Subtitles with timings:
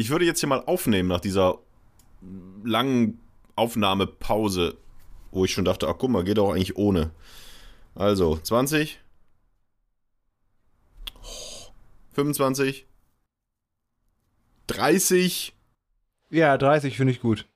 [0.00, 1.58] Ich würde jetzt hier mal aufnehmen nach dieser
[2.64, 3.20] langen
[3.54, 4.78] Aufnahmepause,
[5.30, 7.10] wo ich schon dachte, ach guck mal, geht auch eigentlich ohne.
[7.94, 8.98] Also, 20.
[12.12, 12.86] 25.
[14.68, 15.52] 30.
[16.30, 17.46] Ja, 30 finde ich gut.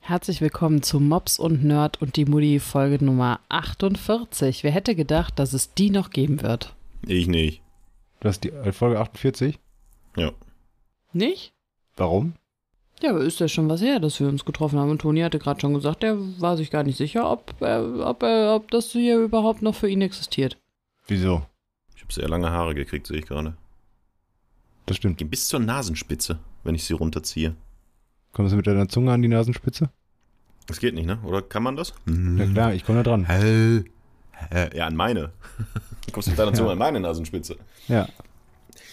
[0.00, 4.64] Herzlich willkommen zu Mops und Nerd und die Mutti Folge Nummer 48.
[4.64, 6.74] Wer hätte gedacht, dass es die noch geben wird?
[7.06, 7.60] Ich nicht.
[8.20, 9.58] Du hast die äh, Folge 48?
[10.16, 10.32] Ja.
[11.12, 11.52] Nicht?
[11.96, 12.34] Warum?
[13.00, 14.90] Ja, aber ist ja schon was her, dass wir uns getroffen haben.
[14.90, 18.22] Und Toni hatte gerade schon gesagt, der war sich gar nicht sicher, ob, äh, ob,
[18.22, 20.58] äh, ob das hier überhaupt noch für ihn existiert.
[21.06, 21.42] Wieso?
[21.94, 23.54] Ich habe sehr lange Haare gekriegt, sehe ich gerade.
[24.86, 25.18] Das stimmt.
[25.18, 27.54] Gehen bis zur Nasenspitze, wenn ich sie runterziehe.
[28.32, 29.90] Kommst du mit deiner Zunge an die Nasenspitze?
[30.66, 31.18] Das geht nicht, ne?
[31.24, 31.94] Oder kann man das?
[32.06, 33.24] Ja klar, ich komme da dran.
[33.24, 33.84] Hell.
[34.74, 35.32] Ja, an meine.
[36.06, 37.56] Du kommst mit deiner Zunge an meine Nasenspitze.
[37.86, 38.08] Ja.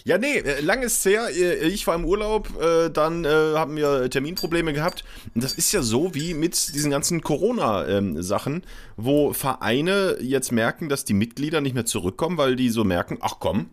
[0.08, 1.30] Ja, nee, äh, lang ist her.
[1.36, 5.04] Äh, Ich war im Urlaub, äh, dann haben wir Terminprobleme gehabt.
[5.34, 8.64] Und das ist ja so wie mit diesen ganzen Corona-Sachen,
[8.98, 13.38] wo Vereine jetzt merken, dass die Mitglieder nicht mehr zurückkommen, weil die so merken, ach
[13.40, 13.70] komm,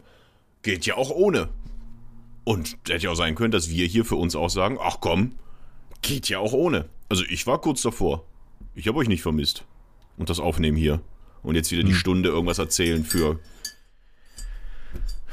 [0.62, 1.50] geht ja auch ohne.
[2.44, 5.33] Und hätte ja auch sein können, dass wir hier für uns auch sagen, ach komm,
[6.00, 6.86] geht ja auch ohne.
[7.10, 8.25] Also ich war kurz davor.
[8.75, 9.64] Ich habe euch nicht vermisst.
[10.16, 11.03] Und das Aufnehmen hier.
[11.42, 13.38] Und jetzt wieder die Stunde irgendwas erzählen für.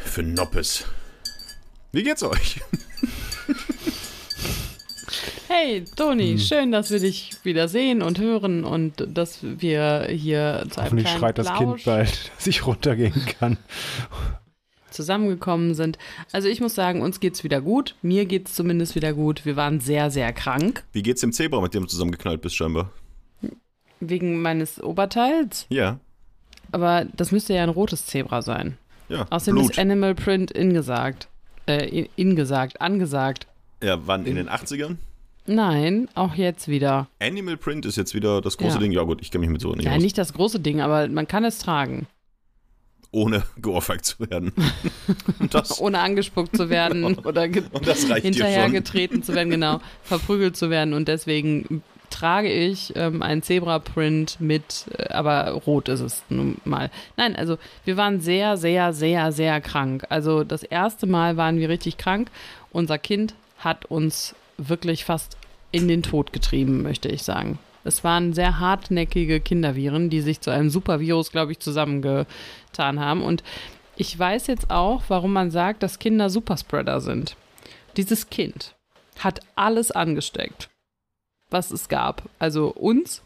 [0.03, 0.85] Für Noppes.
[1.91, 2.61] Wie geht's euch?
[5.47, 10.79] Hey, Toni, schön, dass wir dich wieder sehen und hören und dass wir hier zu
[10.79, 13.57] einem Hoffentlich kleinen schreit das Kind bald, dass ich runtergehen kann.
[14.91, 15.97] zusammengekommen sind.
[16.31, 17.95] Also ich muss sagen, uns geht's wieder gut.
[18.03, 19.45] Mir geht's zumindest wieder gut.
[19.45, 22.91] Wir waren sehr, sehr krank Wie geht's dem Zebra, mit dem du zusammengeknallt bist, scheinbar?
[23.99, 25.65] wegen meines Oberteils.
[25.69, 25.99] Ja.
[26.71, 28.77] Aber das müsste ja ein rotes Zebra sein.
[29.09, 29.25] Ja.
[29.29, 29.71] Außerdem Blut.
[29.71, 31.27] ist Animal Print ingesagt.
[31.67, 33.47] Äh, in, ingesagt, angesagt.
[33.83, 34.25] Ja, wann?
[34.25, 34.95] In den 80ern?
[35.45, 37.07] Nein, auch jetzt wieder.
[37.19, 38.79] Animal Print ist jetzt wieder das große Ja.
[38.79, 38.91] Ding.
[38.91, 40.01] Ja, gut, ich kenne mich mit so nicht Ja, aus.
[40.01, 42.07] nicht das große Ding, aber man kann es tragen.
[43.11, 44.53] Ohne geohrfeigt zu werden.
[45.79, 49.81] Ohne angespuckt zu werden oder hinterhergetreten zu werden, genau.
[50.03, 50.93] Verprügelt zu werden.
[50.93, 56.89] Und deswegen trage ich ähm, einen Zebra-Print mit, äh, aber rot ist es nun mal.
[57.17, 60.05] Nein, also wir waren sehr, sehr, sehr, sehr krank.
[60.09, 62.29] Also das erste Mal waren wir richtig krank.
[62.71, 65.37] Unser Kind hat uns wirklich fast
[65.71, 67.59] in den Tod getrieben, möchte ich sagen.
[67.83, 73.21] Es waren sehr hartnäckige Kinderviren, die sich zu einem Supervirus, glaube ich, zusammengetan haben.
[73.21, 73.43] Und
[73.95, 77.35] ich weiß jetzt auch, warum man sagt, dass Kinder Superspreader sind.
[77.97, 78.75] Dieses Kind
[79.19, 80.69] hat alles angesteckt,
[81.49, 82.23] was es gab.
[82.39, 83.21] Also uns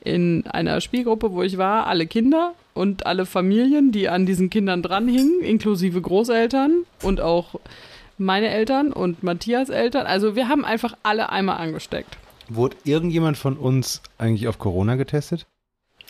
[0.00, 4.82] in einer Spielgruppe, wo ich war, alle Kinder und alle Familien, die an diesen Kindern
[4.82, 7.56] dranhingen, inklusive Großeltern und auch
[8.16, 10.06] meine Eltern und Matthias Eltern.
[10.06, 12.16] Also wir haben einfach alle einmal angesteckt.
[12.48, 15.46] Wurde irgendjemand von uns eigentlich auf Corona getestet?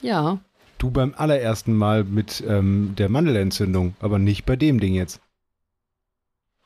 [0.03, 0.39] Ja.
[0.79, 5.21] Du beim allerersten Mal mit ähm, der Mandelentzündung, aber nicht bei dem Ding jetzt.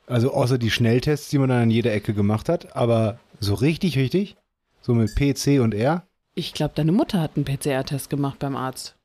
[0.07, 3.97] Also außer die Schnelltests, die man dann an jeder Ecke gemacht hat, aber so richtig,
[3.97, 4.37] richtig?
[4.83, 6.07] So mit P, C und R?
[6.35, 8.97] Ich glaube, deine Mutter hat einen PCR-Test gemacht beim Arzt.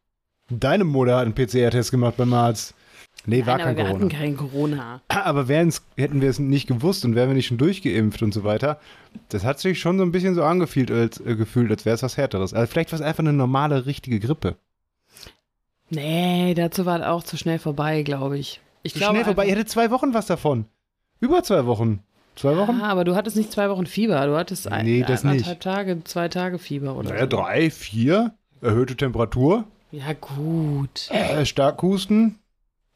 [0.49, 2.73] Deine Mutter hat einen PCR-Test gemacht beim Arzt.
[3.25, 3.99] Nee, war Nein, kein aber wir Corona.
[3.99, 5.01] hatten kein Corona.
[5.09, 8.79] Aber hätten wir es nicht gewusst und wären wir nicht schon durchgeimpft und so weiter,
[9.29, 12.03] das hat sich schon so ein bisschen so angefühlt, als, äh, gefühlt, als wäre es
[12.03, 12.53] was Härteres.
[12.53, 14.55] Also vielleicht war es einfach eine normale, richtige Grippe.
[15.89, 18.61] Nee, dazu war es auch zu schnell vorbei, glaube ich.
[18.83, 19.45] Ich So glaube schnell vorbei.
[19.47, 20.65] Ihr hattet zwei Wochen was davon.
[21.19, 22.03] Über zwei Wochen.
[22.37, 22.79] Zwei Wochen?
[22.81, 24.25] Ah, aber du hattest nicht zwei Wochen Fieber.
[24.27, 25.63] Du hattest ein, Nee, das anderthalb nicht.
[25.63, 27.27] Tage, zwei Tage Fieber oder Naja, so.
[27.37, 28.33] drei, vier.
[28.61, 29.65] Erhöhte Temperatur.
[29.91, 31.09] Ja, gut.
[31.09, 32.39] Äh, stark husten.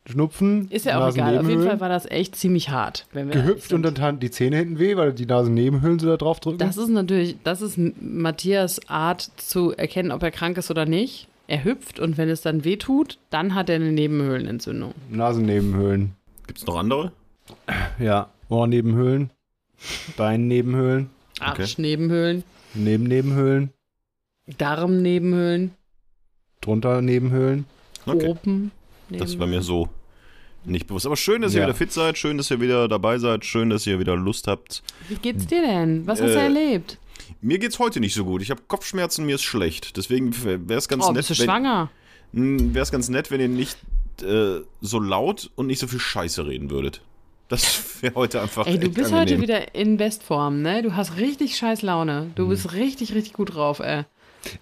[0.09, 0.67] Schnupfen.
[0.71, 1.37] Ist ja auch egal.
[1.37, 3.05] Auf jeden Fall war das echt ziemlich hart.
[3.13, 6.17] Wenn wir Gehüpft und dann taten die Zähne hinten weh, weil die Nasennebenhöhlen so da
[6.17, 6.57] drauf drücken.
[6.57, 11.27] Das ist natürlich, das ist Matthias Art zu erkennen, ob er krank ist oder nicht.
[11.47, 14.93] Er hüpft und wenn es dann weh tut, dann hat er eine Nebenhöhlenentzündung.
[15.09, 16.13] Nasennebenhöhlen.
[16.47, 17.11] Gibt's noch andere?
[17.99, 18.29] Ja.
[18.51, 19.31] Ohrnebenhöhlen.
[20.17, 21.09] Beinnebenhöhlen.
[21.39, 21.61] Okay.
[21.63, 22.43] Arschnebenhöhlen,
[22.75, 23.71] Nebennebenhöhlen.
[24.57, 25.71] Darmnebenhöhlen,
[26.61, 27.65] Drunter Nebenhöhlen.
[28.05, 28.27] Okay.
[28.27, 28.71] oben.
[29.09, 29.89] Das war mir so
[30.65, 31.05] nicht bewusst.
[31.07, 31.67] Aber schön, dass ihr Ja.
[31.67, 34.83] wieder fit seid, schön, dass ihr wieder dabei seid, schön, dass ihr wieder Lust habt.
[35.09, 36.05] Wie geht's dir denn?
[36.05, 36.97] Was hast du Äh, erlebt?
[37.41, 38.41] Mir geht's heute nicht so gut.
[38.43, 39.97] Ich habe Kopfschmerzen, mir ist schlecht.
[39.97, 41.89] Deswegen wäre es ganz Oh, nett, bist du wenn, schwanger?
[42.33, 43.77] wäre es ganz nett, wenn ihr nicht
[44.21, 47.01] äh, so laut und nicht so viel Scheiße reden würdet.
[47.51, 49.19] Das wäre heute einfach Ey, du echt bist angenehm.
[49.37, 50.81] heute wieder in Bestform, ne?
[50.81, 52.31] Du hast richtig scheiß Laune.
[52.35, 54.03] Du bist richtig, richtig gut drauf, ey.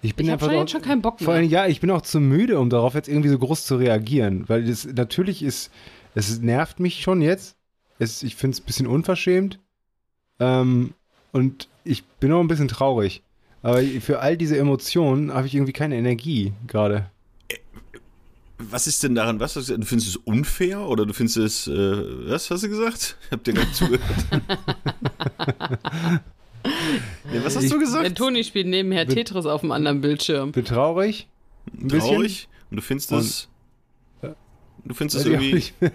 [0.02, 1.36] Ich bin Ich hab einfach schon auch- jetzt schon keinen Bock Vor mehr.
[1.36, 4.44] allem, ja, ich bin auch zu müde, um darauf jetzt irgendwie so groß zu reagieren.
[4.48, 5.70] Weil das natürlich ist,
[6.14, 7.56] es nervt mich schon jetzt.
[7.98, 9.58] Es, ich finde es ein bisschen unverschämt.
[10.38, 10.92] Ähm,
[11.32, 13.22] und ich bin auch ein bisschen traurig.
[13.62, 17.10] Aber für all diese Emotionen habe ich irgendwie keine Energie gerade.
[18.70, 19.40] Was ist denn daran?
[19.40, 23.16] Was, du findest es unfair oder du findest es, äh, was hast du gesagt?
[23.26, 24.02] Ich hab dir gar nicht zugehört.
[27.32, 28.18] ja, was hast Ich- du Der gesagt?
[28.18, 30.52] Toni spielt nebenher Bin- Tetris auf dem anderen Bildschirm.
[30.52, 31.28] Bin traurig.
[31.72, 32.10] Ein bisschen.
[32.10, 32.48] Traurig?
[32.70, 33.48] Und du findest es.
[34.84, 35.64] Du findest es irgendwie.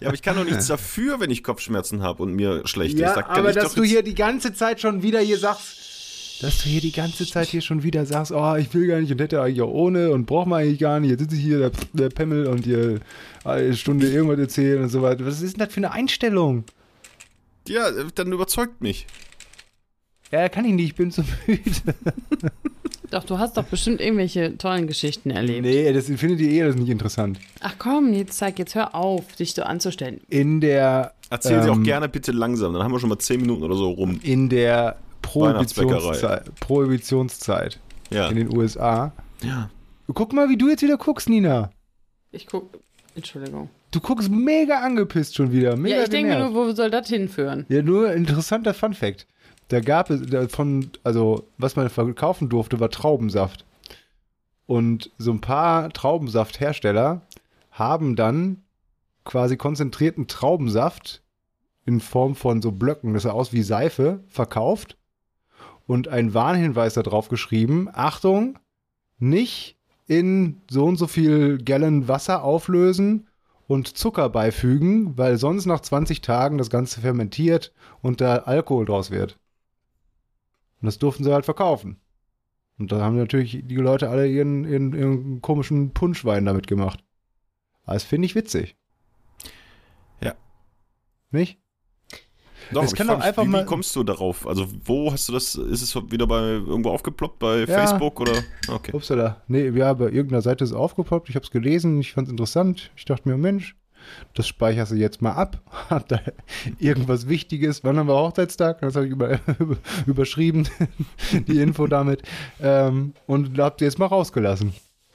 [0.00, 3.00] Ja, aber ich kann doch nichts dafür, wenn ich Kopfschmerzen habe und mir schlecht ist.
[3.00, 5.91] Ja, Da kann aber dass du hier die ganze Zeit schon wieder hier sagst,
[6.42, 9.10] dass du hier die ganze Zeit hier schon wieder sagst, oh, ich will gar nicht
[9.12, 11.10] und hätte eigentlich auch ohne und braucht man eigentlich gar nicht.
[11.10, 13.00] Jetzt sitze ich hier, der, der Pemmel und hier
[13.44, 15.24] eine Stunde irgendwas erzählen und so weiter.
[15.24, 16.64] Was ist denn das für eine Einstellung?
[17.68, 17.84] Ja,
[18.14, 19.06] dann überzeugt mich.
[20.32, 21.62] Ja, kann ich nicht, ich bin zu müde.
[23.10, 25.62] Doch, du hast doch bestimmt irgendwelche tollen Geschichten erlebt.
[25.66, 27.38] Nee, das findet ihr eh das nicht interessant.
[27.60, 30.22] Ach komm, jetzt zeig, jetzt hör auf, dich so anzustellen.
[30.30, 33.40] In der, Erzählen Sie auch Ähm, gerne bitte langsam, dann haben wir schon mal 10
[33.42, 34.18] Minuten oder so rum.
[34.22, 34.96] in der.
[35.32, 37.80] Prohibitionszeit, Prohibitionszeit
[38.10, 38.28] Ja.
[38.28, 39.12] in den USA.
[39.42, 39.70] ja.
[40.14, 41.70] Guck mal, wie du jetzt wieder guckst, Nina.
[42.32, 42.78] Ich guck,
[43.14, 43.70] Entschuldigung.
[43.92, 45.74] Du guckst mega angepisst schon wieder.
[45.76, 47.64] Mega ja, ich denke nur, wo soll das hinführen?
[47.70, 49.26] Ja, nur interessanter Fun Fact.
[49.68, 53.64] Da gab es da von, also was man verkaufen durfte, war Traubensaft.
[54.66, 57.22] Und so ein paar Traubensafthersteller
[57.70, 58.62] haben dann
[59.24, 61.22] quasi konzentrierten Traubensaft
[61.86, 64.96] in Form von so Blöcken, das sah aus wie Seife, verkauft
[65.92, 68.58] und einen Warnhinweis da drauf geschrieben: Achtung,
[69.18, 73.28] nicht in so und so viel Gallon Wasser auflösen
[73.66, 79.10] und Zucker beifügen, weil sonst nach 20 Tagen das Ganze fermentiert und da Alkohol draus
[79.10, 79.38] wird.
[80.80, 82.00] Und das durften sie halt verkaufen.
[82.78, 87.04] Und da haben natürlich die Leute alle ihren, ihren, ihren komischen Punschwein damit gemacht.
[87.84, 88.76] Aber Das finde ich witzig.
[90.20, 90.34] Ja.
[91.30, 91.61] Nicht?
[92.72, 94.46] Doch, Es ich kann doch einfach wie, mal- wie kommst du darauf?
[94.46, 95.54] Also, wo hast du das?
[95.54, 97.66] Ist es wieder bei irgendwo aufgeploppt bei Ja.
[97.66, 98.32] Facebook oder?
[98.68, 98.92] Okay.
[98.94, 99.42] Upsala.
[99.48, 101.28] Nee, ja, bei irgendeiner Seite ist es aufgepoppt.
[101.28, 102.00] Ich habe es gelesen.
[102.00, 102.90] Ich fand es interessant.
[102.96, 103.76] Ich dachte mir, Mensch,
[104.34, 105.60] das speicherst du jetzt mal ab.
[105.90, 106.20] Hat da
[106.78, 107.84] irgendwas Wichtiges.
[107.84, 108.80] Wann haben wir Hochzeitstag?
[108.80, 109.38] Das habe ich über,
[110.06, 110.68] überschrieben,
[111.46, 112.22] die Info damit.
[112.60, 114.72] Ähm, und habt ihr jetzt mal rausgelassen.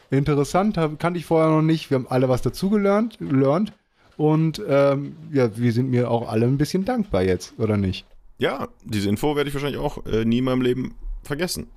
[0.10, 1.90] Interessant, hab, kannte ich vorher noch nicht.
[1.90, 3.18] Wir haben alle was dazugelernt.
[3.20, 3.74] Learned.
[4.18, 8.06] Und ähm, ja, wir sind mir auch alle ein bisschen dankbar jetzt, oder nicht?
[8.40, 11.68] Ja, diese Info werde ich wahrscheinlich auch äh, nie in meinem Leben vergessen.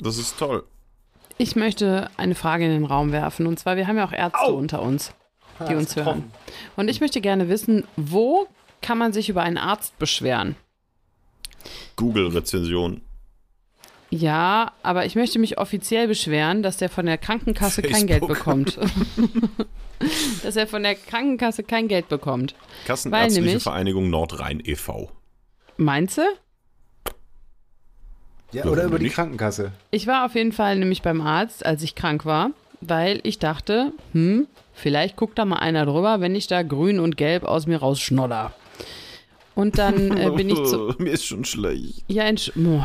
[0.00, 0.64] Das ist toll.
[1.38, 3.46] Ich möchte eine Frage in den Raum werfen.
[3.46, 5.12] Und zwar, wir haben ja auch Ärzte unter uns,
[5.68, 6.24] die uns hören.
[6.76, 8.46] Und ich möchte gerne wissen, wo
[8.80, 10.56] kann man sich über einen Arzt beschweren?
[11.96, 13.02] Google-Rezension.
[14.10, 18.38] Ja, aber ich möchte mich offiziell beschweren, dass der von der Krankenkasse kein Geld Facebook.
[18.38, 18.78] bekommt.
[20.42, 22.54] dass er von der Krankenkasse kein Geld bekommt.
[22.86, 25.10] Kassenärztliche nämlich- Vereinigung Nordrhein e.V.
[25.76, 26.22] Meinst du?
[28.52, 29.08] Ja, oder über die?
[29.10, 29.72] Krankenkasse.
[29.90, 32.50] Ich war auf jeden Fall nämlich beim Arzt, als ich krank war,
[32.80, 37.16] weil ich dachte, hm, vielleicht guckt da mal einer drüber, wenn ich da grün und
[37.16, 38.52] gelb aus mir rausschnodder.
[39.54, 40.94] Und dann äh, bin ich zu.
[40.98, 42.04] Mir ist schon schlecht.
[42.08, 42.82] Ja, entsch oh,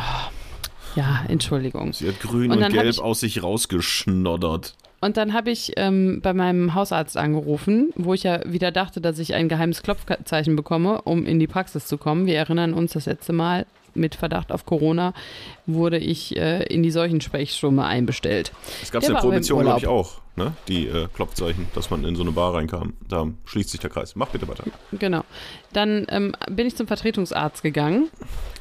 [0.95, 1.93] ja, Entschuldigung.
[1.93, 4.75] Sie hat grün Und und, gelb ich- aus sich rausgeschnoddert.
[5.01, 9.17] Und dann habe ich ähm, bei meinem Hausarzt angerufen, wo ich ja wieder dachte, dass
[9.17, 12.27] ich ein geheimes Klopfzeichen bekomme, um in die Praxis zu kommen.
[12.27, 15.13] Wir erinnern uns, das letzte Mal mit Verdacht auf Corona
[15.65, 18.51] wurde ich äh, in die Seuchensprechstunde einbestellt.
[18.81, 20.21] Es gab Der ja aber im Prohibition, glaube ich, auch.
[20.35, 20.53] Ne?
[20.67, 22.93] Die äh, Klopfzeichen, dass man in so eine Bar reinkam.
[23.07, 24.15] Da schließt sich der Kreis.
[24.15, 24.63] Mach bitte weiter.
[24.93, 25.23] Genau.
[25.73, 28.09] Dann ähm, bin ich zum Vertretungsarzt gegangen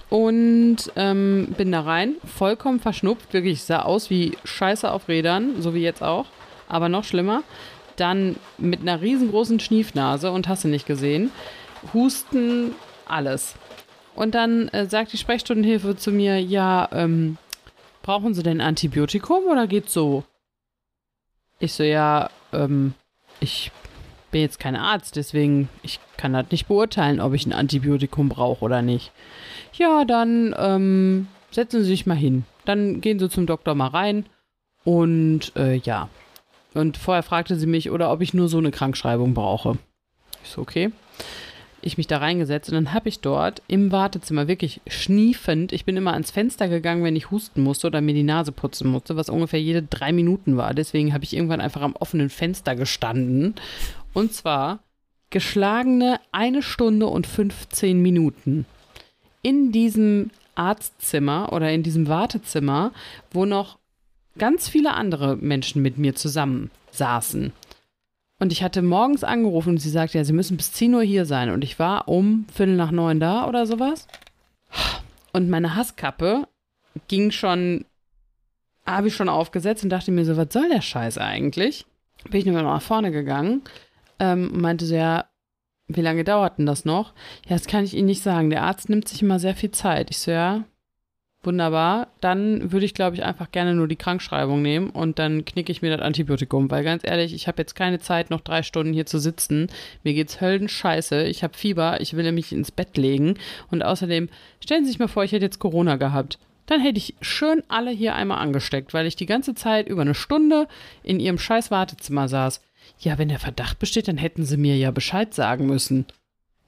[0.09, 5.73] und ähm, bin da rein, vollkommen verschnupft, wirklich sah aus wie Scheiße auf Rädern, so
[5.73, 6.27] wie jetzt auch,
[6.69, 7.45] aber noch schlimmer.
[7.95, 11.31] Dann mit einer riesengroßen Schniefnase und hast du nicht gesehen,
[11.95, 12.75] Husten,
[13.07, 13.55] alles.
[14.17, 17.37] Und dann äh, sagt die Sprechstundenhilfe zu mir, ja, ähm,
[18.03, 20.25] brauchen Sie denn Antibiotikum oder geht's so?
[21.61, 22.95] Ich so, ja, ähm,
[23.38, 23.71] ich
[24.31, 28.64] bin jetzt kein Arzt, deswegen ich kann das nicht beurteilen, ob ich ein Antibiotikum brauche
[28.64, 29.12] oder nicht.
[29.75, 32.45] Ja, dann ähm, setzen Sie sich mal hin.
[32.64, 34.26] Dann gehen Sie zum Doktor mal rein
[34.85, 36.09] und äh, ja.
[36.73, 39.79] Und vorher fragte sie mich, oder ob ich nur so eine Krankschreibung brauche.
[40.45, 40.93] Ich so, okay.
[41.83, 45.97] Ich mich da reingesetzt und dann habe ich dort im Wartezimmer wirklich schniefend, ich bin
[45.97, 49.31] immer ans Fenster gegangen, wenn ich husten musste oder mir die Nase putzen musste, was
[49.31, 50.75] ungefähr jede drei Minuten war.
[50.75, 53.55] Deswegen habe ich irgendwann einfach am offenen Fenster gestanden.
[54.13, 54.81] Und zwar
[55.31, 58.67] geschlagene eine Stunde und 15 Minuten.
[59.43, 62.93] In diesem Arztzimmer oder in diesem Wartezimmer,
[63.31, 63.79] wo noch
[64.37, 67.53] ganz viele andere Menschen mit mir zusammen saßen.
[68.41, 71.27] Und ich hatte morgens angerufen und sie sagte, ja, sie müssen bis 10 Uhr hier
[71.27, 71.51] sein.
[71.51, 74.09] Und ich war um Viertel nach neun da oder sowas.
[75.33, 76.49] Und meine Hasskappe
[77.07, 77.85] ging schon,
[78.87, 81.87] habe ich schon aufgesetzt und dachte mir so, was soll der Scheiß eigentlich?
[82.31, 83.63] Bin ich nochmal nach vorne gegangen
[84.19, 85.27] ähm, und meinte so, ja,
[85.87, 87.13] wie lange dauert denn das noch?
[87.47, 88.51] Ja, das kann ich Ihnen nicht sagen.
[88.51, 90.11] Der Arzt nimmt sich immer sehr viel Zeit.
[90.11, 90.65] Ich so, ja,
[91.43, 92.09] wunderbar.
[92.21, 95.83] Dann würde ich, glaube ich, einfach gerne nur die Krankschreibung nehmen und dann knicke ich
[95.83, 96.71] mir das Antibiotikum.
[96.71, 99.69] Weil ganz ehrlich, ich habe jetzt keine Zeit, noch drei Stunden hier zu sitzen.
[100.05, 101.25] Mir geht's höllenscheiße.
[101.25, 102.01] Ich habe Fieber.
[102.01, 103.35] Ich will nämlich ins Bett legen.
[103.71, 104.29] Und außerdem,
[104.63, 106.39] stellen Sie sich mal vor, ich hätte jetzt Corona gehabt.
[106.67, 110.15] Dann hätte ich schön alle hier einmal angesteckt, weil ich die ganze Zeit über eine
[110.15, 110.69] Stunde
[111.03, 112.61] in Ihrem scheiß Wartezimmer saß.
[113.01, 116.07] Ja, wenn der Verdacht besteht, dann hätten Sie mir ja Bescheid sagen müssen.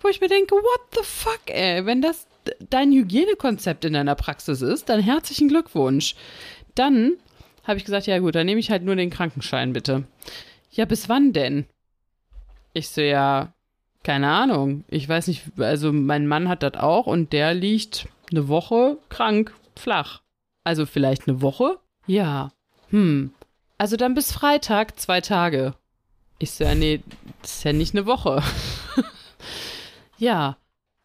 [0.00, 1.86] Wo ich mir denke, what the fuck, ey?
[1.86, 2.26] Wenn das
[2.70, 6.14] dein Hygienekonzept in deiner Praxis ist, dann herzlichen Glückwunsch.
[6.74, 7.14] Dann
[7.64, 10.04] habe ich gesagt, ja gut, dann nehme ich halt nur den Krankenschein bitte.
[10.70, 11.66] Ja, bis wann denn?
[12.72, 13.52] Ich so, ja,
[14.02, 14.84] keine Ahnung.
[14.88, 19.54] Ich weiß nicht, also mein Mann hat das auch und der liegt eine Woche krank,
[19.76, 20.22] flach.
[20.64, 21.78] Also vielleicht eine Woche?
[22.06, 22.52] Ja.
[22.90, 23.32] Hm.
[23.78, 25.74] Also dann bis Freitag, zwei Tage.
[26.38, 27.00] Ich so, ja, nee,
[27.42, 28.42] das ist ja nicht eine Woche.
[30.18, 30.56] ja.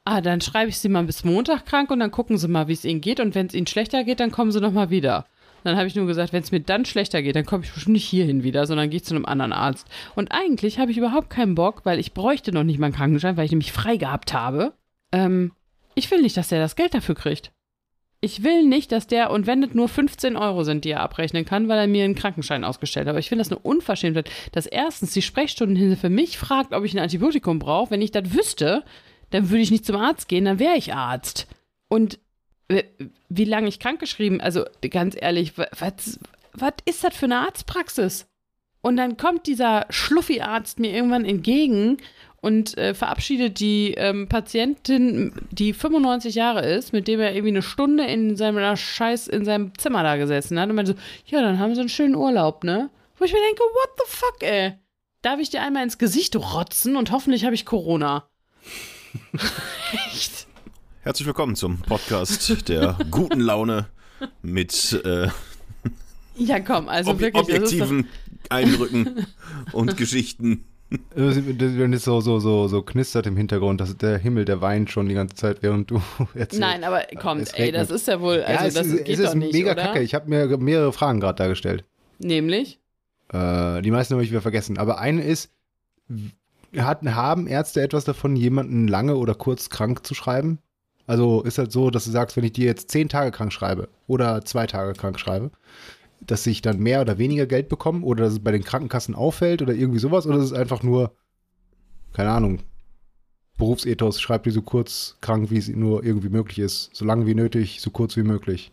[0.09, 2.73] Ah, dann schreibe ich sie mal bis Montag krank und dann gucken sie mal, wie
[2.73, 3.19] es ihnen geht.
[3.19, 5.25] Und wenn es ihnen schlechter geht, dann kommen sie nochmal wieder.
[5.65, 7.95] Dann habe ich nur gesagt, wenn es mir dann schlechter geht, dann komme ich bestimmt
[7.95, 9.85] nicht hierhin wieder, sondern gehe zu einem anderen Arzt.
[10.15, 13.35] Und eigentlich habe ich überhaupt keinen Bock, weil ich bräuchte noch nicht mal einen Krankenschein,
[13.35, 14.71] weil ich nämlich frei gehabt habe.
[15.11, 15.51] Ähm,
[15.93, 17.51] ich will nicht, dass der das Geld dafür kriegt.
[18.21, 21.43] Ich will nicht, dass der, und wenn es nur 15 Euro sind, die er abrechnen
[21.43, 23.11] kann, weil er mir einen Krankenschein ausgestellt hat.
[23.11, 26.93] Aber ich finde das eine Unverschämtheit, dass erstens die Sprechstundenhilfe für mich fragt, ob ich
[26.93, 27.91] ein Antibiotikum brauche.
[27.91, 28.85] Wenn ich das wüsste,
[29.31, 31.47] dann würde ich nicht zum Arzt gehen, dann wäre ich Arzt.
[31.87, 32.19] Und
[33.29, 36.19] wie lange ich krankgeschrieben, also ganz ehrlich, was,
[36.53, 38.27] was ist das für eine Arztpraxis?
[38.81, 41.97] Und dann kommt dieser Schluffi-Arzt mir irgendwann entgegen
[42.41, 47.61] und äh, verabschiedet die ähm, Patientin, die 95 Jahre ist, mit dem er irgendwie eine
[47.61, 51.59] Stunde in seinem Scheiß in seinem Zimmer da gesessen hat und meinte so, ja, dann
[51.59, 52.89] haben sie einen schönen Urlaub, ne?
[53.17, 54.73] Wo ich mir denke, what the fuck, ey?
[55.23, 58.29] Darf ich dir einmal ins Gesicht rotzen und hoffentlich habe ich Corona?
[60.11, 60.47] Echt?
[61.01, 63.87] Herzlich willkommen zum Podcast der guten Laune
[64.41, 65.29] mit äh,
[66.37, 68.07] ja, komm, also ob wirklich, objektiven
[68.49, 69.25] Eindrücken
[69.73, 70.65] und Geschichten.
[71.15, 75.09] Wenn es so, so, so, so knistert im Hintergrund, dass der Himmel, der weint schon
[75.09, 76.01] die ganze Zeit, während du
[76.33, 76.59] erzählst.
[76.59, 79.25] Nein, aber komm, ey, das ist ja wohl, also ja, es, das ist, geht es
[79.25, 79.81] doch nicht, mega oder?
[79.81, 80.01] kacke.
[80.01, 81.83] Ich habe mir mehrere Fragen gerade dargestellt.
[82.19, 82.79] Nämlich?
[83.33, 84.77] Äh, die meisten habe ich wieder vergessen.
[84.77, 85.51] Aber eine ist,
[86.75, 90.59] hat, haben Ärzte etwas davon, jemanden lange oder kurz krank zu schreiben?
[91.05, 93.87] Also ist halt so, dass du sagst, wenn ich dir jetzt zehn Tage krank schreibe
[94.07, 95.51] oder zwei Tage krank schreibe,
[96.19, 99.61] dass ich dann mehr oder weniger Geld bekomme oder dass es bei den Krankenkassen auffällt
[99.61, 101.15] oder irgendwie sowas oder ist es einfach nur,
[102.13, 102.59] keine Ahnung,
[103.57, 107.33] Berufsethos, schreib die so kurz krank, wie es nur irgendwie möglich ist, so lang wie
[107.33, 108.71] nötig, so kurz wie möglich.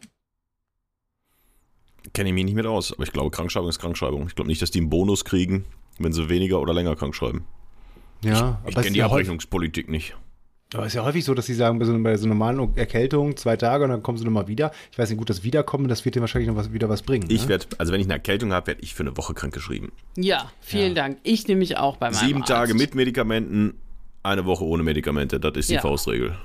[2.13, 4.27] Kenne ich mich nicht mit aus, aber ich glaube, Krankschreibung ist Krankschreibung.
[4.27, 5.65] Ich glaube nicht, dass die einen Bonus kriegen,
[5.99, 7.47] wenn sie weniger oder länger krank schreiben.
[8.25, 10.17] Ja, ich, ich kenne die Abrechnungspolitik nicht.
[10.73, 13.37] Aber es ist ja häufig so, dass sie sagen, bei so, bei so normalen Erkältung
[13.37, 14.73] zwei Tage und dann kommen sie nochmal wieder.
[14.91, 17.27] Ich weiß nicht, gut, das Wiederkommen, das wird dir wahrscheinlich noch was, wieder was bringen.
[17.29, 17.51] Ich ne?
[17.51, 19.93] werde, also wenn ich eine Erkältung habe, werde ich für eine Woche krank geschrieben.
[20.17, 21.03] Ja, vielen Ja.
[21.03, 21.19] Dank.
[21.23, 22.49] Ich nehme mich auch bei meinem Sieben Arzt.
[22.49, 23.75] Tage mit Medikamenten,
[24.25, 25.39] eine Woche ohne Medikamente.
[25.39, 25.81] Das ist die Ja.
[25.81, 26.37] Faustregel.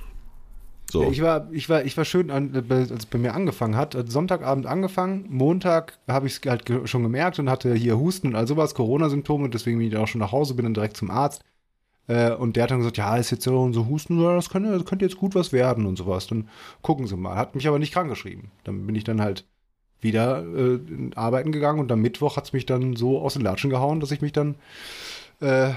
[0.92, 1.10] So.
[1.12, 2.52] Ich war, ich war, ich war schön, als
[2.92, 3.96] es bei mir angefangen hat.
[4.10, 8.48] Sonntagabend angefangen, Montag habe ich es halt schon gemerkt und hatte hier Husten und all
[8.48, 11.44] sowas, Corona-Symptome, deswegen bin ich dann auch schon nach Hause, bin dann direkt zum Arzt.
[12.10, 14.86] Äh, und der hat dann gesagt, ja, ist jetzt so, so Husten, das könnte, das
[14.86, 16.28] könnte jetzt gut was werden und sowas.
[16.28, 16.50] Dann
[16.82, 17.36] gucken Sie mal.
[17.36, 18.52] Hat mich aber nicht krank geschrieben.
[18.64, 19.46] Dann bin ich dann halt
[20.02, 20.80] wieder äh,
[21.16, 24.12] arbeiten gegangen und am Mittwoch hat es mich dann so aus den Latschen gehauen, dass
[24.12, 24.56] ich mich dann
[25.42, 25.72] äh,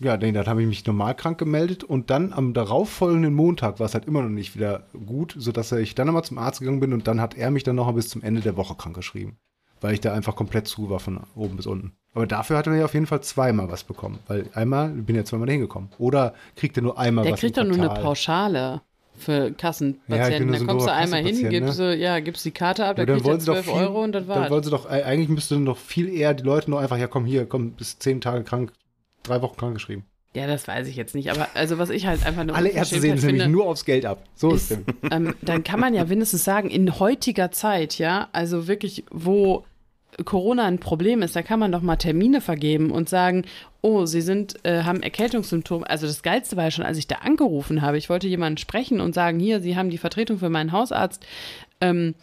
[0.00, 3.86] ja, nee, dann habe ich mich normal krank gemeldet und dann am darauffolgenden Montag war
[3.86, 6.94] es halt immer noch nicht wieder gut, sodass ich dann nochmal zum Arzt gegangen bin
[6.94, 9.38] und dann hat er mich dann noch bis zum Ende der Woche krank geschrieben,
[9.80, 11.92] weil ich da einfach komplett zu war von oben bis unten.
[12.14, 15.24] Aber dafür hat er ja auf jeden Fall zweimal was bekommen, weil einmal bin ja
[15.24, 15.90] zweimal dahin gekommen.
[15.98, 18.02] Oder kriegt er nur einmal Der was kriegt im doch nur eine?
[18.02, 18.82] Pauschale
[19.16, 20.46] für Ja, ich Kassenpatienten.
[20.46, 22.96] nur da so kommst du einmal hin, Kassenpatient, gibst, du, ja, gibst die Karte ab,
[22.96, 24.50] da Ja, dann kriegt er sie doch 12 viel, Euro und das Dann war's.
[24.50, 27.06] wollen sie doch, äh, eigentlich müsste dann doch viel eher die Leute nur einfach, ja
[27.06, 28.72] komm hier, komm, bis zehn Tage krank,
[29.22, 30.04] drei Wochen krank geschrieben.
[30.34, 31.30] Ja, das weiß ich jetzt nicht.
[31.32, 34.06] Aber also was ich halt einfach nur Alle Ärzte sehen es nämlich nur aufs Geld
[34.06, 34.22] ab.
[34.36, 35.10] So ist, ist, es.
[35.10, 39.64] ähm, dann kann man ja wenigstens sagen, in heutiger Zeit, ja, also wirklich, wo
[40.24, 43.44] Corona ein Problem ist, da kann man doch mal Termine vergeben und sagen,
[43.82, 45.88] oh, Sie sind, äh, haben Erkältungssymptome.
[45.88, 47.98] Also das Geilste war ja schon, als ich da angerufen habe.
[47.98, 51.24] Ich wollte jemanden sprechen und sagen, hier, Sie haben die Vertretung für meinen Hausarzt.
[51.80, 52.14] Ähm,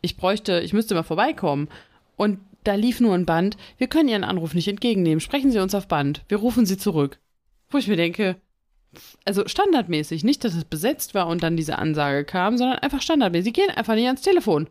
[0.00, 1.68] ich bräuchte, ich müsste mal vorbeikommen.
[2.16, 3.56] Und da lief nur ein Band.
[3.78, 5.20] Wir können Ihren Anruf nicht entgegennehmen.
[5.20, 6.22] Sprechen Sie uns auf Band.
[6.28, 7.18] Wir rufen Sie zurück.
[7.70, 8.36] Wo ich mir denke,
[9.24, 13.52] also standardmäßig, nicht, dass es besetzt war und dann diese Ansage kam, sondern einfach standardmäßig.
[13.52, 14.68] Die gehen einfach nicht ans Telefon.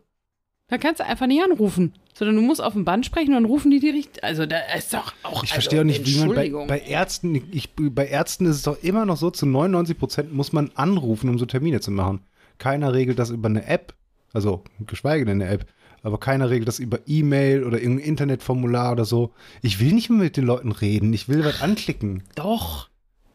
[0.68, 1.94] Da kannst du einfach nicht anrufen.
[2.14, 4.22] Sondern du musst auf dem Band sprechen und dann rufen die dir richtig.
[4.22, 5.42] Also, da ist doch auch.
[5.42, 8.62] Ich also, verstehe auch nicht, wie man bei, bei Ärzten, ich, bei Ärzten ist es
[8.62, 12.20] doch immer noch so, zu 99 Prozent muss man anrufen, um so Termine zu machen.
[12.58, 13.94] Keiner regelt das über eine App,
[14.32, 15.66] also geschweige denn eine App,
[16.04, 19.32] aber keiner regelt das über E-Mail oder irgendein Internetformular oder so.
[19.60, 22.22] Ich will nicht mehr mit den Leuten reden, ich will was anklicken.
[22.36, 22.90] Doch.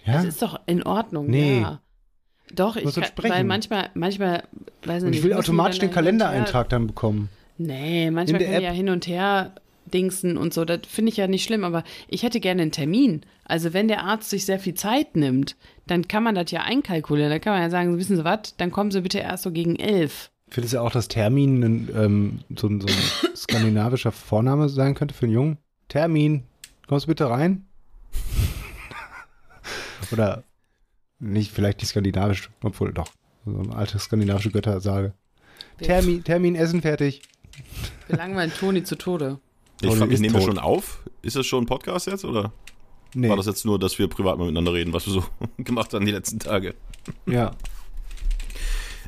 [0.05, 0.13] Ja?
[0.13, 1.27] Das ist doch in Ordnung.
[1.27, 1.62] Nee.
[1.62, 1.81] Ja.
[2.53, 3.34] Doch, ich kann, sprechen.
[3.34, 4.44] weil manchmal, manchmal,
[4.84, 5.20] weiß Und nicht.
[5.20, 7.29] ich will automatisch den Kalendereintrag dann bekommen.
[7.58, 9.53] Nee, manchmal kann ich ja hin und her
[9.86, 10.65] dingsen und so.
[10.65, 13.22] Das finde ich ja nicht schlimm, aber ich hätte gerne einen Termin.
[13.46, 15.56] Also wenn der Arzt sich sehr viel Zeit nimmt,
[15.88, 17.32] dann kann man das ja einkalkulieren.
[17.32, 19.75] Da kann man ja sagen, wissen Sie was, dann kommen Sie bitte erst so gegen
[19.75, 20.32] elf.
[20.50, 22.94] Findest du auch, dass Termin ein, ähm, so, ein- so ein
[23.36, 25.58] skandinavischer Vorname sein könnte für einen Jungen?
[25.89, 26.44] Termin,
[26.88, 27.65] kommst du bitte rein?
[30.12, 30.44] Oder
[31.19, 33.11] nicht, vielleicht nicht skandinavisch, obwohl doch,
[33.45, 35.13] so eine alte skandinavische Göttersage.
[35.81, 37.21] Termin, Termin, Essen fertig.
[38.07, 39.39] Wir langweilen Toni zu Tode.
[39.81, 40.43] Ich ist nehmen wir tot.
[40.43, 41.03] schon auf?
[41.21, 42.51] Ist das schon ein Podcast jetzt oder
[43.15, 45.23] Nee, war das jetzt nur, dass wir privat mal miteinander reden, was wir so
[45.57, 46.75] gemacht haben die letzten Tage?
[47.25, 47.51] ja.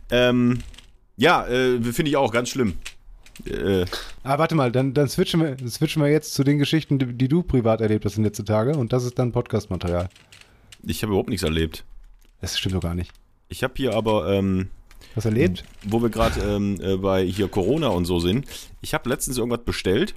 [0.09, 0.59] Ähm,
[1.17, 2.77] ja, äh, finde ich auch ganz schlimm.
[3.45, 3.85] Äh,
[4.23, 7.27] Ah, warte mal, dann, dann switchen, wir, switchen wir jetzt zu den Geschichten, die, die
[7.27, 10.09] du privat erlebt hast in den letzten Tagen und das ist dann Podcast-Material.
[10.83, 11.85] ich habe überhaupt nichts erlebt.
[12.41, 13.11] Das stimmt doch gar nicht.
[13.49, 14.69] Ich habe hier aber, ähm,
[15.15, 15.63] Was erlebt?
[15.83, 18.45] wo wir gerade ähm, äh, bei hier Corona und so sind,
[18.81, 20.15] ich habe letztens irgendwas bestellt.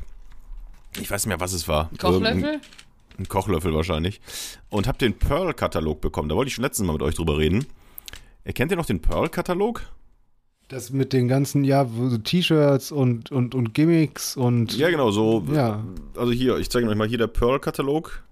[1.01, 1.91] Ich weiß nicht mehr, was es war.
[2.03, 2.61] Irgendein- Kochlöffel?
[3.19, 4.21] Ein Kochlöffel wahrscheinlich.
[4.71, 6.29] Und habe den Pearl-Katalog bekommen.
[6.29, 7.67] Da wollte ich schon letztens mal mit euch drüber reden.
[8.45, 9.83] Erkennt ihr noch den Pearl-Katalog?
[10.69, 14.77] Das mit den ganzen, ja, so T-Shirts und, und, und Gimmicks und.
[14.77, 15.45] Ja, genau, so.
[15.53, 15.85] Ja.
[16.17, 18.23] Also hier, ich zeige euch mal hier der Pearl-Katalog.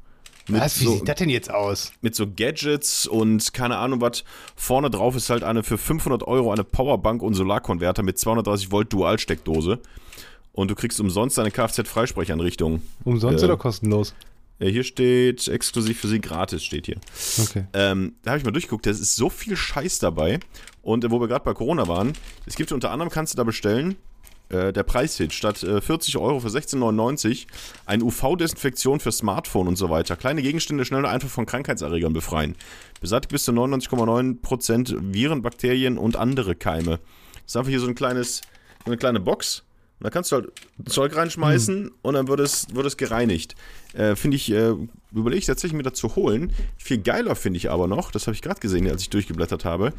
[0.49, 0.81] Mit Was?
[0.81, 1.93] Wie so, sieht das denn jetzt aus?
[2.01, 4.25] mit so Gadgets und keine Ahnung was.
[4.57, 8.93] Vorne drauf ist halt eine für 500 Euro eine Powerbank und Solarkonverter mit 230 Volt
[8.93, 9.79] Dual-Steckdose.
[10.53, 12.83] Und du kriegst umsonst eine Kfz-Freisprecheinrichtung.
[13.05, 13.47] Umsonst Äh.
[13.47, 14.14] oder kostenlos?
[14.59, 16.99] Ja, hier steht exklusiv für sie gratis, steht hier.
[17.43, 17.64] Okay.
[17.73, 20.40] Ähm, da habe ich mal durchgeguckt, da ist so viel Scheiß dabei.
[20.83, 22.12] Und wo wir gerade bei Corona waren,
[22.47, 23.97] es gibt unter anderem, kannst du da bestellen,
[24.53, 27.47] äh, der Preishit statt äh, 40 Euro für 16,99
[27.87, 30.17] eine UV-Desinfektion für Smartphone und so weiter.
[30.17, 32.55] Kleine Gegenstände schnell und einfach von Krankheitserregern befreien.
[33.01, 37.01] Beseitigt bis zu 99,9% Viren, Bakterien und andere Keime.
[37.35, 38.43] Das ist einfach hier so ein kleines,
[38.85, 39.65] so eine kleine Box.
[39.99, 40.53] Und da kannst du halt
[40.87, 43.55] Zeug reinschmeißen und dann wird es, wird es gereinigt.
[43.95, 44.75] Äh, finde ich, äh,
[45.12, 46.53] überlege ich tatsächlich mir das zu holen.
[46.77, 49.93] Viel geiler finde ich aber noch, das habe ich gerade gesehen, als ich durchgeblättert habe.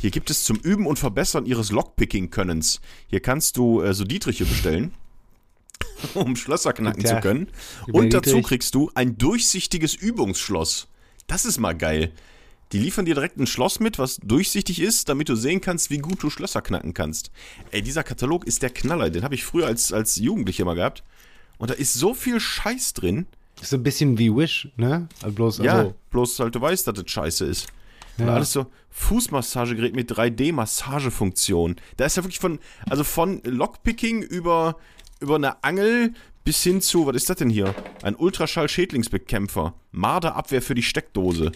[0.00, 2.80] Hier gibt es zum Üben und Verbessern ihres Lockpicking-Könnens.
[3.08, 4.92] Hier kannst du äh, so Dietriche bestellen,
[6.14, 7.48] um Schlösser knacken Guten zu können.
[7.92, 8.46] Und dazu Dietrich.
[8.46, 10.88] kriegst du ein durchsichtiges Übungsschloss.
[11.26, 12.12] Das ist mal geil.
[12.72, 15.98] Die liefern dir direkt ein Schloss mit, was durchsichtig ist, damit du sehen kannst, wie
[15.98, 17.30] gut du Schlösser knacken kannst.
[17.70, 19.10] Ey, dieser Katalog ist der Knaller.
[19.10, 21.04] Den habe ich früher als, als Jugendlicher mal gehabt.
[21.58, 23.26] Und da ist so viel Scheiß drin.
[23.60, 25.08] Ist so ein bisschen wie Wish, ne?
[25.22, 27.68] Also bloß, Ja, also, bloß halt du weißt, dass das scheiße ist.
[28.18, 28.34] Und Ja.
[28.34, 31.76] alles so Fußmassagegerät mit 3D-Massagefunktion.
[31.96, 34.76] Da ist ja wirklich von, also von Lockpicking über,
[35.20, 36.12] über eine Angel
[36.44, 37.74] bis hin zu, was ist das denn hier?
[38.02, 39.74] Ein Ultraschall-Schädlingsbekämpfer.
[39.92, 41.52] Marderabwehr für die Steckdose.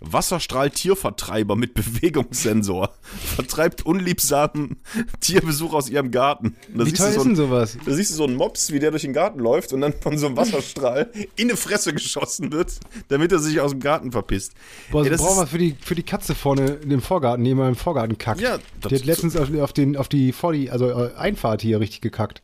[0.00, 2.90] Wasserstrahl-Tiervertreiber mit Bewegungssensor.
[3.36, 4.76] Vertreibt unliebsamen
[5.20, 6.56] Tierbesuch aus ihrem Garten.
[6.72, 7.78] Und da wie toll so ist denn sowas?
[7.84, 10.18] da siehst du so einen Mops, wie der durch den Garten läuft und dann von
[10.18, 12.78] so einem Wasserstrahl in die Fresse geschossen wird,
[13.08, 14.52] damit er sich aus dem Garten verpisst.
[14.90, 17.44] Boah, Ey, das das brauchen wir für die, für die Katze vorne in dem Vorgarten,
[17.44, 18.40] die immer im Vorgarten kackt.
[18.40, 21.62] Ja, das- die hat letztens auf, auf, den, auf die, vor die, also äh, Einfahrt
[21.62, 22.42] hier richtig gekackt.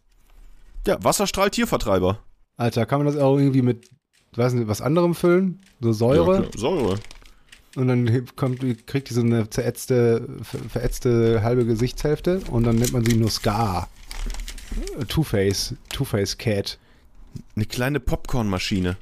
[0.87, 2.19] Ja, Wasserstrahl-Tiervertreiber.
[2.57, 3.89] Alter, kann man das auch irgendwie mit,
[4.37, 5.61] weiß nicht, was anderem füllen?
[5.81, 6.43] So Säure?
[6.45, 6.59] Ja.
[6.59, 6.99] Säure.
[7.77, 12.93] Und dann kommt, kriegt die so eine zerätzte, ver- verätzte halbe Gesichtshälfte und dann nennt
[12.93, 13.89] man sie nur Scar.
[15.09, 16.79] Two-Face, Two-Face Cat.
[17.57, 18.97] Eine kleine Popcornmaschine.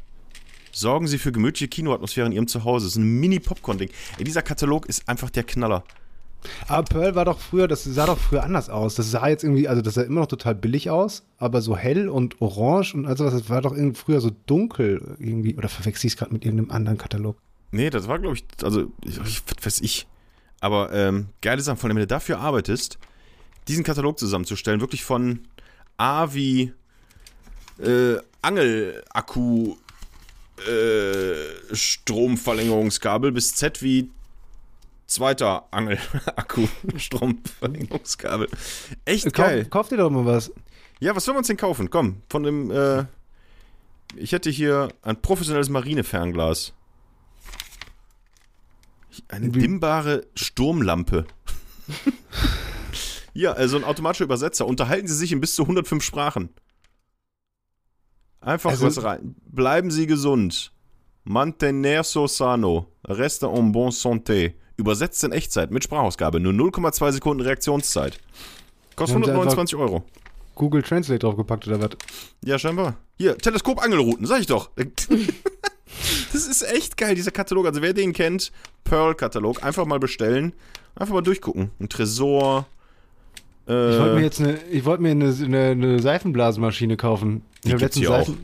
[0.73, 2.87] Sorgen Sie für gemütliche Kinoatmosphäre in Ihrem Zuhause.
[2.87, 3.91] Das ist ein Mini-Popcorn-Ding.
[4.21, 5.83] Dieser Katalog ist einfach der Knaller.
[6.69, 8.95] Aber Pearl war doch früher, das sah doch früher anders aus.
[8.95, 12.09] Das sah jetzt irgendwie, also das sah immer noch total billig aus, aber so hell
[12.09, 15.57] und orange und also das war doch irgendwie früher so dunkel irgendwie.
[15.57, 17.37] Oder verwechsel ich es gerade mit irgendeinem anderen Katalog?
[17.71, 20.07] Nee, das war, glaube ich, also, ich, was weiß ich.
[20.61, 22.99] Aber ähm, geile Sachen, von wenn du dafür arbeitest,
[23.69, 25.41] diesen Katalog zusammenzustellen, wirklich von
[25.97, 26.73] A wie
[27.79, 29.77] äh, Angelakku
[30.67, 34.11] äh, Stromverlängerungskabel bis Z wie
[35.07, 38.49] zweiter Angelakku Stromverlängerungskabel.
[39.05, 39.63] Echt geil.
[39.65, 40.53] Kauf, kauf dir doch mal was.
[41.01, 41.89] Ja, was sollen wir uns denn kaufen?
[41.91, 43.05] Komm, von dem, äh,
[44.17, 46.75] ich hätte hier ein professionelles Marinefernglas.
[49.29, 51.27] Eine dimmbare Sturmlampe.
[53.35, 54.67] ja, also ein automatischer Übersetzer.
[54.67, 56.51] Unterhalten Sie sich in bis zu 105 Sprachen.
[58.41, 59.35] Einfach Also- was rein.
[59.47, 60.73] Bleiben Sie gesund.
[61.25, 62.87] Mantenerso sano.
[63.07, 64.55] Reste en bonne santé.
[64.77, 66.41] Übersetzt in Echtzeit mit Sprachausgabe.
[66.41, 68.19] Nur 0,2 Sekunden Reaktionszeit.
[68.97, 70.05] Kostet Haben Sie 129 Euro.
[70.55, 71.91] Google Translate draufgepackt oder was?
[72.45, 72.97] Ja, scheinbar.
[73.19, 74.71] Hier, Teleskopangelrouten, sag ich doch.
[76.33, 77.67] Das ist echt geil, dieser Katalog.
[77.67, 78.53] Also wer den kennt,
[78.85, 80.53] Pearl-Katalog, einfach mal bestellen.
[80.95, 81.71] Einfach mal durchgucken.
[81.81, 82.67] Ein Tresor.
[83.69, 87.43] Äh, Ich wollte mir jetzt eine, ich wollte mir eine, eine, eine Seifenblasenmaschine kaufen.
[87.65, 88.07] Ich habe letztens.
[88.07, 88.39] Seifen,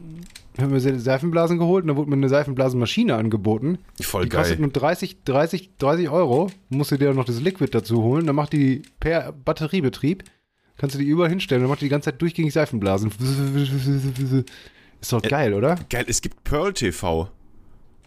[0.58, 3.78] hab mir Se- Seifenblasen geholt und da wurde mir eine Seifenblasenmaschine angeboten.
[4.02, 4.62] voll Die kostet geil.
[4.66, 6.50] nur 30, 30, 30 Euro.
[6.68, 8.26] Musst du dir noch das Liquid dazu holen.
[8.26, 10.24] Dann macht die per Batteriebetrieb.
[10.78, 11.62] Kannst du die überall hinstellen.
[11.62, 13.10] Dann macht die die ganze Zeit durchgängig Seifenblasen.
[15.00, 15.76] Ist doch geil, oder?
[15.90, 17.28] Geil, es gibt Pearl TV.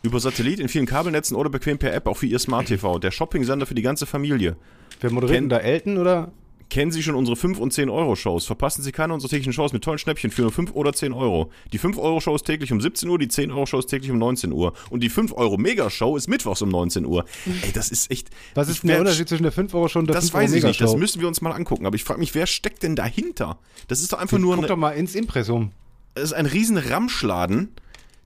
[0.02, 3.00] Über Satellit in vielen Kabelnetzen oder bequem per App, auch für Ihr Smart TV.
[3.00, 4.56] Der Shopping-Sender für die ganze Familie.
[5.02, 5.58] Wer moderiert denn da?
[5.58, 6.32] Elton oder?
[6.70, 8.46] Kennen Sie schon unsere 5 und 10 Euro Shows?
[8.46, 11.52] Verpassen Sie keine unserer täglichen Shows mit tollen Schnäppchen für nur 5 oder 10 Euro.
[11.74, 14.12] Die 5 Euro Show ist täglich um 17 Uhr, die 10 Euro Show ist täglich
[14.12, 14.74] um 19 Uhr.
[14.92, 17.26] Und die 5 Euro Mega Show ist mittwochs um 19 Uhr.
[17.64, 18.30] Ey, das ist echt.
[18.54, 20.36] Was ich ist denn der Unterschied zwischen der 5 Euro Show und der Das 5
[20.36, 21.88] Euro weiß ich nicht, das müssen wir uns mal angucken.
[21.88, 23.58] Aber ich frage mich, wer steckt denn dahinter?
[23.88, 25.72] Das ist doch einfach nur Guck ein, doch mal ins Impressum.
[26.14, 27.70] das ist ein riesen Ramschladen.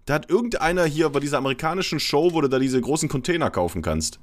[0.06, 3.82] Da hat irgendeiner hier bei dieser amerikanischen Show, wo du da diese großen Container kaufen
[3.82, 4.20] kannst.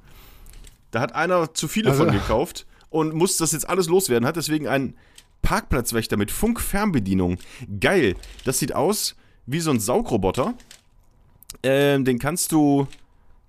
[0.91, 4.35] Da hat einer zu viele Also- von gekauft und muss das jetzt alles loswerden, hat
[4.35, 4.95] deswegen einen
[5.41, 7.37] Parkplatzwächter mit Funkfernbedienung.
[7.79, 8.15] Geil.
[8.45, 9.15] Das sieht aus
[9.47, 10.53] wie so ein Saugroboter.
[11.63, 12.87] Ähm, den kannst du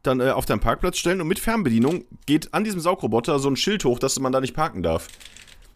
[0.02, 3.56] dann äh, auf deinen Parkplatz stellen und mit Fernbedienung geht an diesem Saugroboter so ein
[3.56, 5.08] Schild hoch, dass man da nicht parken darf.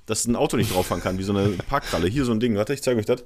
[0.06, 2.08] Dass ein Auto nicht drauf fahren kann, wie so eine Parkkralle.
[2.08, 3.24] Hier so ein Ding, warte, ich zeige euch das.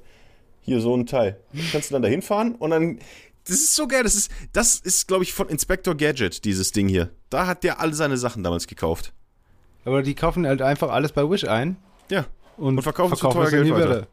[0.61, 1.39] Hier so ein Teil.
[1.71, 2.99] Kannst du dann da hinfahren und dann.
[3.45, 4.03] Das ist so geil.
[4.03, 7.09] Das ist, das ist glaube ich, von Inspector Gadget, dieses Ding hier.
[7.29, 9.13] Da hat der alle seine Sachen damals gekauft.
[9.83, 11.77] Aber die kaufen halt einfach alles bei Wish ein.
[12.09, 12.27] Ja.
[12.57, 14.07] Und, Und verkaufen zu verkaufen teuer es in die Geld weiter.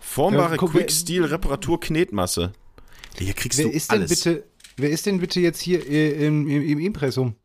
[0.00, 2.52] Formbare Ja, guck, wer- Quick-Steel-Reparatur-Knetmasse.
[3.16, 4.10] Hier kriegst Wer du ist denn alles.
[4.10, 4.44] bitte,
[4.76, 7.36] wer ist denn bitte jetzt hier äh, im, im, im Impressum?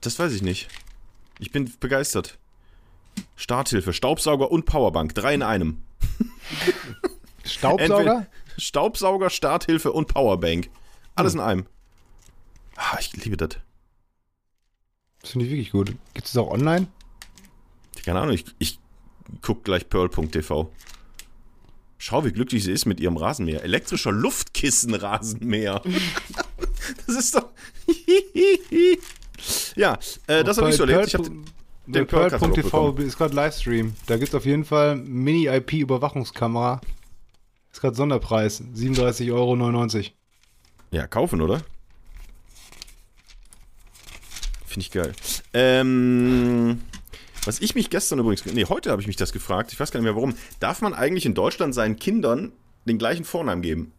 [0.00, 0.68] Das weiß ich nicht.
[1.38, 2.38] Ich bin begeistert.
[3.36, 5.14] Starthilfe, Staubsauger und Powerbank.
[5.14, 5.82] Drei in einem.
[7.44, 7.98] Staubsauger?
[7.98, 8.26] Entweder
[8.58, 10.70] Staubsauger, Starthilfe und Powerbank.
[11.14, 11.66] Alles in einem.
[12.76, 13.50] Ah, ich liebe das.
[15.20, 15.88] Das finde ich wirklich gut.
[16.14, 16.86] Gibt es das auch online?
[18.04, 18.78] Keine Ahnung, ich, ich
[19.42, 20.72] guck gleich pearl.tv.
[21.98, 23.62] Schau, wie glücklich sie ist mit ihrem Rasenmäher.
[23.62, 25.82] Elektrischer Luftkissenrasenmäher.
[27.06, 27.50] das ist doch.
[29.76, 31.08] ja, äh, das habe ich so erlebt.
[31.08, 31.26] Ich hab
[31.92, 33.94] Pearl-Katalog Pearl.tv ist gerade Livestream.
[34.06, 36.80] Da gibt es auf jeden Fall Mini-IP-Überwachungskamera.
[37.72, 38.62] Ist gerade Sonderpreis.
[38.74, 40.04] 37,99 Euro.
[40.90, 41.62] Ja, kaufen, oder?
[44.66, 45.12] Finde ich geil.
[45.52, 46.80] Ähm,
[47.44, 49.98] was ich mich gestern übrigens, nee, heute habe ich mich das gefragt, ich weiß gar
[50.00, 50.34] nicht mehr warum.
[50.60, 52.52] Darf man eigentlich in Deutschland seinen Kindern
[52.86, 53.92] den gleichen Vornamen geben?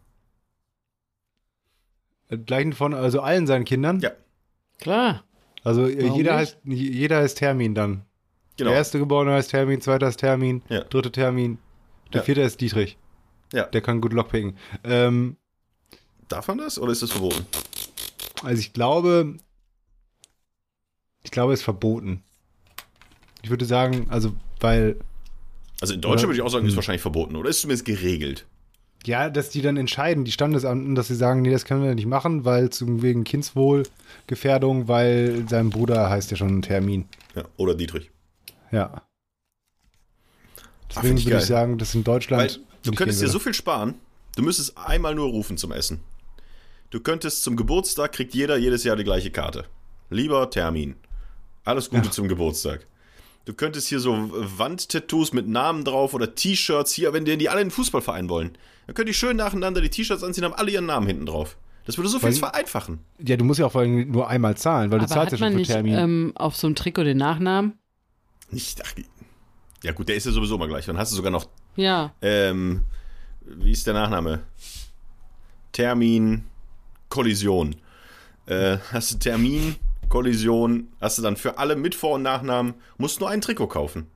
[2.28, 4.00] Äh, Gleichen von, also allen seinen Kindern.
[4.00, 4.12] Ja.
[4.78, 5.24] Klar.
[5.64, 6.40] Also äh, Warum jeder nicht?
[6.40, 8.04] heißt, jeder heißt Termin dann.
[8.56, 8.70] Genau.
[8.70, 10.84] Der erste Geborene heißt Termin, zweiter ist Termin, Ja.
[10.84, 11.58] dritte Termin,
[12.12, 12.24] der Ja.
[12.24, 12.98] vierte ist Dietrich.
[13.52, 13.64] Ja.
[13.66, 14.56] Der kann gut Lockpicken.
[14.84, 15.36] Ähm,
[16.28, 17.46] Darf man das oder ist das verboten?
[18.42, 19.36] also ich glaube,
[21.22, 22.22] ich glaube, es ist verboten.
[23.42, 24.96] Ich würde sagen, also, weil,
[25.80, 26.76] Also in Deutschland Oder- würde ich auch sagen, ist Hm.
[26.76, 28.46] wahrscheinlich verboten oder ist zumindest geregelt.
[29.06, 32.06] Ja, dass die dann entscheiden, die Standesamten, dass sie sagen, nee, das können wir nicht
[32.06, 37.06] machen, weil zum wegen Kindswohlgefährdung, weil sein Bruder heißt ja schon Termin.
[37.34, 38.10] Ja, oder Dietrich.
[38.70, 39.02] Ja.
[40.88, 41.42] Deswegen find ich würde geil.
[41.42, 42.42] ich sagen, das in Deutschland.
[42.42, 43.94] Weil du könntest dir so viel sparen,
[44.36, 46.00] du müsstest einmal nur rufen zum Essen.
[46.90, 49.64] Du könntest zum Geburtstag, kriegt jeder jedes Jahr die gleiche Karte.
[50.10, 50.96] Lieber Termin.
[51.64, 52.10] Alles Gute Ja.
[52.10, 52.86] zum Geburtstag.
[53.44, 57.60] Du könntest hier so Wandtattoos mit Namen drauf oder T-Shirts hier, wenn die die alle
[57.60, 58.56] in den Fußballverein wollen.
[58.86, 61.56] Dann können die schön nacheinander die T-Shirts anziehen, haben alle ihren Namen hinten drauf.
[61.84, 63.00] Das würde so viel vereinfachen.
[63.18, 65.40] Ja, du musst ja auch vor allem nur einmal zahlen, weil du Aber zahlst hat
[65.40, 65.94] ja schon für nicht Termin.
[65.98, 67.72] ähm, auf so einem Trikot den Nachnamen?
[68.50, 68.92] Nicht, ach,
[69.82, 70.86] ja gut, der ist ja sowieso immer gleich.
[70.86, 72.12] Dann hast du sogar noch Ja.
[72.22, 72.84] Ähm,
[73.44, 74.44] wie ist der Nachname?
[75.72, 76.44] Termin,
[77.08, 77.74] Kollision.
[78.46, 79.74] Äh, hast du Termin,
[80.12, 84.08] Kollision, hast du dann für alle mit Vor- und Nachnamen, musst nur ein Trikot kaufen.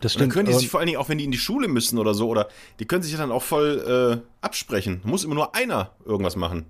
[0.00, 1.66] das Und dann können die sich vor allen Dingen, auch wenn die in die Schule
[1.66, 5.00] müssen oder so, oder die können sich ja dann auch voll äh, absprechen.
[5.04, 6.66] Muss immer nur einer irgendwas machen.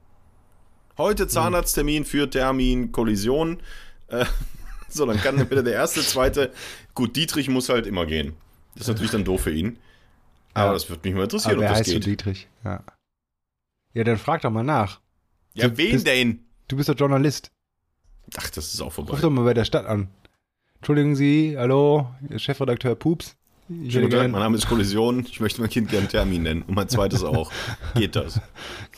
[0.97, 3.61] Heute Zahnarzttermin für Termin, Kollision.
[4.07, 4.25] Äh,
[4.89, 6.53] so, dann kann entweder der erste, zweite.
[6.95, 8.35] Gut, Dietrich muss halt immer gehen.
[8.75, 9.81] Das ist natürlich dann doof für ihn.
[10.55, 10.73] Aber Ja.
[10.75, 12.07] das würde mich mal interessieren, aber wer ob das heißt geht.
[12.07, 12.47] Dietrich?
[12.63, 12.85] Ja.
[13.95, 15.01] Ja, dann frag doch mal nach.
[15.55, 16.45] Ja, So, wen das- denn?
[16.69, 17.51] Du bist doch Journalist.
[18.37, 19.19] Ach, das ist auch Ruf vorbei.
[19.21, 20.09] doch mal bei der Stadt an.
[20.77, 23.37] Entschuldigen Sie, hallo, Chefredakteur Pups.
[23.69, 25.27] Ich Schönen hätte guten Tag, mein Name ist Kollision.
[25.29, 26.63] Ich möchte mein Kind gerne Termin nennen.
[26.63, 27.51] Und mein zweites auch.
[27.95, 28.41] Geht das?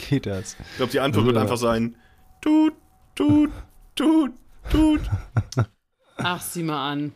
[0.08, 0.56] geht das?
[0.72, 1.42] Ich glaube, die Antwort wird Ja.
[1.42, 1.96] einfach sein:
[2.42, 2.74] Tut,
[3.14, 3.50] tut,
[3.94, 4.32] tut,
[4.70, 5.00] tut.
[6.18, 7.12] Ach, sieh mal an.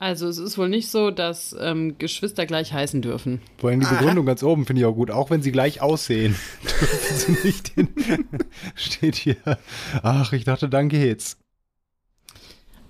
[0.00, 3.40] Also es ist wohl nicht so, dass ähm, Geschwister gleich heißen dürfen.
[3.56, 5.10] Vor allem die Begründung ganz oben finde ich auch gut.
[5.10, 7.88] Auch wenn sie gleich aussehen, dürfen sie nicht hin.
[8.76, 9.36] Steht hier.
[10.02, 11.36] Ach, ich dachte, dann geht's.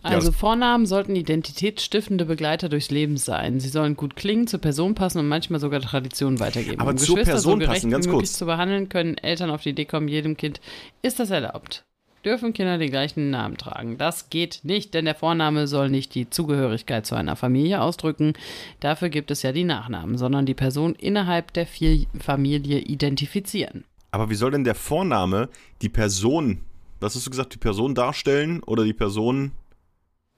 [0.02, 3.58] Also Vornamen sollten identitätsstiftende Begleiter durchs Leben sein.
[3.60, 6.80] Sie sollen gut klingen, zur Person passen und manchmal sogar Traditionen weitergeben.
[6.80, 8.38] Aber um zur Geschwister Person so gerecht passen, ganz wie möglich kurz.
[8.38, 10.60] zu behandeln, können Eltern auf die Idee kommen, jedem Kind
[11.02, 11.84] ist das erlaubt.
[12.28, 13.96] Dürfen Kinder den gleichen Namen tragen?
[13.96, 18.34] Das geht nicht, denn der Vorname soll nicht die Zugehörigkeit zu einer Familie ausdrücken.
[18.80, 23.84] Dafür gibt es ja die Nachnamen, sondern die Person innerhalb der vier Familie identifizieren.
[24.10, 25.48] Aber wie soll denn der Vorname
[25.80, 26.60] die Person,
[27.00, 29.52] was hast du gesagt, die Person darstellen oder die Person.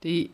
[0.05, 0.29] Die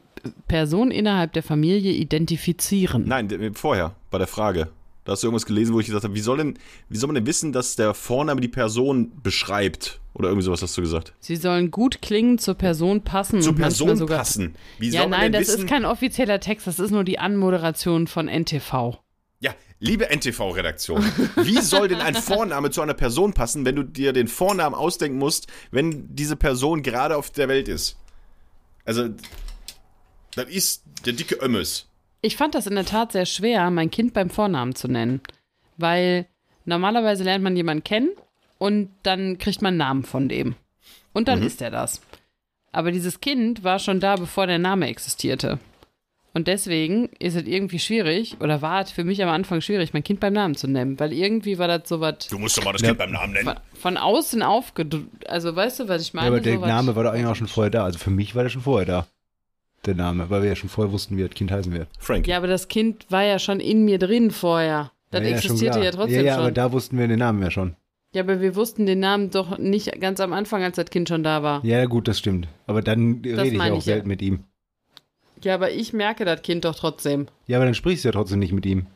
[0.47, 3.07] Person innerhalb der Familie identifizieren.
[3.07, 4.69] Nein, der- vorher, bei der Frage.
[5.07, 7.15] Da hast du irgendwas gelesen, wo ich gesagt habe, wie soll denn, wie soll man
[7.15, 10.01] denn wissen, dass der Vorname die Person beschreibt?
[10.13, 11.13] Oder irgendwie sowas hast du gesagt.
[11.21, 14.55] Sie sollen gut klingen, zur Person passen Zur Person sogar passen.
[14.79, 15.61] Wie ja, soll man nein, denn das wissen?
[15.61, 18.99] ist kein offizieller Text, das ist nur die Anmoderation von NTV.
[19.39, 21.01] Ja, liebe NTV-Redaktion,
[21.37, 25.19] wie soll denn ein Vorname zu einer Person passen, wenn du dir den Vornamen ausdenken
[25.19, 27.95] musst, wenn diese Person gerade auf der Welt ist?
[28.83, 29.07] Also,
[30.35, 31.86] das ist der dicke Ömmes.
[32.21, 35.21] Ich fand das in der Tat sehr schwer, mein Kind beim Vornamen zu nennen,
[35.77, 36.25] weil
[36.65, 38.09] normalerweise lernt man jemanden kennen
[38.57, 40.55] und dann kriegt man einen Namen von dem.
[41.13, 42.01] Und dann ist er das.
[42.71, 45.59] Aber dieses Kind war schon da, bevor der Name existierte.
[46.33, 50.03] Und deswegen ist es irgendwie schwierig, oder war es für mich am Anfang schwierig, mein
[50.03, 52.73] Kind beim Namen zu nennen, weil irgendwie war das so was Du musst doch mal
[52.73, 52.89] das Ja.
[52.89, 53.45] Kind beim Namen nennen.
[53.45, 55.27] von, von außen aufgedrückt.
[55.27, 56.27] Also weißt du, was ich meine?
[56.27, 57.83] Ja, aber der So Name war doch eigentlich auch schon vorher da.
[57.85, 59.07] Also für mich war der schon vorher da.
[59.87, 61.87] Der Name, weil wir ja schon vorher wussten, wie das Kind heißen wird.
[61.97, 62.29] Frankie.
[62.31, 64.91] Ja, aber das Kind war ja schon in mir drin vorher.
[65.11, 66.41] Das ja, ja, existierte ja trotzdem Ja, ja, schon.
[66.43, 67.75] aber da wussten wir den Namen ja schon.
[68.13, 71.23] ja, aber wir wussten den Namen doch nicht ganz am Anfang, als das Kind schon
[71.23, 71.63] da war.
[71.63, 72.47] Ja, Ja, gut, das stimmt.
[72.65, 73.93] Aber dann rede ich ja auch ich ja.
[73.93, 74.43] selten mit ihm.
[75.45, 77.27] aber ich merke das Kind doch trotzdem.
[77.45, 78.87] Ja, aber dann sprichst du ja trotzdem nicht mit ihm.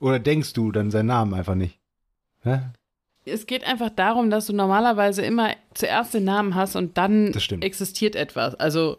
[0.00, 1.78] Oder denkst du dann seinen Namen einfach nicht?
[2.44, 2.60] Hä?
[3.24, 7.42] Es geht einfach darum, dass du normalerweise immer zuerst den Namen hast und dann Das
[7.44, 7.64] stimmt.
[7.64, 8.54] existiert etwas.
[8.56, 8.98] Also,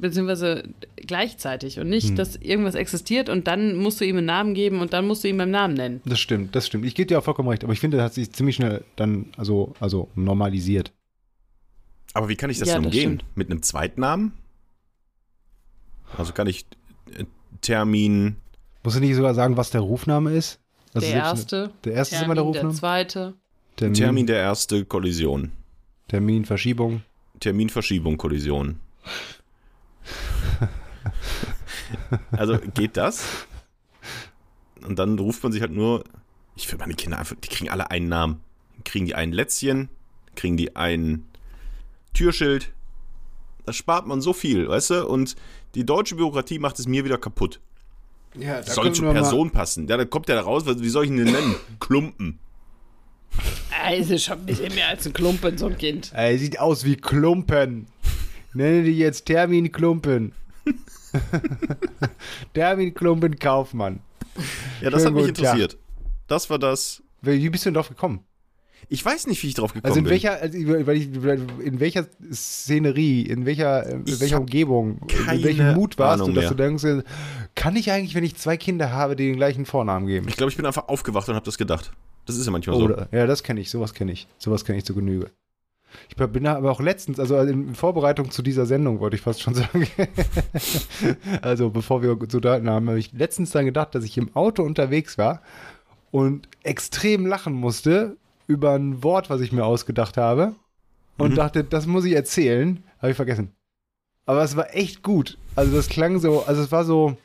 [0.00, 0.64] beziehungsweise
[0.96, 2.16] gleichzeitig und nicht, Hm.
[2.16, 5.28] dass irgendwas existiert und dann musst du ihm einen Namen geben und dann musst du
[5.28, 6.00] ihn beim Namen nennen.
[6.04, 6.84] Das stimmt, das stimmt.
[6.84, 7.64] Ich gebe dir auch vollkommen recht.
[7.64, 10.92] Aber ich finde, das hat sich ziemlich schnell dann also, also normalisiert.
[12.12, 13.18] Aber wie kann ich das Ja, denn das umgehen?
[13.20, 13.36] stimmt.
[13.36, 14.32] Mit einem Zweitnamen?
[16.16, 16.66] Also kann ich
[17.16, 17.24] äh,
[17.60, 18.36] Termin.
[18.82, 20.60] Musst du nicht sogar sagen, was der Rufname ist?
[20.92, 22.74] Also der erste, Der erste ist Termin, immer der der Rufname?
[22.74, 23.34] zweite.
[23.76, 25.52] Termin, Termin der erste Kollision.
[26.10, 27.02] Termin, Verschiebung.
[27.38, 28.80] Terminverschiebung, Kollision.
[32.32, 33.46] also geht das?
[34.84, 36.02] Und dann ruft man sich halt nur.
[36.56, 38.40] Ich finde meine Kinder einfach, die kriegen alle einen Namen.
[38.84, 39.88] Kriegen die ein Lätzchen,
[40.34, 41.26] kriegen die ein
[42.12, 42.72] Türschild.
[43.64, 45.06] Da spart man so viel, weißt du?
[45.06, 45.36] Und
[45.76, 47.60] die deutsche Bürokratie macht es mir wieder kaputt.
[48.34, 49.86] Ja, da Soll zur Person passen.
[49.86, 51.54] Ja, dann kommt der da raus, wie soll ich ihn denn nennen?
[51.78, 52.40] Klumpen.
[53.84, 56.10] Also schon ein bisschen mehr als ein Klumpen, so ein Kind.
[56.14, 57.86] Er sieht aus wie Klumpen.
[58.52, 60.32] Nenne dich jetzt Termin Klumpen.
[62.54, 64.00] Termin Klumpen Kaufmann.
[64.80, 65.54] Ja, das Schönen hat mich guten Tag.
[65.54, 65.78] interessiert.
[66.26, 67.02] Das war das.
[67.22, 68.20] Wie bist du denn drauf gekommen?
[68.88, 70.10] Ich weiß nicht, wie ich drauf gekommen Also in bin.
[70.12, 75.00] welcher, also ich, in welcher Szenerie, in welcher, in Ich welcher Umgebung,
[75.32, 76.70] in welchem Mut warst Ahnung du, dass mehr.
[76.72, 77.04] du denkst,
[77.54, 80.26] kann ich eigentlich, wenn ich zwei Kinder habe, die den gleichen Vornamen geben?
[80.28, 81.92] Ich glaube, ich bin einfach aufgewacht und habe das gedacht.
[82.30, 82.84] Das ist ja manchmal so.
[82.84, 84.26] Oder, ja, das kenne ich, sowas kenne ich.
[84.38, 85.30] Sowas kenne ich zu Genüge.
[86.08, 89.54] Ich bin aber auch letztens, also in Vorbereitung zu dieser Sendung, wollte ich fast schon
[89.54, 89.88] sagen.
[91.42, 94.62] also bevor wir so da haben, habe ich letztens dann gedacht, dass ich im Auto
[94.62, 95.42] unterwegs war
[96.10, 98.16] und extrem lachen musste
[98.46, 100.54] über ein Wort, was ich mir ausgedacht habe.
[101.18, 101.36] Und Mhm.
[101.36, 102.82] dachte, das muss ich erzählen.
[102.98, 103.52] Habe ich vergessen.
[104.26, 105.38] Aber es war echt gut.
[105.56, 107.16] Also das klang so, also es war so,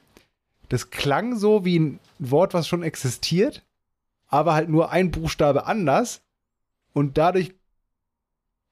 [0.69, 3.63] das klang so wie ein Wort, was schon existiert,
[4.27, 6.21] aber halt nur ein Buchstabe anders.
[6.93, 7.53] Und dadurch,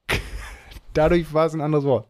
[0.94, 2.08] dadurch war es ein anderes Wort.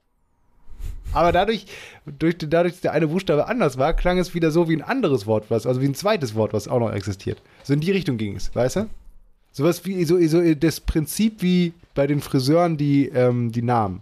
[1.12, 1.68] Aber dadurch,
[2.06, 5.28] durch, dadurch, dass der eine Buchstabe anders war, klang es wieder so wie ein anderes
[5.28, 7.42] Wort, was, also wie ein zweites Wort, was auch noch existiert.
[7.64, 8.90] So in die Richtung ging es, weißt du?
[9.52, 14.02] Sowas wie, so, so das Prinzip wie bei den Friseuren die, ähm, die Namen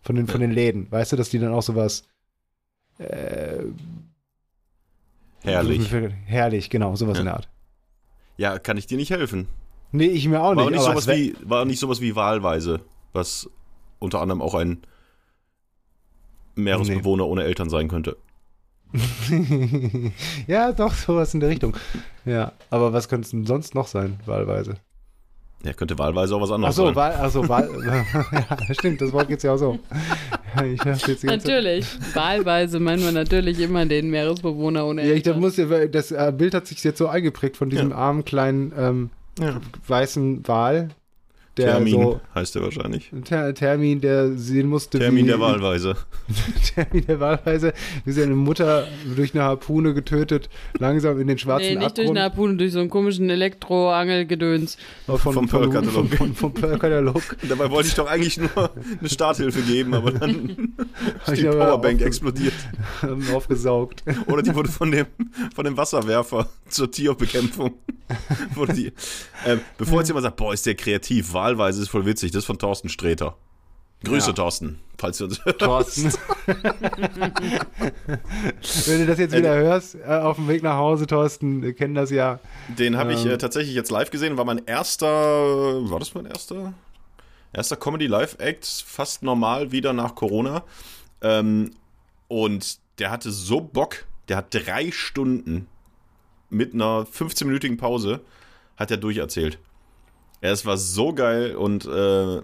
[0.00, 2.04] von den, von den Läden, weißt du, dass die dann auch sowas
[2.98, 3.64] äh,
[5.42, 5.92] Herrlich.
[6.24, 7.20] Herrlich, genau, sowas Ja.
[7.20, 7.48] in der Art.
[8.36, 9.48] Ja, kann ich dir nicht helfen.
[9.92, 10.70] Nee, ich mir auch War, nicht.
[10.70, 12.80] nicht aber sowas wie, war nicht sowas wie wahlweise,
[13.12, 13.48] was
[13.98, 14.82] unter anderem auch ein
[16.54, 18.16] Meeresbewohner ohne Eltern sein könnte.
[20.46, 21.76] ja, doch, sowas in der Richtung.
[22.24, 24.76] Ja, aber was könnte es denn sonst noch sein, wahlweise?
[25.64, 26.96] Ja, könnte wahlweise auch was anderes Ach so, sein.
[26.96, 27.68] Wahl, also Wahl,
[28.66, 29.78] ja, stimmt, das Wort geht's ja auch so.
[31.24, 31.86] Natürlich.
[32.14, 35.40] Wahlweise meinen wir natürlich immer den Meeresbewohner ohne Ja, ich, das, Eltern.
[35.40, 37.96] muss, ja- das äh, Bild hat sich jetzt so eingeprägt von diesem Ja.
[37.96, 39.60] armen kleinen ähm, Ja.
[39.86, 40.88] weißen Wal,
[41.58, 43.10] der Termin so heißt er wahrscheinlich.
[43.24, 45.96] Ter Termin, der sehen musste, Termin wie, der Wahlweise.
[46.74, 47.74] Termin der Wahlweise,
[48.06, 52.18] wie seine Mutter durch eine Harpune getötet, langsam in den schwarzen Nee, nicht durch Abgrund
[52.18, 54.78] eine Harpune, durch so einen komischen Elektroangelgedöns.
[55.06, 56.14] von, Vom Pearl-Katalog.
[56.14, 57.22] Vom, vom, Pearl-Katalog.
[57.48, 60.48] Dabei wollte ich doch eigentlich nur eine Starthilfe geben, aber dann
[61.26, 62.54] ist die Powerbank aufge- explodiert.
[63.32, 64.02] aufgesaugt.
[64.26, 65.06] Oder die wurde von dem,
[65.54, 67.72] von dem Wasserwerfer zur Tierbekämpfung.
[68.54, 68.92] wurde die,
[69.46, 72.46] ähm, bevor jetzt jemand sagt, boah, ist der kreativ, wahlweise ist voll witzig, das ist
[72.46, 73.36] von Thorsten Sträter.
[74.04, 74.32] Grüße, Ja.
[74.32, 76.12] Thorsten, falls du uns Thorsten.
[78.86, 81.94] Wenn du das jetzt wieder hörst, äh, auf dem Weg nach Hause, Thorsten, wir kennen
[81.94, 82.40] das ja.
[82.78, 83.32] Den habe ich Ähm.
[83.32, 86.74] äh, tatsächlich jetzt live gesehen, war mein erster, war das mein erster?
[87.52, 90.62] Erster Comedy-Live-Act, fast normal wieder nach Corona.
[91.20, 91.70] Ähm,
[92.28, 95.66] und der hatte so Bock, der hat drei Stunden
[96.50, 98.20] mit einer 15-minütigen Pause,
[98.76, 99.58] hat er durcherzählt.
[100.42, 102.42] Ja, es war so geil und äh,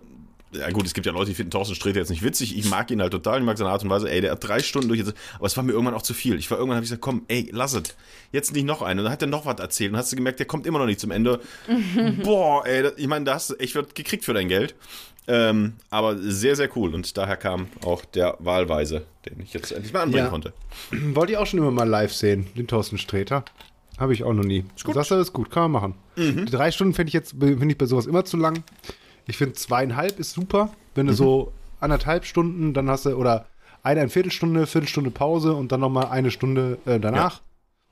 [0.52, 2.56] ja gut, es gibt ja Leute, die finden Thorsten Sträter jetzt nicht witzig.
[2.56, 4.11] Ich mag ihn halt total, ich mag seine Art und Weise.
[4.11, 5.02] Ey, der hat drei Stunden durch.
[5.37, 6.38] Aber es war mir irgendwann auch zu viel.
[6.38, 7.94] Ich war irgendwann habe ich gesagt, komm, ey, lass es.
[8.32, 9.00] Jetzt nicht noch einen.
[9.00, 10.87] Und dann hat er noch was erzählt und hast du gemerkt, der kommt immer noch
[10.87, 11.40] nicht zum Ende.
[12.22, 14.74] Boah, ey, das- ich meine, da hast du echt was gekriegt für dein Geld.
[15.30, 16.94] Ähm, aber sehr, sehr cool.
[16.94, 20.30] Und daher kam auch der Wahlweise, den ich jetzt endlich mal anbringen Ja.
[20.30, 20.54] konnte.
[21.12, 23.44] Wollte ich auch schon immer mal live sehen, den Thorsten Sträter.
[23.98, 24.64] Habe ich auch noch nie.
[24.76, 24.96] Ist gut.
[24.96, 25.94] Das ist gut, kann man machen.
[26.16, 28.62] Die drei Stunden finde ich jetzt finde ich bei sowas immer zu lang.
[29.26, 30.70] Ich finde zweieinhalb ist super.
[30.94, 33.46] Wenn du so anderthalb Stunden, dann hast du, oder
[33.82, 37.42] eine, eine Viertelstunde, Viertelstunde Pause und dann nochmal eine Stunde äh, danach.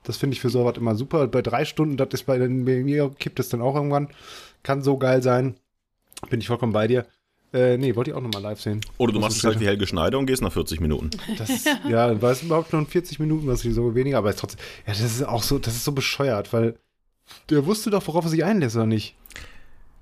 [0.04, 1.26] Das finde ich für sowas immer super.
[1.26, 4.08] Bei drei Stunden, das ist bei, bei mir, kippt es dann auch irgendwann.
[4.62, 5.56] Kann so geil sein.
[6.30, 7.06] Bin ich vollkommen bei dir.
[7.56, 8.82] Äh, nee, wollte ich auch nochmal live sehen.
[8.98, 11.08] Oder du machst es halt wie Helge Schneider und gehst nach 40 Minuten.
[11.38, 14.60] Das ja, war es überhaupt nur 40 Minuten, was ich so weniger, aber ist trotzdem,
[14.86, 16.76] ja, das ist auch so, das ist so bescheuert, weil
[17.48, 19.16] der wusste doch, worauf er sich einlässt, oder nicht?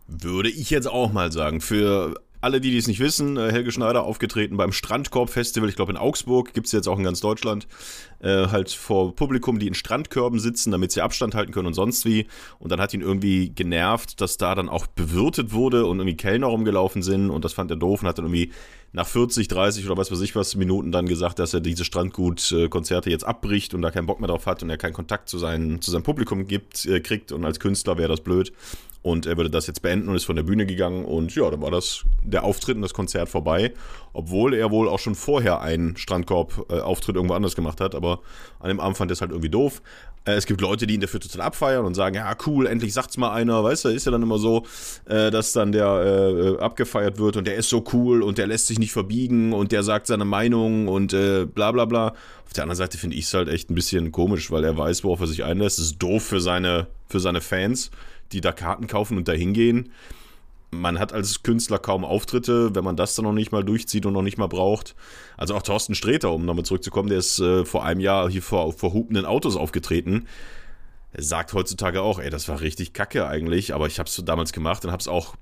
[0.08, 1.60] Würde ich jetzt auch mal sagen.
[1.60, 5.96] Für alle, die es nicht wissen, äh, Helge Schneider aufgetreten beim Strandkorb-Festival, ich glaube in
[5.96, 7.66] Augsburg, gibt es jetzt auch in ganz Deutschland,
[8.20, 12.04] äh, halt vor Publikum, die in Strandkörben sitzen, damit sie Abstand halten können und sonst
[12.04, 12.26] wie.
[12.58, 16.48] Und dann hat ihn irgendwie genervt, dass da dann auch bewirtet wurde und irgendwie Kellner
[16.48, 18.52] rumgelaufen sind und das fand er doof und hat dann irgendwie
[18.94, 23.10] nach 40, 30 oder was weiß ich was Minuten dann gesagt, dass er diese Strandgut-Konzerte
[23.10, 25.82] jetzt abbricht und da keinen Bock mehr drauf hat und er keinen Kontakt zu, seinen,
[25.82, 28.52] zu seinem Publikum gibt, äh, kriegt und als Künstler wäre das blöd.
[29.02, 31.04] Und er würde das jetzt beenden und ist von der Bühne gegangen.
[31.04, 33.74] Und ja, dann war das der Auftritt und das Konzert vorbei.
[34.14, 37.94] Obwohl er wohl auch schon vorher einen Strandkorb-Auftritt irgendwo anders gemacht hat.
[37.94, 38.20] Aber
[38.60, 39.82] an dem Abend fand er es halt irgendwie doof.
[40.24, 43.16] Äh, es gibt Leute, die ihn dafür total abfeiern und sagen, ja cool, endlich sagt's
[43.16, 43.62] mal einer.
[43.62, 44.64] Weißt du, ist ja dann immer so,
[45.06, 48.66] äh, dass dann der äh, abgefeiert wird und der ist so cool und der lässt
[48.66, 51.10] sich nicht verbiegen und der sagt seine Meinung und
[51.54, 52.08] bla bla bla.
[52.46, 55.04] Auf der anderen Seite finde ich es halt echt ein bisschen komisch, weil er weiß,
[55.04, 55.78] worauf er sich einlässt.
[55.78, 57.90] Es ist doof für seine, für seine Fans
[58.32, 59.90] die da Karten kaufen und da hingehen.
[60.80, 64.12] Man hat als Künstler kaum Auftritte, wenn man das dann noch nicht mal durchzieht und
[64.12, 64.94] noch nicht mal braucht.
[65.36, 68.72] Also auch Thorsten Sträter, um nochmal zurückzukommen, der ist äh, vor einem Jahr hier vor,
[68.72, 70.26] vor hupenden Autos aufgetreten.
[71.12, 74.52] Er sagt heutzutage auch, ey, das war richtig kacke eigentlich, aber ich habe es damals
[74.52, 75.36] gemacht und habe es auch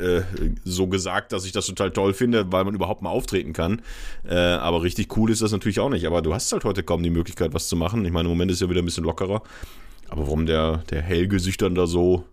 [0.00, 0.22] äh,
[0.64, 3.82] so gesagt, dass ich das total toll finde, weil man überhaupt mal auftreten kann.
[4.28, 6.06] Äh, aber richtig cool ist das natürlich auch nicht.
[6.06, 8.04] Aber du hast halt heute kaum die Möglichkeit, was zu machen.
[8.04, 9.42] Ich meine, im Moment ist ja wieder ein bisschen lockerer.
[10.08, 12.24] Aber warum der, der Helge sich dann da so,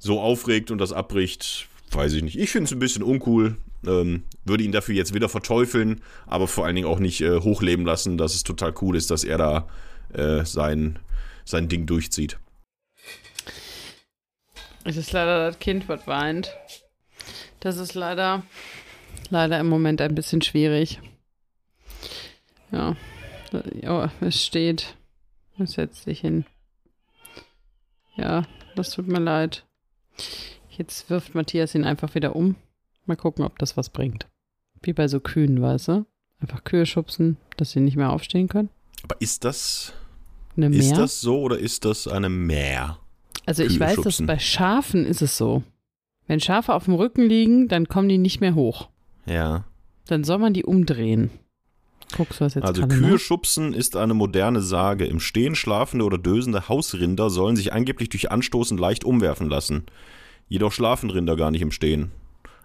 [0.00, 2.38] so aufregt und das abbricht, weiß ich nicht.
[2.38, 3.56] Ich finde es ein bisschen uncool.
[3.86, 7.86] Ähm, würde ihn dafür jetzt wieder verteufeln, aber vor allen Dingen auch nicht äh, hochleben
[7.86, 9.68] lassen, dass es total cool ist, dass er da
[10.12, 10.98] äh, sein,
[11.44, 12.38] sein Ding durchzieht.
[14.84, 16.54] Es ist leider das Kind, was weint.
[17.60, 18.42] Das ist leider,
[19.30, 21.00] leider im Moment ein bisschen schwierig.
[22.70, 22.96] Ja,
[23.80, 24.96] ja es steht.
[25.58, 26.44] Es setzt sich hin.
[28.16, 28.46] Ja,
[28.76, 29.64] das tut mir leid.
[30.70, 32.56] Jetzt wirft Matthias ihn einfach wieder um.
[33.06, 34.26] Mal gucken, ob das was bringt.
[34.82, 36.06] Wie bei so Kühen, weißt du?
[36.40, 38.70] Einfach Kühe schubsen, dass sie nicht mehr aufstehen können.
[39.02, 39.92] Aber ist das,
[40.56, 40.98] Eine ist Mehr?
[40.98, 42.98] das so oder ist das eine Mehr?
[43.46, 44.26] Also ich Kühe weiß, schubsen?
[44.26, 45.62] dass bei Schafen ist es so.
[46.26, 48.88] Wenn Schafe auf dem Rücken liegen, dann kommen die nicht mehr hoch.
[49.26, 49.64] Ja.
[50.06, 51.30] Dann soll man die umdrehen.
[52.12, 53.18] Guckst du was jetzt Also Kühe nach?
[53.18, 55.04] schubsen ist eine moderne Sage.
[55.06, 59.84] Im Stehen schlafende oder dösende Hausrinder sollen sich angeblich durch Anstoßen leicht umwerfen lassen.
[60.48, 62.10] Jedoch schlafen Rinder gar nicht im Stehen.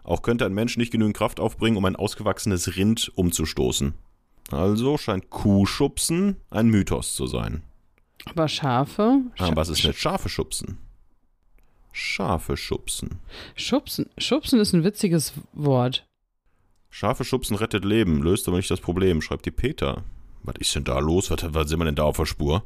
[0.03, 3.93] Auch könnte ein Mensch nicht genügend Kraft aufbringen, um ein ausgewachsenes Rind umzustoßen.
[4.51, 7.63] Also scheint Kuhschubsen ein Mythos zu sein.
[8.25, 9.21] Aber Schafe?
[9.37, 10.77] Ah, was ist mit Schafe schubsen?
[11.91, 13.19] Schafe schubsen.
[13.55, 14.09] Schubsen.
[14.17, 16.05] Schubsen ist ein witziges Wort.
[16.97, 20.05] Schafe schubsen rettet Leben, löst aber nicht das Problem, schreibt die Peter.
[20.43, 21.29] Was ist denn da los?
[21.29, 22.63] Was, was sind wir denn da auf der Spur?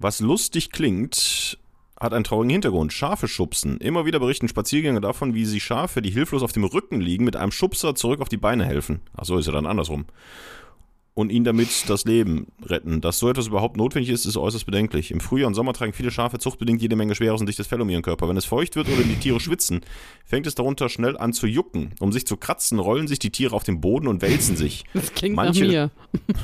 [0.00, 1.56] Was lustig klingt,
[2.00, 2.92] hat einen traurigen Hintergrund.
[2.92, 3.78] Schafe schubsen.
[3.78, 7.36] Immer wieder berichten Spaziergänger davon, wie sie Schafe, die hilflos auf dem Rücken liegen, mit
[7.36, 8.98] einem Schubser zurück auf die Beine helfen.
[9.16, 10.06] Ach so, ist ja dann andersrum.
[11.20, 13.02] Und ihnen damit das Leben retten.
[13.02, 15.10] Dass so etwas überhaupt notwendig ist, ist äußerst bedenklich.
[15.10, 17.90] Im Frühjahr und Sommer tragen viele Schafe zuchtbedingt jede Menge schweres und dichtes Fell um
[17.90, 18.26] ihren Körper.
[18.26, 19.82] Wenn es feucht wird oder die Tiere schwitzen,
[20.24, 21.90] fängt es darunter schnell an zu jucken.
[22.00, 24.84] Um sich zu kratzen, rollen sich die Tiere auf den Boden und wälzen sich.
[24.94, 25.90] Das klingt Manche- nach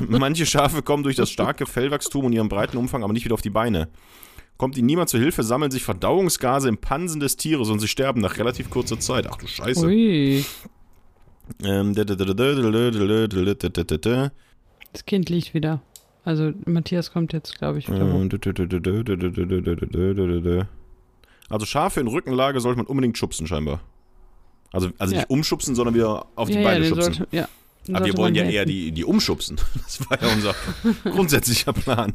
[0.08, 0.18] mir.
[0.18, 3.40] Manche Schafe kommen durch das starke Fellwachstum und ihren breiten Umfang aber nicht wieder auf
[3.40, 3.88] die Beine.
[4.58, 8.20] Kommt ihnen niemand zu Hilfe, sammeln sich Verdauungsgase im Pansen des Tieres und sie sterben
[8.20, 9.26] nach relativ kurzer Zeit.
[9.30, 9.86] Ach du Scheiße.
[9.86, 10.44] Ui.
[11.62, 11.94] Ähm,
[14.96, 15.82] Das Kind liegt wieder.
[16.24, 18.02] Also Matthias kommt jetzt, glaube ich, wieder.
[21.50, 23.80] Also Schafe in Rückenlage sollte man unbedingt schubsen, scheinbar.
[24.72, 25.20] Also, also Ja.
[25.20, 27.12] nicht umschubsen, sondern wieder auf die ja, Beine ja, schubsen.
[27.14, 27.46] sollte, ja,
[27.92, 28.56] Aber wir wollen ja helfen.
[28.56, 29.58] eher die, die umschubsen.
[29.84, 30.54] Das war ja unser
[31.04, 32.14] grundsätzlicher Plan.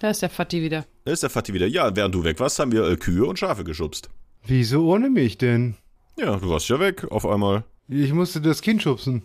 [0.00, 0.84] Da ist der Fatti wieder.
[1.04, 1.68] Da ist der Fatih wieder.
[1.68, 4.10] Ja, während du weg warst, haben wir äh, Kühe und Schafe geschubst.
[4.44, 5.76] Wieso ohne mich denn?
[6.18, 7.62] Ja, du warst ja weg auf einmal.
[7.88, 9.22] Ich musste das Kind schubsen.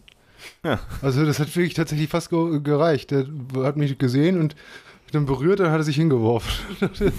[0.64, 0.80] Ja.
[1.02, 3.12] Also das hat wirklich tatsächlich fast ge gereicht.
[3.12, 3.26] Der
[3.64, 4.56] hat mich gesehen und
[5.12, 6.52] dann berührt, dann hat er sich hingeworfen.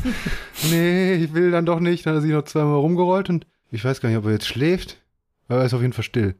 [0.70, 2.04] nee, ich will dann doch nicht.
[2.04, 4.46] Dann hat er sich noch zweimal rumgerollt und ich weiß gar nicht, ob er jetzt
[4.46, 4.98] schläft,
[5.48, 6.34] aber er ist auf jeden Fall still.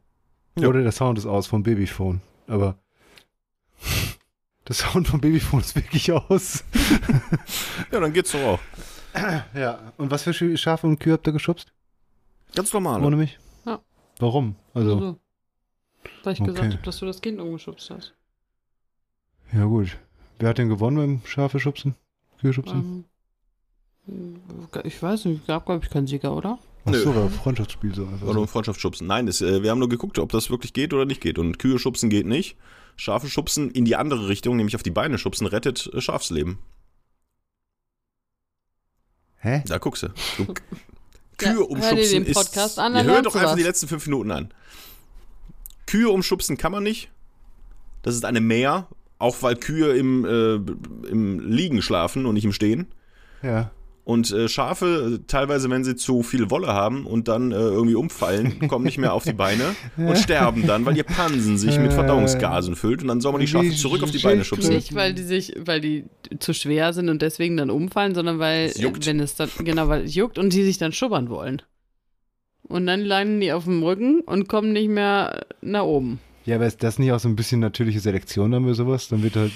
[0.59, 0.69] Ja.
[0.69, 2.21] Oder der Sound ist aus vom Babyphone.
[2.49, 2.77] Aber
[4.67, 6.65] der Sound vom Babyphone ist wirklich aus.
[7.93, 8.61] Ja, dann geht's doch auch.
[9.55, 9.79] ja.
[9.97, 11.73] Und was für Sch- Schafe und Kühe habt ihr geschubst?
[12.55, 13.03] Ganz normal.
[13.03, 13.39] Ohne mich?
[13.65, 13.81] Ja.
[14.19, 14.57] Warum?
[14.75, 15.19] Also, Also,
[16.25, 16.51] weil ich Okay.
[16.53, 18.15] gesagt habe, dass du das Kind umgeschubst hast.
[19.53, 19.97] ja gut.
[20.39, 21.95] Wer hat denn gewonnen beim Schafe schubsen?
[22.41, 23.05] Kühe schubsen?
[24.09, 24.41] Ähm,
[24.85, 26.59] ich weiß nicht, gab, glaube ich, keinen Sieger, oder?
[26.85, 28.23] Achso, war Freundschaftsspiel so einfach.
[28.23, 28.41] Oder So.
[28.43, 29.07] um Freundschaftsschubsen.
[29.07, 31.39] Nein, das, äh, wir haben nur geguckt, ob das wirklich geht oder nicht geht.
[31.39, 32.57] Und Kühe schubsen geht nicht.
[32.97, 36.59] Schafe schubsen in die andere Richtung, nämlich auf die Beine schubsen, rettet äh, Schafsleben.
[39.41, 39.63] Hä?
[39.67, 40.09] Da guckst du.
[40.39, 40.45] du
[41.41, 42.79] Ja, Kühe hör dir umschubsen den Podcast ist...
[42.79, 43.57] an, ja, dann hör lernst doch einfach was.
[43.57, 44.53] die letzten fünf Minuten an.
[45.89, 47.11] Kühe umschubsen kann man nicht.
[48.03, 52.53] Das ist eine Mehr, auch weil Kühe im, äh, im Liegen schlafen und nicht im
[52.53, 52.89] Stehen.
[53.43, 53.71] Ja.
[54.05, 57.95] Und äh, Schafe, äh, teilweise, wenn sie zu viel Wolle haben und dann äh, irgendwie
[57.95, 61.95] umfallen, kommen nicht mehr auf die Beine und sterben dann, weil ihr Pansen sich mit
[61.95, 64.75] Verdauungsgasen füllt und dann soll man die Schafe zurück auf die Beine schubsen.
[64.75, 66.05] Nicht, weil die sich, weil die
[66.39, 69.07] zu schwer sind und deswegen dann umfallen, sondern weil, Es juckt.
[69.07, 71.63] wenn es dann, genau, weil es juckt und die sich dann schubbern wollen.
[72.69, 76.21] Und dann landen die auf dem Rücken und kommen nicht mehr nach oben.
[76.45, 79.09] Ja, aber ist das nicht auch so ein bisschen natürliche Selektion dann bei sowas?
[79.09, 79.53] Dann wird halt,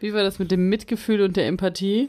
[0.00, 2.08] Wie war das mit dem Mitgefühl und der Empathie?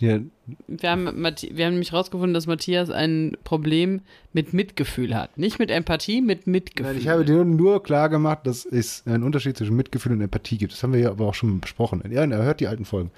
[0.00, 0.20] ja,
[0.66, 4.00] Wir haben, wir haben nämlich rausgefunden, dass Matthias ein Problem
[4.32, 5.36] mit Mitgefühl hat.
[5.36, 6.92] Nicht mit Empathie, mit Mitgefühl.
[6.92, 10.56] Nein, ich habe dir nur klar gemacht, dass es einen Unterschied zwischen Mitgefühl und Empathie
[10.56, 10.72] gibt.
[10.72, 12.02] Das haben wir ja aber auch schon besprochen.
[12.10, 13.10] Ja, er hört die alten Folgen.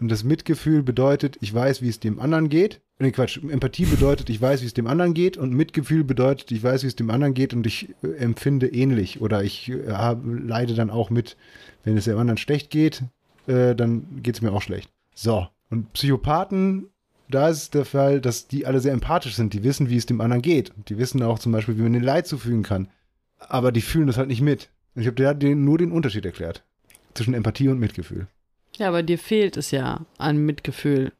[0.00, 2.80] Und das Mitgefühl bedeutet, ich weiß, wie es dem anderen geht.
[2.98, 3.38] Nee, Quatsch.
[3.42, 5.36] Empathie bedeutet, ich weiß, wie es dem anderen geht.
[5.36, 9.20] Und Mitgefühl bedeutet, ich weiß, wie es dem anderen geht und ich äh, empfinde ähnlich.
[9.20, 11.36] Oder ich äh, hab, leide dann auch mit,
[11.84, 13.02] wenn es dem anderen schlecht geht,
[13.46, 14.90] äh, dann geht es mir auch schlecht.
[15.14, 15.46] So.
[15.68, 16.86] Und Psychopathen,
[17.28, 19.52] da ist der Fall, dass die alle sehr empathisch sind.
[19.52, 20.72] Die wissen, wie es dem anderen geht.
[20.88, 22.88] Die wissen auch zum Beispiel, wie man den Leid zufügen kann.
[23.38, 24.70] Aber die fühlen das halt nicht mit.
[24.94, 26.64] Und ich habe dir nur den Unterschied erklärt.
[27.14, 28.28] Zwischen Empathie und Mitgefühl.
[28.80, 31.12] Ja, aber dir fehlt es ja an Mitgefühl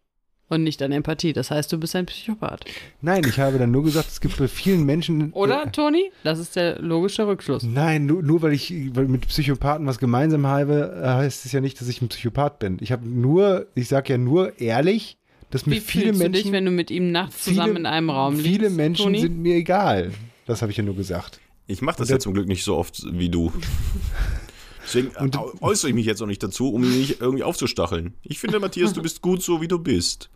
[0.49, 1.33] und nicht an Empathie.
[1.33, 2.65] Das heißt, du bist ein Psychopath.
[3.03, 5.31] Nein, ich habe dann nur gesagt, es gibt bei vielen Menschen.
[5.33, 6.11] Oder, Äh, Toni?
[6.25, 7.63] Das ist der logische Rückschluss.
[7.63, 11.61] Nein, nur, nur weil ich weil mit Psychopathen was gemeinsam habe, äh, heißt es ja
[11.61, 12.79] nicht, dass ich ein Psychopath bin.
[12.81, 15.19] Ich habe nur, ich sage ja nur ehrlich,
[15.51, 16.33] dass mir Wie viele fühlst Menschen.
[16.33, 18.47] du dich, wenn du mit ihm nachts viele- zusammen in einem Raum liegst?
[18.49, 19.21] Viele Menschen Toni?
[19.21, 20.13] sind mir egal.
[20.47, 21.41] Das habe ich ja nur gesagt.
[21.67, 23.53] Ich mache das ja zum Glück nicht so oft wie du.
[24.93, 28.15] Deswegen Und- äu- äußere ich mich jetzt auch nicht dazu, um ihn nicht irgendwie aufzustacheln.
[28.23, 30.31] Ich finde, Matthias, du bist gut so, wie du bist.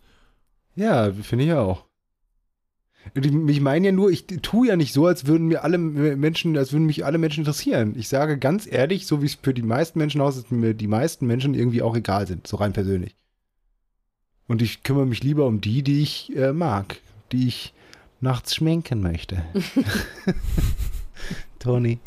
[0.75, 1.85] Ja, finde ich auch.
[3.13, 6.71] Ich, meine ja nur, ich tue ja nicht so, als würden mir alle Menschen, als
[6.71, 7.93] würden mich alle Menschen interessieren.
[7.97, 10.87] Ich sage ganz ehrlich, so wie es für die meisten Menschen aussieht, dass mir die
[10.87, 13.15] meisten Menschen irgendwie auch egal sind, so rein persönlich.
[14.47, 16.97] Und ich kümmere mich lieber um die, die ich äh, mag,
[17.31, 17.73] die ich
[18.21, 19.43] nachts schminken möchte.
[21.59, 21.99] Toni,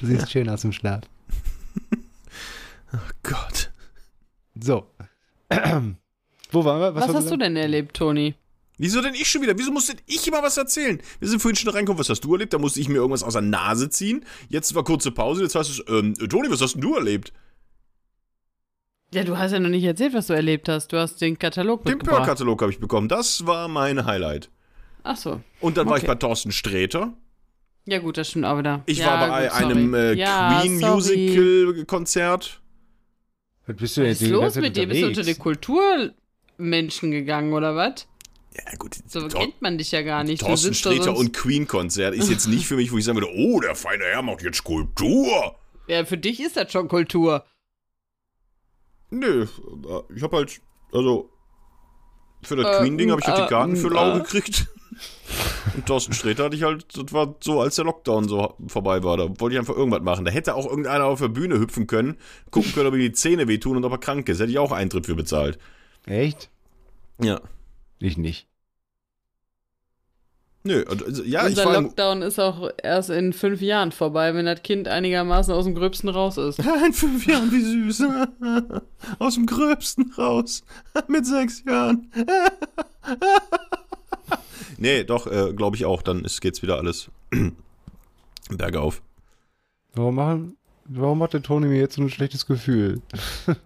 [0.00, 1.02] du siehst schön aus dem Schlaf.
[3.22, 3.70] Gott.
[4.60, 4.86] So.
[6.50, 6.94] Wo waren wir?
[6.94, 8.34] Was, war hast du denn erlebt, Toni?
[8.80, 9.58] Wieso denn ich schon wieder?
[9.58, 11.00] Wieso muss denn ich immer was erzählen?
[11.18, 12.52] Wir sind vorhin schon reingekommen, was hast du erlebt?
[12.52, 14.24] Da musste ich mir irgendwas aus der Nase ziehen.
[14.48, 17.32] Jetzt war kurze Pause, jetzt heißt es, ähm, Toni, was hast denn du erlebt?
[19.12, 20.92] Ja, du hast ja noch nicht erzählt, was du erlebt hast.
[20.92, 22.18] Du hast den Katalog Den mitgebracht.
[22.18, 23.08] Pörr-Katalog habe ich bekommen.
[23.08, 24.50] Das war mein Highlight.
[25.02, 25.40] Ach so.
[25.60, 26.12] Und dann war ich Okay.
[26.12, 27.14] bei Thorsten Sträter.
[27.90, 28.82] Ja gut, das stimmt auch wieder.
[28.84, 30.94] Ich ja, war bei gut, einem äh, ja, Queen sorry.
[30.94, 32.60] Musical Konzert.
[33.66, 34.86] Was bist du denn Was jetzt ist los mit dir?
[34.86, 38.06] Bist du unter die Kulturmenschen gegangen oder was?
[38.54, 38.96] Ja, gut.
[39.06, 40.40] So Thor- kennt man dich ja gar nicht.
[40.42, 43.58] Thorsten Sträter und Queen Konzert ist jetzt nicht für mich, wo ich sagen würde, oh,
[43.60, 45.56] der feine Herr macht jetzt Kultur.
[45.86, 47.46] Ja, für dich ist das schon Kultur.
[49.08, 49.46] Nö,
[50.14, 50.60] ich habe halt,
[50.92, 51.30] also,
[52.42, 54.18] für das Äh, Queen-Ding habe ich halt äh, die Karten für lau äh.
[54.20, 54.66] gekriegt.
[55.74, 59.16] Und Thorsten Sträter hatte ich halt, das war so, als der Lockdown so vorbei war.
[59.16, 60.24] Da wollte ich einfach irgendwas machen.
[60.24, 62.16] Da hätte auch irgendeiner auf der Bühne hüpfen können,
[62.50, 64.40] gucken können, ob ihm die Zähne wehtun und ob er krank ist.
[64.40, 65.58] Hätte ich auch Eintritt für bezahlt.
[66.06, 66.50] Echt?
[67.20, 67.40] Ja.
[67.98, 68.48] Ich nicht.
[70.64, 74.44] Nö, also, ja, ich Unser im, Lockdown ist auch erst in fünf Jahren vorbei, wenn
[74.44, 76.58] das Kind einigermaßen aus dem Gröbsten raus ist.
[76.86, 78.02] In fünf Jahren, wie süß.
[79.18, 80.64] Aus dem Gröbsten raus.
[81.06, 82.10] Mit sechs Jahren.
[84.78, 86.02] Nee, doch, äh, glaube ich auch.
[86.02, 87.10] Dann ist, geht's wieder alles
[88.50, 89.02] bergauf.
[89.94, 90.56] Warum, machen,
[90.86, 93.02] warum hat der Toni mir jetzt so ein schlechtes Gefühl?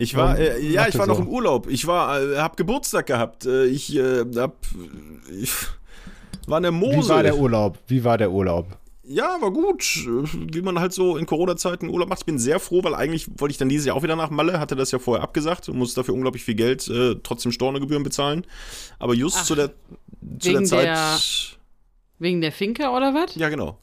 [0.00, 1.68] Ich war, äh, ja, ich war noch im Urlaub.
[1.68, 3.44] Ich war, äh, hab Geburtstag gehabt.
[3.44, 4.56] Äh, ich, äh, hab,
[5.30, 5.52] ich
[6.46, 7.02] war in der Mosel.
[7.02, 7.78] Wie war der Urlaub?
[7.86, 8.78] Wie war der Urlaub?
[9.12, 9.82] Ja, war gut.
[10.06, 12.20] Wie man halt so in Corona-Zeiten Urlaub macht.
[12.20, 14.60] Ich bin sehr froh, weil eigentlich wollte ich dann dieses Jahr auch wieder nach Malle,
[14.60, 18.46] hatte das ja vorher abgesagt und musste dafür unglaublich viel Geld, äh, trotzdem Stornogebühren bezahlen.
[19.00, 19.70] Aber just Ach, zu der,
[20.38, 20.84] zu der Zeit.
[20.86, 21.18] der-
[22.20, 23.34] Wegen der Finca oder was?
[23.34, 23.78] Ja, genau.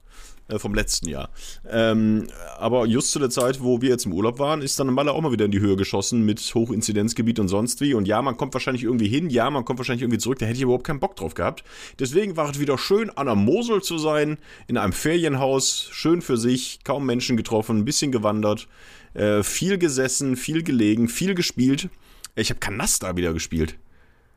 [0.50, 1.30] Äh, vom letzten Jahr.
[1.70, 2.28] Ähm,
[2.58, 5.20] aber just zu der Zeit, wo wir jetzt im Urlaub waren, ist dann Malle auch
[5.20, 7.94] mal wieder in die Höhe geschossen mit Hochinzidenzgebiet und sonst wie.
[7.94, 10.40] Und ja, man kommt wahrscheinlich irgendwie hin, ja, man kommt wahrscheinlich irgendwie zurück.
[10.40, 11.66] Da hätte ich überhaupt keinen Bock drauf gehabt.
[12.00, 14.38] Deswegen war es wieder schön, an der Mosel zu sein,
[14.68, 18.70] in einem Ferienhaus, schön für sich, kaum Menschen getroffen, ein bisschen gewandert,
[19.16, 21.90] äh, viel gesessen, viel gelegen, viel gespielt.
[22.36, 23.76] Ich habe Kanasta wieder gespielt.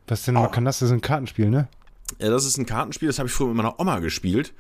[0.08, 0.50] Was denn nochmal?
[0.50, 1.68] Kann das, das ist ein Kartenspiel, ne?
[2.18, 4.52] Ja, das ist ein Kartenspiel, das habe ich früher mit meiner Oma gespielt.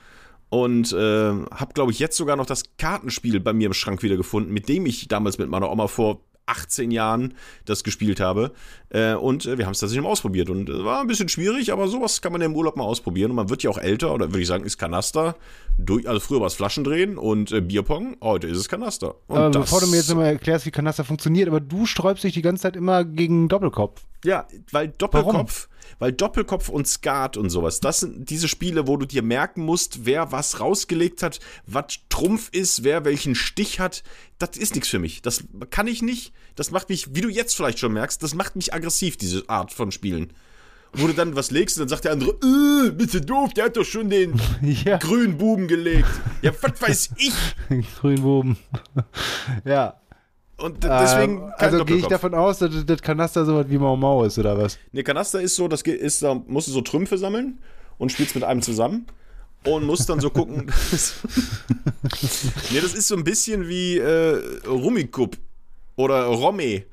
[0.50, 4.16] Und äh, habe, glaube ich, jetzt sogar noch das Kartenspiel bei mir im Schrank wieder
[4.16, 6.20] gefunden, mit dem ich damals mit meiner Oma vor
[6.50, 7.34] 18 Jahren
[7.64, 8.52] das gespielt habe.
[8.90, 10.50] Äh, und äh, wir haben es tatsächlich mal ausprobiert.
[10.50, 13.30] Und äh, war ein bisschen schwierig, aber sowas kann man ja im Urlaub mal ausprobieren.
[13.30, 15.36] Und man wird ja auch älter, oder würde ich sagen, ist Kanaster.
[15.78, 19.14] Durch, also früher war es Flaschendrehen und äh, Bierpong, heute ist es Kanaster.
[19.28, 22.34] Und aber bevor du mir jetzt nochmal erklärst, wie Kanaster funktioniert, aber du sträubst dich
[22.34, 24.02] die ganze Zeit immer gegen Doppelkopf.
[24.24, 25.68] Ja, weil Doppelkopf,
[25.98, 30.04] weil Doppelkopf und Skat und sowas, das sind diese Spiele, wo du dir merken musst,
[30.04, 34.02] wer was rausgelegt hat, was Trumpf ist, wer welchen Stich hat.
[34.38, 35.22] Das ist nichts für mich.
[35.22, 36.32] Das kann ich nicht.
[36.56, 39.72] Das macht mich, wie du jetzt vielleicht schon merkst, das macht mich aggressiv, diese Art
[39.72, 40.32] von Spielen.
[40.92, 43.66] Wo du dann was legst und dann sagt der andere, äh, bist du doof, der
[43.66, 44.40] hat doch schon den
[44.84, 46.08] Ja, grünen Buben gelegt.
[46.42, 47.32] Ja, was weiß ich?
[48.00, 48.56] Grünbuben.
[49.64, 50.00] ja.
[50.62, 54.24] Und deswegen ähm, also gehe ich davon aus, dass das Kanaster sowas wie Mau Mau
[54.24, 54.78] ist, oder was?
[54.92, 57.58] Ne, Kanaster ist so, das ge- ist, da musst du so Trümpfe sammeln
[57.98, 59.06] und spielst mit einem zusammen
[59.64, 60.66] und musst dann so gucken.
[62.70, 65.36] ne, das ist so ein bisschen wie äh, Rummikub
[65.96, 66.84] oder Romme.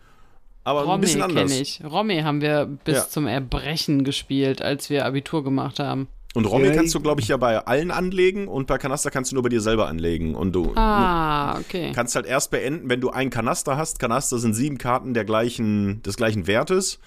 [0.63, 1.49] Aber ein Romme bisschen anders.
[1.49, 1.81] kenne ich.
[1.83, 3.07] Romme haben wir bis Ja.
[3.09, 6.07] zum Erbrechen gespielt, als wir Abitur gemacht haben.
[6.37, 9.31] Und Romme Ja, kannst du, glaube ich, ja bei allen anlegen und bei Kanaster kannst
[9.31, 10.35] du nur bei dir selber anlegen.
[10.35, 11.91] Und du Ah, okay.
[11.95, 13.97] kannst halt erst beenden, wenn du einen Kanaster hast.
[13.97, 16.99] Kanaster sind sieben Karten der gleichen, des gleichen Wertes.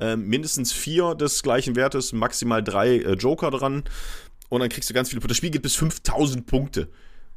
[0.00, 3.84] Ähm, mindestens vier des gleichen Wertes, maximal drei äh, Joker dran.
[4.50, 5.28] Und dann kriegst du ganz viele Punkte.
[5.32, 6.88] Das Spiel geht bis 5000 Punkte.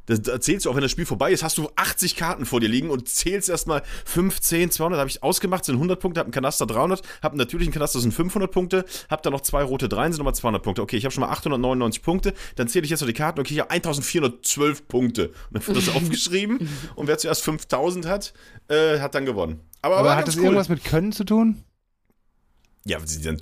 [0.06, 2.60] Das, da zählst du auch, wenn das Spiel vorbei ist, hast du 80 Karten vor
[2.60, 4.98] dir liegen und zählst erstmal 15, 200.
[4.98, 8.12] Habe ich ausgemacht, sind 100 Punkte, hab einen Kanaster 300, hab einen natürlichen Kanaster, sind
[8.12, 10.82] 500 Punkte, hab da noch zwei rote Dreien, sind nochmal 200 Punkte.
[10.82, 13.54] Okay, ich habe schon mal 899 Punkte, dann zähle ich jetzt noch die Karten, okay,
[13.54, 15.28] ich habe 1412 Punkte.
[15.28, 18.34] Und dann wird das aufgeschrieben und wer zuerst 5000 hat,
[18.68, 19.60] äh, hat dann gewonnen.
[19.82, 21.64] Aber, Aber hat das irgendwas mit Können zu tun?
[22.84, 23.40] Ja, sie dann,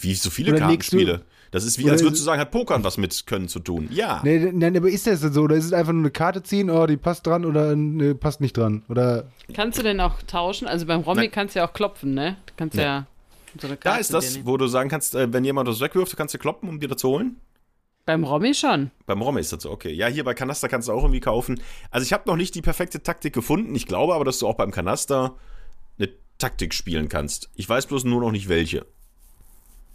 [0.00, 1.24] wie so viele Oder Kartenspiele.
[1.54, 3.88] Das ist wie, oder als würdest du sagen, hat Pokern was mit Können zu tun.
[3.92, 4.20] Ja.
[4.24, 5.42] Nee, nein, aber ist das denn so?
[5.42, 8.40] Oder ist es einfach nur eine Karte ziehen, oh, die passt dran oder nee, passt
[8.40, 8.82] nicht dran?
[8.88, 10.66] Oder Kannst du denn auch tauschen?
[10.66, 12.38] Also beim Romy kannst du ja auch klopfen, ne?
[12.46, 12.82] Du kannst Nee.
[12.82, 13.06] ja
[13.60, 16.16] so eine Da ist das, wo du sagen kannst, äh, wenn jemand das wegwirft, du
[16.16, 17.36] kannst dir kloppen, um dir das zu holen.
[18.04, 18.90] Beim Romy schon.
[19.06, 19.92] Beim Romme ist das so, okay.
[19.92, 21.60] Ja, hier bei Kanaster kannst du auch irgendwie kaufen.
[21.92, 23.76] Also ich habe noch nicht die perfekte Taktik gefunden.
[23.76, 25.36] Ich glaube aber, dass du auch beim Kanaster
[25.98, 27.48] eine Taktik spielen kannst.
[27.54, 28.86] Ich weiß bloß nur noch nicht welche.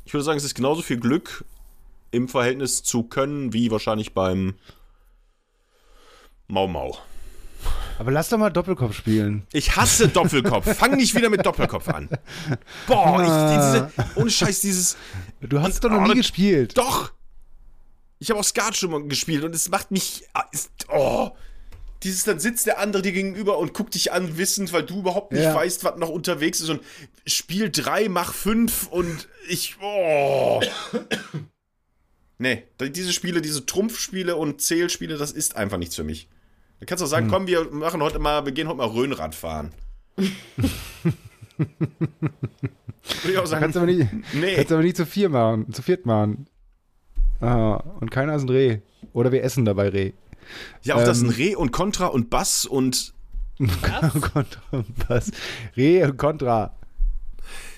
[0.09, 1.45] Ich würde sagen, es ist genauso viel Glück
[2.09, 4.55] im Verhältnis zu Können wie wahrscheinlich beim
[6.47, 6.97] Mau Mau.
[7.99, 9.45] Aber lass doch mal Doppelkopf spielen.
[9.53, 10.75] Ich hasse Doppelkopf.
[10.75, 12.09] Fang nicht wieder mit Doppelkopf an.
[12.87, 14.97] Boah, ich, diese, ohne Scheiß, dieses.
[15.41, 16.75] Du hast Und- doch noch oh, nie das- gespielt.
[16.75, 17.11] Doch!
[18.17, 20.23] Ich habe auch Skat schon mal gespielt und es macht mich.
[20.33, 20.45] ah,
[20.91, 21.29] oh!
[22.03, 25.33] Dieses, dann sitzt der andere dir gegenüber und guckt dich an, wissend, weil du überhaupt
[25.33, 25.53] nicht Ja.
[25.55, 26.81] weißt, was noch unterwegs ist und
[27.27, 29.75] Spiel 3, mach 5 und ich.
[29.81, 30.61] Oh!
[32.41, 36.29] Nee, diese Spiele, diese Trumpfspiele und Zählspiele, das ist einfach nichts für mich.
[36.79, 37.31] Da kannst du auch sagen, Hm.
[37.33, 39.73] komm, wir machen heute mal, wir gehen heute mal Rhönrad fahren.
[41.57, 44.55] Würde ich auch sagen, Kannst aber nicht, nee.
[44.55, 46.47] kannst aber nicht zu vier machen, zu viert machen.
[47.41, 48.79] Ah, und keiner ist ein Reh.
[49.11, 50.13] Oder wir essen dabei Reh.
[50.83, 53.13] Ja, auch das ähm, ein Reh und Contra und Bass und
[54.21, 55.31] Kontra und Bass.
[55.75, 56.75] Reh und Contra.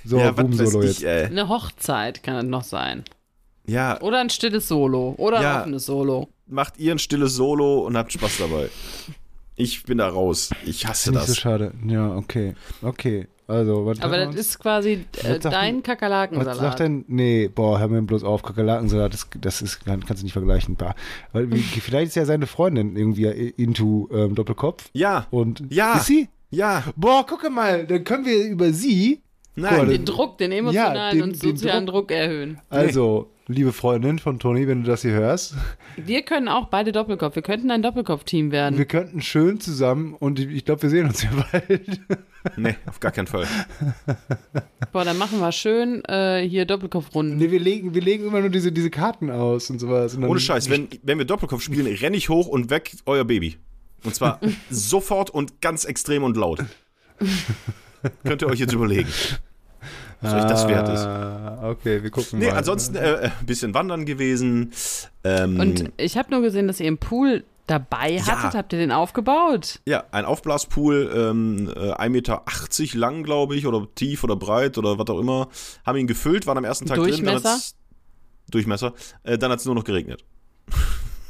[0.03, 1.03] So, ja, Boom Solo ich, jetzt.
[1.03, 1.25] ey.
[1.25, 3.03] Eine Hochzeit kann das noch sein.
[3.67, 5.13] Ja, Oder ein stilles Solo.
[5.17, 5.61] Oder ein Ja.
[5.61, 6.29] offenes Solo.
[6.47, 8.69] macht ihr ein stilles Solo und habt Spaß dabei.
[9.55, 10.49] Ich bin da raus.
[10.65, 11.27] Ich hasse das.
[11.27, 11.73] so schade.
[11.85, 12.55] Ja, okay.
[12.81, 13.27] Okay.
[13.47, 16.55] Also, was Aber das ist quasi äh, Was dein Was Kakerlakensalat.
[16.57, 17.03] sagt denn?
[17.09, 20.77] Nee, boah, hör mir bloß auf, Kakerlakensalat, das, das ist, kann, kannst du nicht vergleichen.
[20.77, 20.95] Bah.
[21.33, 24.89] Weil, wie, vielleicht ist ja seine Freundin irgendwie into ähm, Doppelkopf.
[24.93, 25.95] Ja, Und Ja.
[25.97, 26.29] ist sie?
[26.49, 29.21] ja, Boah, gucke mal, dann können wir über sie,
[29.57, 29.89] nein.
[29.89, 32.09] Den Druck, den emotionalen Ja, den- und den sozialen Druck.
[32.11, 32.57] erhöhen.
[32.69, 35.55] also, liebe Freundin von Toni, wenn du das hier hörst,
[35.97, 37.35] Wir können auch beide Doppelkopf.
[37.35, 38.77] Wir könnten ein Doppelkopf-Team werden.
[38.77, 42.01] wir könnten schön zusammen und ich, ich glaube, wir sehen uns ja bald.
[42.57, 43.45] Nee, auf gar keinen Fall.
[44.91, 47.37] Boah, dann machen wir schön äh, hier Doppelkopfrunden.
[47.37, 50.15] nee, wir legen, wir legen immer nur diese, diese Karten aus und sowas.
[50.15, 53.57] Und Ohne Scheiß, wenn, wenn wir Doppelkopf spielen, renne ich hoch und weg euer Baby.
[54.03, 54.39] Und zwar
[54.71, 56.65] sofort und ganz extrem und laut.
[58.23, 59.07] Könnt ihr euch jetzt überlegen,
[60.21, 60.99] was euch das wert ist.
[61.01, 62.57] Ah, okay, wir gucken Nee, mal.
[62.57, 64.71] ansonsten äh, ein bisschen wandern gewesen.
[65.23, 68.55] Ähm, Und ich habe nur gesehen, dass ihr einen Pool dabei hattet.
[68.57, 69.79] Habt ihr den aufgebaut?
[69.85, 72.43] Ja, ein Aufblaspool, ähm, äh, 1,80 Meter
[72.99, 75.47] lang, glaube ich, oder tief oder breit oder was auch immer.
[75.85, 77.09] Haben ihn gefüllt, waren am ersten Tag drin.
[77.11, 77.53] Dann Durchmesser?
[77.53, 77.75] hat's,
[78.49, 78.93] Durchmesser.
[79.23, 80.23] Äh, dann hat es nur noch geregnet.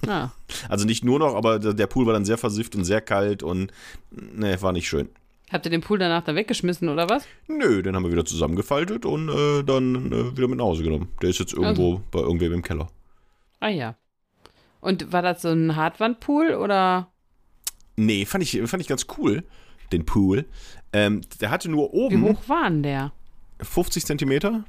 [0.07, 0.29] Ah.
[0.67, 3.41] Also nicht nur noch, aber der der Pool war dann sehr versifft und sehr kalt
[3.43, 3.71] und
[4.11, 5.09] ne, war nicht schön.
[5.51, 7.27] Habt ihr den Pool danach dann weggeschmissen oder was?
[7.47, 11.09] Nö, den haben wir wieder zusammengefaltet und äh, dann äh, wieder mit nach Hause genommen.
[11.21, 12.87] Der ist jetzt irgendwo bei irgendwem im Keller.
[13.59, 13.95] Ah ja.
[14.79, 17.11] Und war das so ein Hartwandpool oder?
[17.97, 19.43] Nee, fand ich, fand ich ganz cool,
[19.91, 20.45] den Pool.
[20.93, 23.11] Ähm, der hatte nur Wie oben hoch war denn der?
[23.59, 24.63] 50 Zentimeter.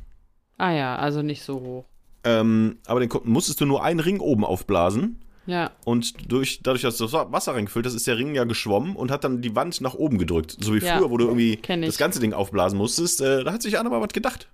[0.59, 1.85] Ah ja, also nicht so hoch.
[2.25, 5.21] Ähm, aber den musstest du nur einen Ring oben aufblasen.
[5.47, 5.73] Ja.
[5.85, 9.25] Und durch, dadurch, dass das Wasser reingefüllt ist, ist der Ring ja geschwommen und hat
[9.25, 10.57] dann die Wand nach oben gedrückt.
[10.61, 13.21] So wie Ja, früher, wo du irgendwie das ganze Ding aufblasen musstest.
[13.21, 14.49] Äh, da hat sich einer mal was gedacht.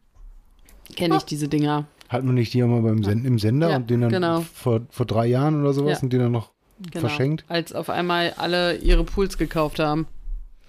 [0.96, 1.86] Kenne ich diese Dinger.
[2.08, 4.40] Hat man nicht die auch mal beim Send im Sender Ja, und den dann genau.
[4.54, 6.02] vor, vor drei Jahren oder sowas Ja.
[6.04, 7.00] und den dann noch Genau.
[7.08, 10.06] verschenkt Als auf einmal alle ihre Pools gekauft haben.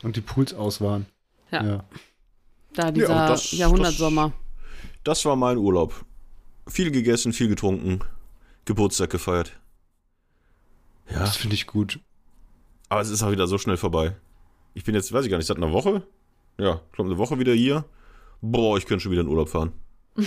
[0.03, 1.05] und die Pools aus waren.
[1.51, 1.63] Ja.
[1.63, 1.83] ja.
[2.73, 4.33] Da dieser aber das- Jahrhundertsommer.
[5.05, 6.03] Das war mein Urlaub.
[6.67, 7.99] Viel gegessen, viel getrunken,
[8.65, 9.53] Geburtstag gefeiert.
[11.11, 11.99] Ja, Das finde ich gut.
[12.89, 14.15] aber es ist auch wieder so schnell vorbei.
[14.73, 16.03] Ich bin jetzt, weiß ich gar nicht, seit einer Woche?
[16.59, 17.85] Ja, ich glaube eine Woche wieder hier.
[18.41, 19.71] Boah, ich könnte schon wieder in Urlaub fahren.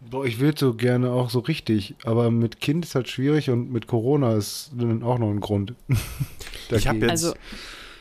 [0.00, 3.70] Boah, ich würde so gerne auch so richtig, aber mit Kind ist halt schwierig und
[3.72, 5.74] mit Corona ist dann auch noch ein Grund.
[6.74, 7.02] Ich hab Dagegen.
[7.02, 7.34] jetzt- Also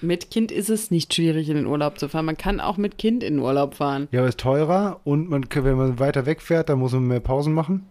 [0.02, 2.26] mit Kind ist es nicht schwierig, in den Urlaub zu fahren.
[2.26, 4.08] Man kann auch mit Kind in den Urlaub fahren.
[4.12, 7.54] Ja, aber ist teurer und man, wenn man weiter wegfährt, dann muss man mehr Pausen
[7.54, 7.86] machen.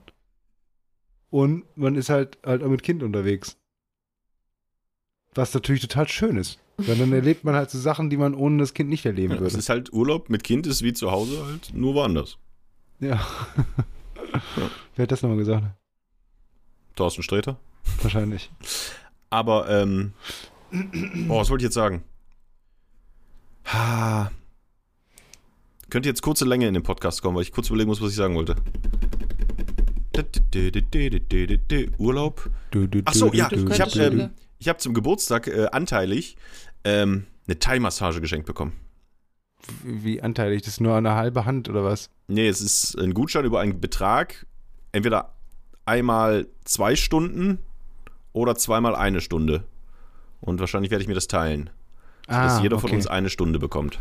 [1.29, 3.57] Und man ist halt, halt auch mit Kind unterwegs.
[5.35, 6.59] Was natürlich total schön ist.
[6.77, 9.37] Weil dann erlebt man halt so Sachen, die man ohne das Kind nicht erleben Ja,
[9.37, 9.59] es würde.
[9.59, 12.39] ist halt Urlaub mit Kind, ist wie zu Hause halt, nur woanders.
[13.01, 13.25] Ja.
[14.97, 15.67] Wer hat das nochmal gesagt?
[16.97, 17.59] Thorsten Sträter.
[18.03, 18.51] Wahrscheinlich.
[19.31, 20.13] Aber, ähm,
[21.29, 22.03] boah, was wollte ich jetzt sagen?
[23.67, 24.31] Ha.
[25.91, 28.17] Könnte jetzt kurze Länge in den Podcast kommen, weil ich kurz überlegen muss, was ich
[28.17, 28.57] sagen wollte.
[31.99, 32.51] Urlaub.
[32.71, 36.37] Du, du, Ach so, du, ja, ich habe ähm, ich hab zum Geburtstag äh, anteilig
[36.85, 38.73] ähm, eine Thai-Massage geschenkt bekommen.
[39.83, 40.63] Wie anteilig?
[40.63, 42.09] Das ist nur eine halbe Hand oder was?
[42.29, 44.47] Nee, es ist ein Gutschein über einen Betrag,
[44.93, 45.35] entweder
[45.85, 47.59] einmal zwei Stunden
[48.33, 49.65] oder zweimal eine Stunde.
[50.41, 51.69] Und wahrscheinlich werde ich mir das teilen,
[52.27, 52.97] dass jeder von Ah, okay.
[52.97, 53.99] uns eine Stunde bekommt.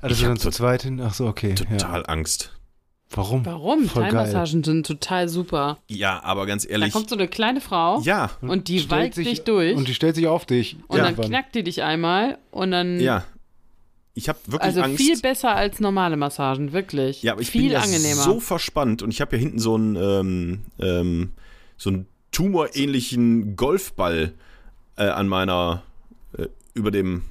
[0.00, 1.00] Also Ich dann zu zweit hin?
[1.00, 1.50] Ach so, okay.
[1.50, 1.54] Ja.
[1.76, 2.57] Total Angst.
[3.10, 3.44] Warum?
[3.46, 3.84] Warum?
[3.88, 4.12] Voll geil.
[4.12, 5.78] Thai-Massagen sind total super.
[5.88, 6.92] Ja, aber ganz Da ehrlich.
[6.92, 10.14] kommt so eine kleine Frau Ja, und die walkt sich- dich durch Und die stellt
[10.14, 10.76] sich auf dich.
[10.88, 11.26] und dann irgendwann.
[11.30, 13.24] knackt die dich einmal und dann ja.
[14.14, 14.96] Ich habe wirklich also Angst.
[14.96, 17.22] viel besser als normale Massagen, wirklich.
[17.22, 18.22] ja, aber ich viel bin ja angenehmer.
[18.22, 21.30] so verspannt und ich habe ja hinten so einen ähm, ähm,
[21.76, 24.34] so einen tumorähnlichen Golfball
[24.96, 25.82] äh, an meiner
[26.36, 27.22] äh, über dem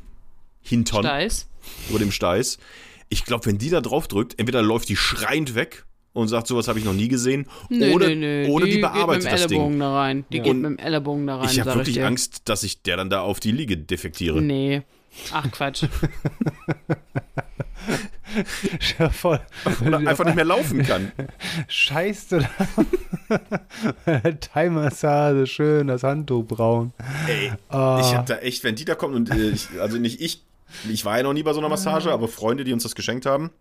[0.61, 1.47] Hintern, Steiß.
[1.89, 2.57] über dem Steiß.
[3.09, 6.67] Ich glaube, wenn die da drauf drückt, entweder läuft die schreiend weg und sagt, sowas
[6.67, 8.47] habe ich noch nie gesehen, Nö, oder, nö, nö.
[8.47, 9.79] oder die, geht bearbeitet mit dem das Ellenbogen Ding.
[9.79, 10.25] da rein.
[10.31, 10.43] Die Ja.
[10.43, 11.49] geht Und mit dem Ellenbogen da rein.
[11.49, 12.07] Ich habe wirklich dir.
[12.07, 14.41] Angst, dass ich der dann da auf die Liege defektiere.
[14.41, 14.81] Nee.
[15.31, 15.83] Ach Quatsch.
[18.99, 19.39] Ja, voll.
[19.85, 21.11] Oder einfach nicht mehr laufen kann.
[21.69, 22.39] Scheißt du
[24.05, 24.31] da?
[24.31, 26.93] Thai-Massage, schön das Handtuch braun.
[27.27, 27.99] Ey, Ah.
[28.01, 30.43] ich habe da echt, wenn die da kommen und äh, ich, also nicht ich,
[30.89, 33.25] ich war ja noch nie bei so einer Massage, aber Freunde, die uns das geschenkt
[33.25, 33.51] haben,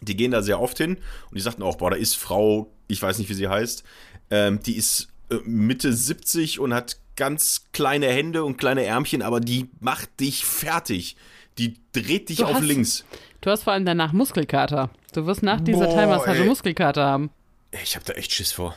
[0.00, 0.96] die gehen da sehr oft hin
[1.30, 3.84] und die sagten auch, boah, da ist Frau, ich weiß nicht, wie sie heißt,
[4.30, 9.40] ähm, die ist äh, Mitte 70 und hat ganz kleine Hände und kleine Ärmchen, aber
[9.40, 11.16] die macht dich fertig.
[11.58, 13.04] Die dreht dich Du auf hast- links.
[13.42, 14.90] Du hast vor allem danach Muskelkater.
[15.12, 16.44] Du wirst nach dieser Boah, ey.
[16.46, 17.30] Muskelkater haben.
[17.82, 18.74] Ich habe da echt Schiss vor.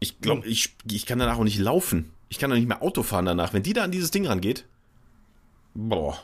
[0.00, 2.10] Ich glaube, ich, ich kann danach auch nicht laufen.
[2.28, 3.52] Ich kann doch nicht mehr Auto fahren danach.
[3.54, 4.66] Wenn die da an dieses Ding rangeht.
[5.74, 6.18] Boah.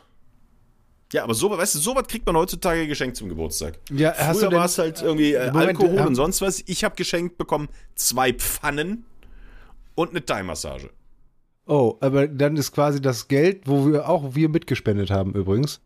[1.13, 3.79] Ja, aber so, weißt du, sowas kriegt man heutzutage geschenkt zum Geburtstag.
[3.91, 6.63] Ja, hast du Früher war es halt irgendwie äh, Moment, Alkohol äh, und sonst was.
[6.67, 9.05] Ich habe geschenkt bekommen zwei Pfannen
[9.97, 10.91] und eine Thai-Massage.
[11.67, 15.81] Oh, aber dann ist quasi das Geld, wo wir auch wir mitgespendet haben übrigens.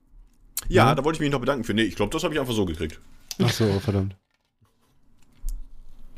[0.68, 0.94] Ja, Ja.
[0.94, 1.74] da wollte ich mich noch bedanken für.
[1.74, 3.00] Nee, ich glaube, das habe ich einfach so gekriegt.
[3.42, 4.16] Ach so, verdammt.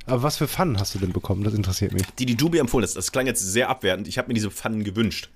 [0.04, 1.42] Aber was für Pfannen hast du denn bekommen?
[1.42, 2.02] Das interessiert mich.
[2.18, 4.06] Die, die du mir empfohlen hast, das klang jetzt sehr abwertend.
[4.06, 5.30] Ich habe mir diese Pfannen gewünscht.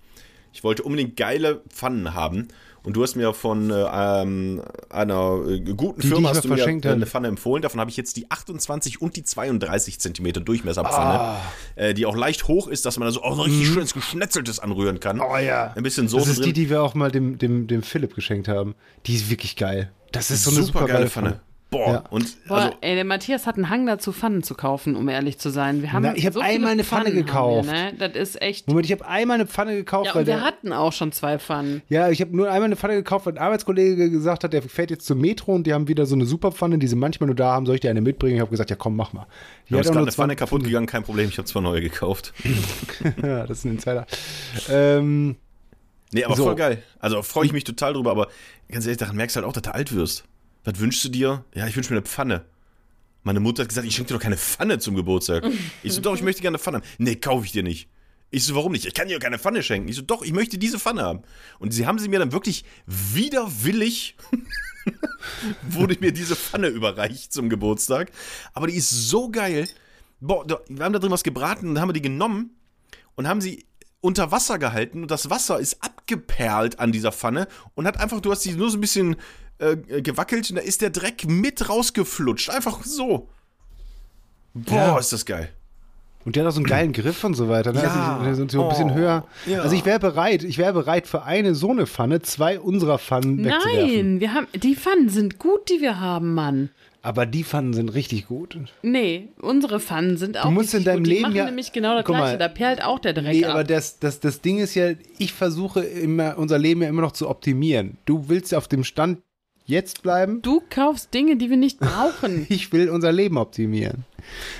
[0.52, 2.48] Ich wollte unbedingt geile Pfannen haben.
[2.82, 6.44] Und du hast mir von äh, ähm, einer äh, guten Die, die Firma ich hast
[6.44, 7.60] du mir eine Pfanne empfohlen.
[7.62, 11.40] Davon habe ich jetzt die 28 und die 32 Zentimeter Durchmesserpfanne, Ah.
[11.76, 14.58] äh, die auch leicht hoch ist, dass man da so auch so richtig schönes Geschnetzeltes
[14.60, 15.16] anrühren kann.
[15.16, 15.22] Mhm.
[15.30, 15.72] Oh ja.
[15.74, 16.54] Ein bisschen Das Soße ist die, drin.
[16.54, 18.74] die wir auch mal dem, dem, dem Philipp geschenkt haben.
[19.06, 19.92] Die ist wirklich geil.
[20.12, 21.40] Das ist so eine super geile Pfanne.
[21.70, 22.04] Boah, Ja.
[22.10, 25.38] und Boah, also, ey, der Matthias hat einen Hang dazu, Pfannen zu kaufen, um ehrlich
[25.38, 25.82] zu sein.
[25.82, 27.68] Wir haben Na, ich hab so einmal eine Pfanne Pfannen gekauft.
[27.70, 27.92] Wir, ne?
[27.96, 28.66] Das ist echt.
[28.66, 31.12] Moment, ich habe einmal eine Pfanne gekauft, Ja, weil und wir der, hatten auch schon
[31.12, 31.82] zwei Pfannen.
[31.88, 34.90] Ja, ich habe nur einmal eine Pfanne gekauft, weil ein Arbeitskollege gesagt hat, der fährt
[34.90, 37.52] jetzt zum Metro und die haben wieder so eine Superpfanne, die sie manchmal nur da
[37.52, 37.66] haben.
[37.66, 38.34] Soll ich dir eine mitbringen?
[38.34, 39.26] Ich habe gesagt, ja komm, mach mal.
[39.68, 41.80] Ist auch gerade nur eine Pfanne 20 kaputt gegangen, kein Problem, ich habe zwei neue
[41.80, 42.32] gekauft.
[43.22, 44.06] ja, das ist ein Insider.
[44.68, 45.36] Ähm,
[46.12, 46.42] Nee, aber So.
[46.42, 46.82] voll geil.
[46.98, 48.26] Also freue ich mich total drüber, aber
[48.68, 50.24] ganz ehrlich, daran merkst du halt auch, dass du alt wirst.
[50.64, 51.44] Was wünschst du dir?
[51.54, 52.44] Ja, ich wünsche mir eine Pfanne.
[53.22, 55.44] Meine Mutter hat gesagt, ich schenke dir doch keine Pfanne zum Geburtstag.
[55.82, 56.86] Ich so, doch, ich möchte gerne eine Pfanne haben.
[56.98, 57.88] Nee, kaufe ich dir nicht.
[58.30, 58.86] Ich so, warum nicht?
[58.86, 59.88] Ich kann dir keine Pfanne schenken.
[59.88, 61.22] Ich so, doch, ich möchte diese Pfanne haben.
[61.58, 64.16] Und sie haben sie mir dann wirklich widerwillig,
[65.62, 68.10] wurde mir diese Pfanne überreicht zum Geburtstag.
[68.54, 69.68] Aber die ist so geil.
[70.20, 72.50] Boah, wir haben da drin was gebraten und haben wir die genommen
[73.16, 73.66] und haben sie
[74.00, 78.30] unter Wasser gehalten und das Wasser ist abgeperlt an dieser Pfanne und hat einfach, du
[78.30, 79.16] hast die nur so ein bisschen
[79.60, 82.50] äh, gewackelt und da ist der Dreck mit rausgeflutscht.
[82.50, 83.28] Einfach so.
[84.54, 84.98] Boah, Ja.
[84.98, 85.48] ist das geil.
[86.26, 87.72] und der hat auch so einen geilen Griff und so weiter.
[87.72, 87.82] Ne?
[87.82, 88.18] Ja.
[88.18, 88.94] Also, so ein bisschen Oh.
[88.94, 89.24] höher.
[89.46, 89.62] Ja.
[89.62, 93.42] Also ich wäre bereit, ich wäre bereit für eine so eine Pfanne, zwei unserer Pfannen
[93.44, 93.86] wegzuwerfen.
[93.86, 96.68] Nein, wir haben, die Pfannen sind gut, die wir haben, Mann.
[97.02, 98.58] Aber die Pfannen sind richtig gut.
[98.82, 101.06] Nee, unsere Pfannen sind auch musst in deinem gut.
[101.06, 102.20] Die Leben machen ja- nämlich genau das gleiche.
[102.22, 102.38] mal.
[102.38, 103.52] da perlt auch der Dreck Nee, ab.
[103.52, 107.12] aber das, das, das Ding ist ja, ich versuche immer, unser Leben ja immer noch
[107.12, 107.96] zu optimieren.
[108.04, 109.20] Du willst ja auf dem Stand
[109.70, 110.42] jetzt bleiben.
[110.42, 112.46] du kaufst Dinge, die wir nicht brauchen.
[112.50, 114.04] Ich will unser Leben optimieren.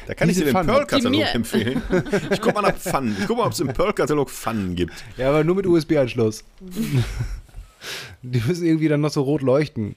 [0.06, 0.66] Da kann Diese ich dir den.
[0.66, 1.82] Pearl-Katalog empfehlen.
[2.30, 3.14] Ich guck mal nach Pfannen.
[3.20, 4.94] Ich guck mal, ob es im Pearl-Katalog Pfannen gibt.
[5.18, 6.44] Ja, aber nur mit USB-Anschluss.
[8.22, 9.96] die müssen irgendwie dann noch so rot leuchten.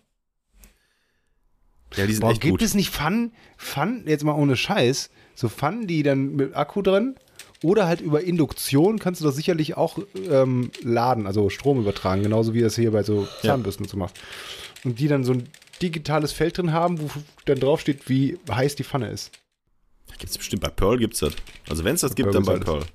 [1.96, 2.62] Ja, die sind Boah, echt gibt gut.
[2.62, 7.16] es nicht Pfannen, Pfannen, jetzt mal ohne Scheiß, so Pfannen, die dann mit Akku drin
[7.64, 9.98] oder halt über Induktion kannst du das sicherlich auch
[10.30, 14.20] ähm, laden, also Strom übertragen, genauso wie das hier bei so Zahnbürsten so macht.
[14.84, 15.50] Und die dann so ein
[15.82, 17.10] digitales Feld drin haben, wo
[17.46, 19.32] dann draufsteht, wie heiß die Pfanne ist.
[20.20, 21.34] Gibt's bestimmt bei Pearl gibt's das.
[21.70, 22.86] Also wenn es das gibt, Pearl dann bei Pearl.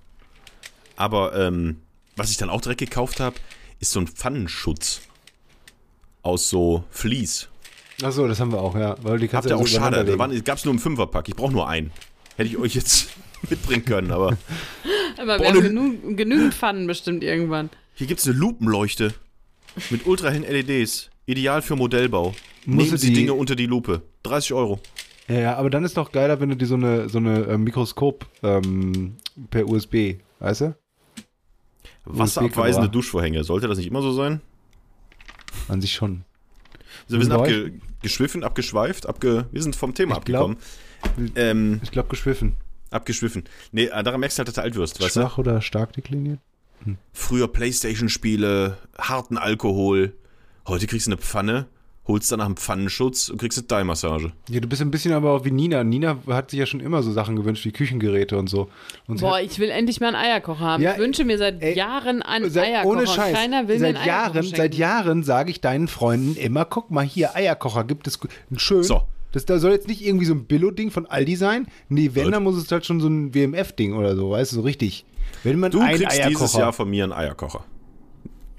[0.96, 1.76] Aber ähm,
[2.16, 3.36] was ich dann auch direkt gekauft habe,
[3.80, 5.02] ist so ein Pfannenschutz
[6.22, 7.48] aus so Vlies.
[8.02, 8.96] Achso, das haben wir auch, ja.
[9.02, 10.04] Weil die Habt ihr du auch also schade.
[10.04, 11.28] Da waren, gab's nur im Fünferpack.
[11.28, 11.90] Ich brauche nur einen.
[12.36, 13.08] Hätte ich euch jetzt
[13.50, 14.36] mitbringen können, aber
[15.18, 17.70] aber Boah, wir haben genug, genügend Pfannen bestimmt irgendwann.
[17.94, 19.14] hier gibt's eine Lupenleuchte
[19.90, 21.10] mit ultrahellen LEDs.
[21.28, 22.34] Ideal für Modellbau.
[22.64, 24.02] Musst Nehmen du Sie die- Dinge unter die Lupe.
[24.24, 24.80] 30 Euro.
[25.28, 27.58] Ja, ja, aber dann ist doch geiler, wenn du dir so eine, so eine äh,
[27.58, 29.16] Mikroskop ähm,
[29.50, 30.76] per USB, weißt du?
[32.04, 32.88] Wasserabweisende.
[32.88, 33.44] Duschvorhänge.
[33.44, 34.40] Sollte das nicht immer so sein?
[35.68, 36.24] An sich schon.
[37.04, 40.56] Also wir sind Zum abge abgeschweift, abge wir sind vom Thema Ich glaub-
[41.02, 41.32] abgekommen.
[41.36, 42.54] Ähm, Ich glaube geschwiffen.
[42.90, 43.44] abgeschwiffen.
[43.72, 45.20] Nee, äh, daran merkst du halt, dass du alt wirst, weißt du?
[45.20, 46.40] Schwach oder stark dekliniert?
[47.12, 50.14] Früher Playstation-Spiele, harten Alkohol.
[50.68, 51.66] Heute kriegst du eine Pfanne,
[52.06, 54.32] holst danach einen Pfannenschutz und kriegst eine Thai-Massage.
[54.48, 55.82] Ja, du bist ein bisschen aber auch wie Nina.
[55.84, 58.68] Nina hat sich ja schon immer so Sachen gewünscht wie Küchengeräte und so.
[59.06, 60.82] Und Boah, hat- ich will endlich mal einen Eierkocher haben.
[60.82, 62.88] Ja, ich wünsche mir seit ey, Jahren einen seit, Eierkocher.
[62.98, 63.34] ohne Scheiß.
[63.34, 66.90] Keiner will seit mir einen Eierkocher Jahren, seit Jahren sage ich deinen Freunden immer, guck
[66.90, 68.18] mal hier, Eierkocher gibt es
[68.50, 68.82] einen schön.
[68.82, 69.02] So.
[69.32, 71.66] Das da soll jetzt nicht irgendwie so ein Billo-Ding von Aldi sein.
[71.90, 74.62] Nee, wenn, dann muss es halt schon so ein WMF-Ding oder so, weißt du, so
[74.62, 75.04] richtig.
[75.44, 76.28] Wenn man Du einen kriegst Eierkocher.
[76.46, 77.64] dieses Jahr von mir einen Eierkocher.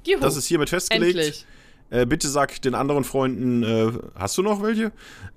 [0.05, 1.16] Juhu, Das ist hiermit festgelegt.
[1.18, 1.45] endlich.
[1.91, 4.91] Äh, bitte sag den anderen Freunden, äh, hast du noch welche?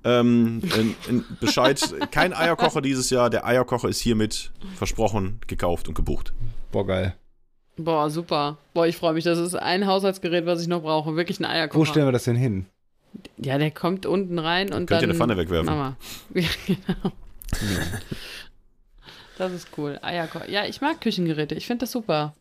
[0.05, 1.81] Ähm, in, in Bescheid,
[2.11, 3.31] kein Eierkocher dieses Jahr.
[3.31, 6.33] Der Eierkocher ist hiermit versprochen, gekauft und gebucht.
[6.71, 7.15] Boah, geil.
[7.79, 8.59] Boah, super.
[8.75, 9.25] Boah, ich freue mich.
[9.25, 11.17] Das ist ein Haushaltsgerät, was ich noch brauche.
[11.17, 11.81] Wirklich ein Eierkocher.
[11.81, 12.67] Wo stellen wir das denn hin?
[13.39, 15.11] Ja, der kommt unten rein und Könnt ihr dann.
[15.11, 15.67] eine Pfanne wegwerfen.
[15.67, 15.97] Mama.
[16.35, 17.13] Ja, genau.
[19.39, 19.99] Das ist cool.
[20.03, 20.49] Eierkocher.
[20.51, 21.55] Ja, ich mag Küchengeräte.
[21.55, 22.35] Ich finde das super.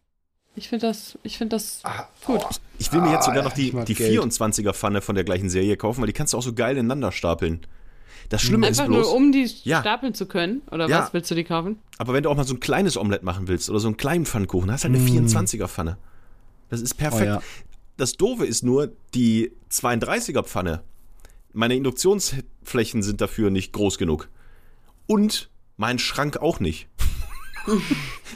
[0.56, 1.82] Ich finde das, ich finde das
[2.26, 2.42] gut.
[2.78, 4.20] Ich will mir jetzt sogar Ah, noch die, die Geld.
[4.20, 7.12] 24er Pfanne von der gleichen Serie kaufen, weil die kannst du auch so geil ineinander
[7.12, 7.62] stapeln.
[8.30, 9.82] Das Schlimme Einfach ist bloß, nur, um die Ja.
[9.82, 10.62] stapeln zu können.
[10.72, 11.00] Oder Ja.
[11.04, 11.80] was willst du die kaufen?
[11.98, 14.26] aber wenn du auch mal so ein kleines Omelett machen willst oder so einen kleinen
[14.26, 15.98] Pfannkuchen, hast du halt eine 24er Pfanne.
[16.70, 17.26] Das ist Oh, perfekt.
[17.28, 17.42] ja.
[17.98, 20.82] Das Doofe ist nur, die 32er Pfanne,
[21.54, 24.30] meine Induktionsflächen sind dafür nicht groß genug.
[25.08, 26.88] Und mein Schrank auch nicht.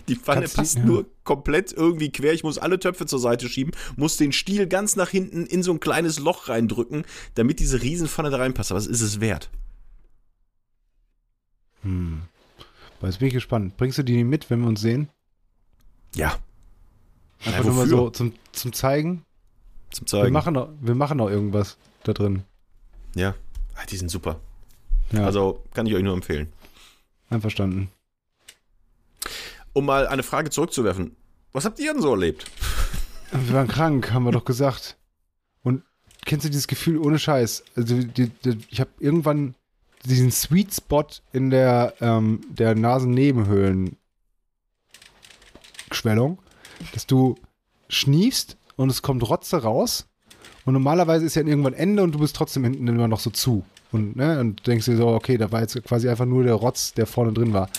[0.07, 0.85] Die Pfanne Kannst passt ja.
[0.85, 2.33] nur komplett irgendwie quer.
[2.33, 5.71] Ich muss alle Töpfe zur Seite schieben, muss den Stiel ganz nach hinten in so
[5.71, 7.05] ein kleines Loch reindrücken,
[7.35, 8.71] damit diese Riesenpfanne da reinpasst.
[8.71, 9.49] Aber es ist es wert.
[11.83, 12.21] Hm.
[13.01, 13.77] Jetzt bin ich gespannt.
[13.77, 15.09] Bringst du die mit, wenn wir uns sehen?
[16.15, 16.37] Ja.
[17.45, 19.23] Einfach Ja, nur mal so zum, zum Zeigen.
[19.91, 20.33] Zum Wir Zeigen.
[20.33, 22.43] machen, noch, wir machen noch irgendwas da drin.
[23.13, 23.35] Ja.
[23.75, 24.39] Ah, die sind super.
[25.11, 26.51] Ja, Also kann ich euch nur empfehlen.
[27.29, 27.89] einverstanden.
[29.75, 31.17] Um mal eine Frage zurückzuwerfen.
[31.51, 32.45] Was habt ihr denn so erlebt?
[33.31, 34.95] Wir waren krank, haben wir doch gesagt.
[35.63, 35.83] Und
[36.25, 37.65] kennst du dieses Gefühl ohne Scheiß?
[37.75, 39.53] Also die, die, ich habe irgendwann
[40.05, 43.97] diesen Sweet Spot in der, ähm, der Nasennebenhöhlen
[45.91, 46.39] Schwellung,
[46.93, 47.35] dass du
[47.89, 50.07] schniefst und es kommt Rotze raus
[50.63, 53.65] und normalerweise ist ja irgendwann Ende und du bist trotzdem hinten immer noch so zu
[53.95, 56.93] und, ne, und denkst dir so, okay, da war jetzt quasi einfach nur der Rotz,
[56.93, 57.69] der vorne drin war.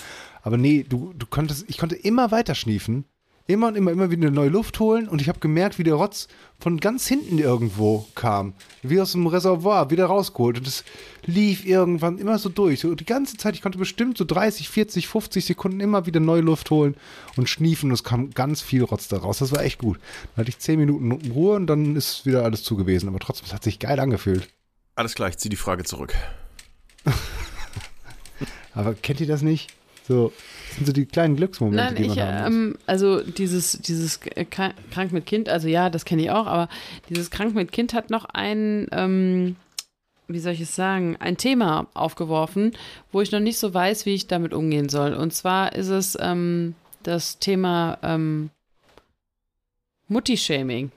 [0.42, 3.04] Aber nee, du, du konntest, ich konnte immer weiter schniefen,
[3.46, 6.28] immer und immer, immer wieder neue Luft holen und ich habe gemerkt, wie der Rotz
[6.58, 10.84] von ganz hinten irgendwo kam, wie aus dem Reservoir wieder rausgeholt und es
[11.24, 15.06] lief irgendwann immer so durch, so die ganze Zeit, ich konnte bestimmt so 30, 40,
[15.06, 16.96] 50 Sekunden immer wieder neue Luft holen
[17.36, 19.98] und schniefen und es kam ganz viel Rotz da raus, das war echt gut.
[20.34, 23.46] Dann hatte ich 10 Minuten Ruhe und dann ist wieder alles zu gewesen, aber trotzdem,
[23.46, 24.48] es hat sich geil angefühlt.
[24.96, 26.14] Alles klar, ich ziehe die Frage zurück.
[28.74, 29.70] Aber kennt ihr das nicht?
[30.08, 30.32] So,
[30.68, 32.74] das sind so die kleinen Glücksmomente, Nein, die ich, man haben muss.
[32.74, 36.68] ähm, also dieses, dieses Kra- Krank mit Kind, also ja, das kenne ich auch, aber
[37.08, 39.56] dieses Krank mit Kind hat noch ein, ähm,
[40.28, 42.72] wie soll ich es sagen, ein Thema aufgeworfen,
[43.10, 45.12] wo ich noch nicht so weiß, wie ich damit umgehen soll.
[45.14, 48.50] Und zwar ist es ähm, das Thema ähm,
[50.08, 50.92] Mutti-Shaming.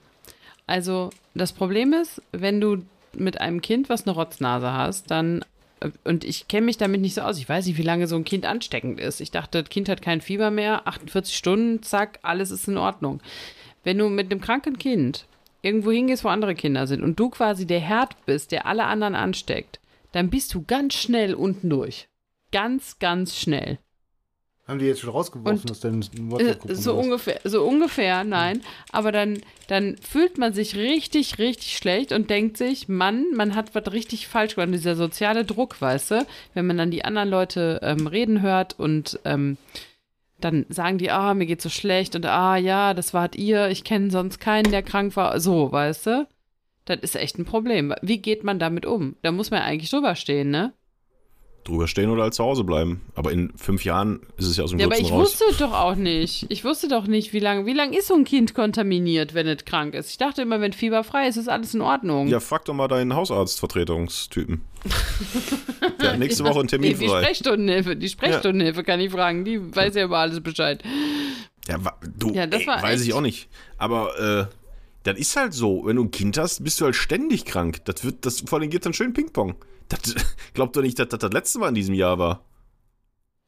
[0.66, 2.84] Also das Problem ist, wenn du
[3.16, 5.44] mit einem Kind, was eine Rotznase hast, dann
[5.80, 7.38] äh, und ich kenne mich damit nicht so aus.
[7.38, 9.20] Ich weiß nicht, wie lange so ein Kind ansteckend ist.
[9.20, 13.20] Ich dachte, das Kind hat kein Fieber mehr, 48 Stunden, zack, alles ist in Ordnung.
[13.82, 15.26] Wenn du mit einem kranken Kind
[15.62, 19.14] irgendwo hingehst, wo andere Kinder sind und du quasi der Herd bist, der alle anderen
[19.14, 19.80] ansteckt,
[20.12, 22.08] dann bist du ganz schnell unten durch.
[22.52, 23.78] Ganz, ganz schnell.
[24.68, 26.76] Haben die jetzt schon rausgeworfen Und- aus deinen Äh, WhatsApp-Gruppen?
[26.76, 28.62] So ungefähr, so ungefähr, nein.
[28.92, 33.74] Aber dann, dann fühlt man sich richtig, richtig schlecht und denkt sich, Mann, man hat
[33.74, 34.68] was richtig falsch gemacht.
[34.68, 38.78] Und dieser soziale Druck, weißt du, wenn man dann die anderen Leute ähm, reden hört
[38.78, 39.56] und ähm,
[40.40, 43.82] dann sagen die, ah, mir geht's so schlecht und ah, ja, das wart ihr, ich
[43.84, 45.38] kenne sonst keinen, der krank war.
[45.40, 46.28] So, weißt du?
[46.84, 47.92] Das ist echt ein Problem.
[48.02, 49.16] Wie geht man damit um?
[49.22, 50.72] Da muss man ja eigentlich drüber stehen, ne?
[51.64, 53.02] Drüber stehen oder halt zu Hause bleiben.
[53.14, 55.40] Aber in fünf Jahren ist es ja aus dem Ja, aber ich raus.
[55.40, 56.46] wusste doch auch nicht.
[56.48, 57.66] Ich wusste doch nicht, wie lange.
[57.66, 60.10] Wie lange ist so ein Kind kontaminiert, wenn es krank ist?
[60.10, 62.28] Ich dachte immer, wenn fieberfrei ist, ist alles in Ordnung.
[62.28, 64.62] Ja, frag doch mal deinen Hausarztvertretungstypen.
[66.00, 67.22] Der hat nächste Woche einen Termin die, die frei.
[67.22, 69.44] Sprechstundenhilfe, die Sprechstundenhilfe kann ich fragen.
[69.44, 70.82] Die weiß ja über alles Bescheid.
[71.68, 71.78] Ja,
[72.18, 73.48] du, Ja, das ey, war weiß ich echt- auch nicht.
[73.78, 74.54] Aber äh,
[75.02, 75.82] das ist halt so.
[75.84, 77.84] Wenn du ein Kind hast, bist du halt ständig krank.
[77.84, 79.54] Das wird, das vor allem geht dann schön Ping-Pong.
[79.90, 80.14] Das
[80.54, 82.44] glaubt doch nicht, dass das das letzte Mal in diesem Jahr war.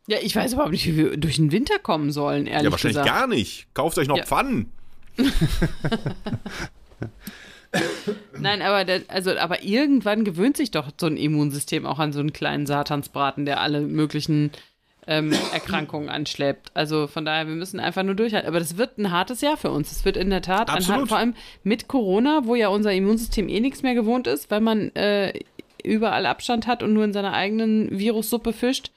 [0.09, 2.99] Ja, ich weiß überhaupt nicht, wie wir durch den Winter kommen sollen, ehrlich ja, wahrscheinlich
[2.99, 3.17] gesagt.
[3.19, 3.69] gar nicht.
[3.73, 4.25] Kauft euch noch Ja.
[4.25, 4.73] Pfannen.
[8.39, 12.21] Nein, aber, der, also, aber irgendwann gewöhnt sich doch so ein Immunsystem auch an so
[12.21, 14.51] einen kleinen Satansbraten, der alle möglichen
[15.07, 16.73] ähm, Erkrankungen anschleppt.
[16.75, 18.49] Also von daher, wir müssen einfach nur durchhalten.
[18.49, 19.91] Aber das wird ein hartes Jahr für uns.
[19.91, 21.01] Es wird in der Tat ein Absolut.
[21.01, 24.61] hart, vor allem mit Corona, wo ja unser Immunsystem eh nichts mehr gewohnt ist, weil
[24.61, 25.33] man äh,
[25.83, 28.91] überall Abstand hat und nur in seiner eigenen Virussuppe fischt.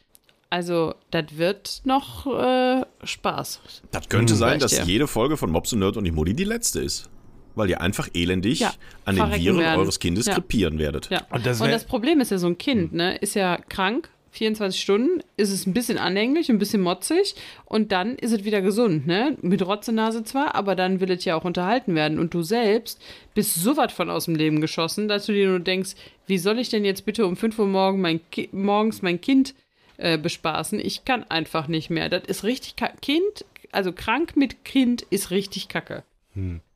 [0.50, 3.62] Also, das wird noch äh, Spaß.
[3.92, 4.84] Das könnte Hm, sein, dass dir.
[4.84, 7.10] jede Folge von Mobs und Nerd und die Mutti die letzte ist.
[7.56, 8.74] Weil ihr einfach elendig Ja,
[9.06, 9.80] an den Viren werden.
[9.80, 10.34] eures Kindes Ja.
[10.36, 11.10] krepieren werdet.
[11.10, 11.22] Ja.
[11.30, 14.80] Und das Und das Problem ist ja, so ein Kind, ne, ist ja krank, 24
[14.80, 19.08] Stunden, ist es ein bisschen anhänglich, ein bisschen motzig und dann ist es wieder gesund,
[19.08, 19.38] ne?
[19.42, 22.20] Mit Rotzenase zwar, aber dann will es ja auch unterhalten werden.
[22.20, 23.02] Und du selbst
[23.34, 25.96] bist so was von aus dem Leben geschossen, dass du dir nur denkst,
[26.28, 29.56] wie soll ich denn jetzt bitte um 5 Uhr morgen mein Ki morgens mein Kind
[29.98, 30.80] äh, bespaßen?
[30.80, 32.10] Ich kann einfach nicht mehr.
[32.10, 36.04] Das ist richtig Kind, also krank mit Kind ist richtig kacke.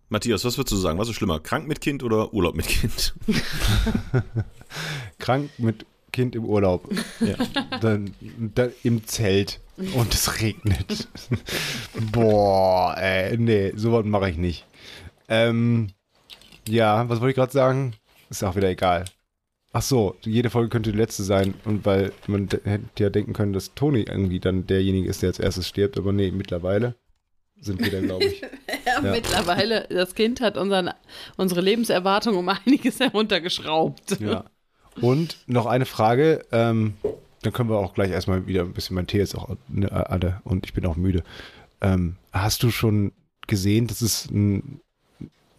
[0.10, 0.98] Matthias, was würdest du sagen?
[0.98, 1.40] Was ist schlimmer?
[1.40, 3.14] Krank mit Kind oder Urlaub mit Kind?
[5.20, 6.90] Krank mit Kind im Urlaub.
[7.20, 7.36] Ja.
[7.82, 8.14] Dann,
[8.56, 11.08] dann im Zelt und es regnet.
[12.12, 14.66] Boah, ey, nee, sowas mache ich nicht.
[15.28, 15.90] Ähm,
[16.68, 17.94] ja, was wollte ich gerade sagen?
[18.30, 19.06] Ist auch wieder egal.
[19.74, 23.54] Ach so, jede Folge könnte die letzte sein und weil man hätte ja denken können,
[23.54, 26.96] dass Toni irgendwie dann derjenige ist, der als erstes stirbt, aber nee, mittlerweile
[27.62, 28.42] sind wir da, glaube ich.
[28.86, 30.92] Ja, Mittlerweile, das Kind hat unseren,
[31.38, 34.20] unsere Lebenserwartung um einiges heruntergeschraubt.
[34.20, 34.46] Ja.
[35.02, 36.94] Und noch eine Frage, ähm,
[37.42, 40.42] dann können wir auch gleich erstmal wieder ein bisschen, mein Tee ist auch ne, alle
[40.44, 41.24] und ich bin auch müde.
[41.82, 43.12] Ähm, hast du schon
[43.48, 44.80] gesehen, dass es n,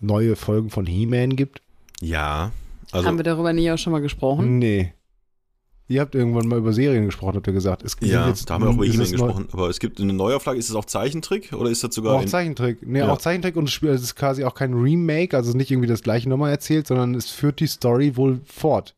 [0.00, 1.62] neue Folgen von He-Man gibt?
[2.00, 2.52] Ja.
[2.92, 4.58] Also, Haben wir darüber nie auch schon mal gesprochen?
[4.58, 4.92] Nee.
[5.88, 7.82] Ihr habt irgendwann mal über Serien gesprochen, habt ihr gesagt.
[7.82, 9.48] Es ja, jetzt- da haben wir auch über neu- gesprochen.
[9.52, 10.56] Aber es gibt eine Neuauflage.
[10.58, 12.86] Ist es auch Zeichentrick oder ist das sogar Auch Zeichentrick.
[12.86, 13.10] Nee, Ja.
[13.12, 16.02] auch Zeichentrick und es spielt- es ist quasi auch kein Remake, also nicht irgendwie das
[16.02, 18.94] gleiche nochmal erzählt, sondern es führt die Story wohl fort.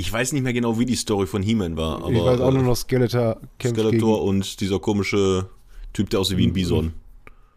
[0.00, 1.96] Ich weiß nicht mehr genau, wie die Story von He-Man war.
[1.98, 5.50] Aber ich weiß auch äh, nur noch Skeletor Skeletor und dieser komische
[5.92, 6.92] Typ, der aussieht wie ein Bison.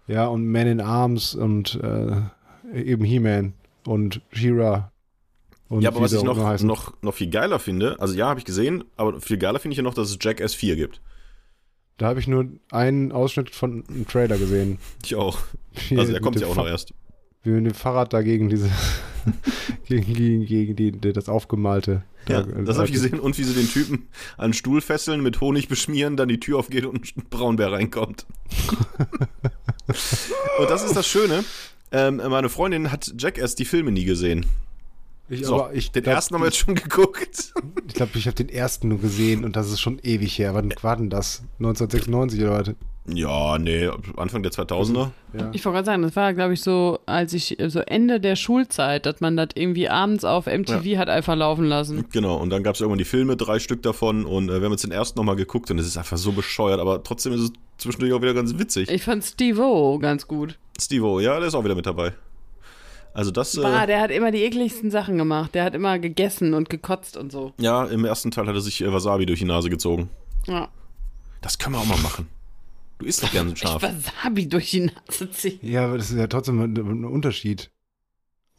[0.07, 2.15] gegen, ja, und Man in Arms und äh,
[2.83, 3.53] eben He-Man
[3.85, 4.91] und She-Ra.
[5.69, 6.67] Und Ja, aber was ich noch, heißen.
[6.67, 9.77] noch, noch viel geiler finde, also ja, habe ich gesehen, aber viel geiler finde ich
[9.77, 10.99] ja noch, dass es Jackass 4 gibt.
[11.97, 14.79] Da habe ich nur einen Ausschnitt von einem Trailer gesehen.
[15.05, 15.37] Ich auch.
[15.89, 16.93] Wie Also der kommt ja auch Fa- noch erst.
[17.43, 18.69] Wie mit dem Fahrrad dagegen diese
[19.85, 22.03] gegen, gegen, gegen die, das aufgemalte.
[22.27, 23.19] Ja, da- das habe ich gesehen.
[23.19, 24.07] Und wie sie den Typen
[24.37, 28.25] an den Stuhl fesseln, mit Honig beschmieren, dann die Tür aufgeht und ein Braunbär reinkommt.
[30.59, 31.43] und das ist das Schöne.
[31.91, 34.45] Ähm, meine Freundin hat Jackass die Filme nie gesehen.
[35.29, 37.53] Ich, So, aber ich den glaub, ersten haben wir jetzt schon geguckt.
[37.87, 40.53] Ich glaube, ich habe den ersten nur gesehen und das ist schon ewig her.
[40.53, 41.41] Wann war denn das?
[41.59, 42.75] 1996 oder was?
[43.07, 45.09] Ja, nee, Anfang der 2000er.
[45.33, 45.49] Ja.
[45.53, 49.07] Ich wollte gerade sagen, das war, glaube ich, so, als ich, so Ende der Schulzeit,
[49.07, 52.05] dass man das irgendwie abends auf MTV hat einfach laufen lassen.
[52.11, 54.25] Genau, und dann gab es irgendwann die Filme, drei Stück davon.
[54.25, 56.79] Und äh, wir haben jetzt den ersten nochmal geguckt und es ist einfach so bescheuert.
[56.79, 58.89] Aber trotzdem ist es zwischendurch auch wieder ganz witzig.
[58.89, 60.59] Ich fand Steve-O ganz gut.
[60.79, 62.13] Steve-O, ja, der ist auch wieder mit dabei.
[63.13, 65.55] Also das, Bah, äh, der hat immer die ekligsten Sachen gemacht.
[65.55, 67.51] Der hat immer gegessen und gekotzt und so.
[67.57, 70.09] ja, im ersten Teil hat er sich äh, Wasabi durch die Nase gezogen.
[70.45, 70.69] Ja.
[71.41, 72.27] Das können wir auch mal machen.
[73.01, 73.81] Du isst doch gerne scharf.
[73.81, 75.59] Wasabi durch die Nase ziehen.
[75.61, 77.71] ja, aber das ist ja trotzdem ein, ein Unterschied.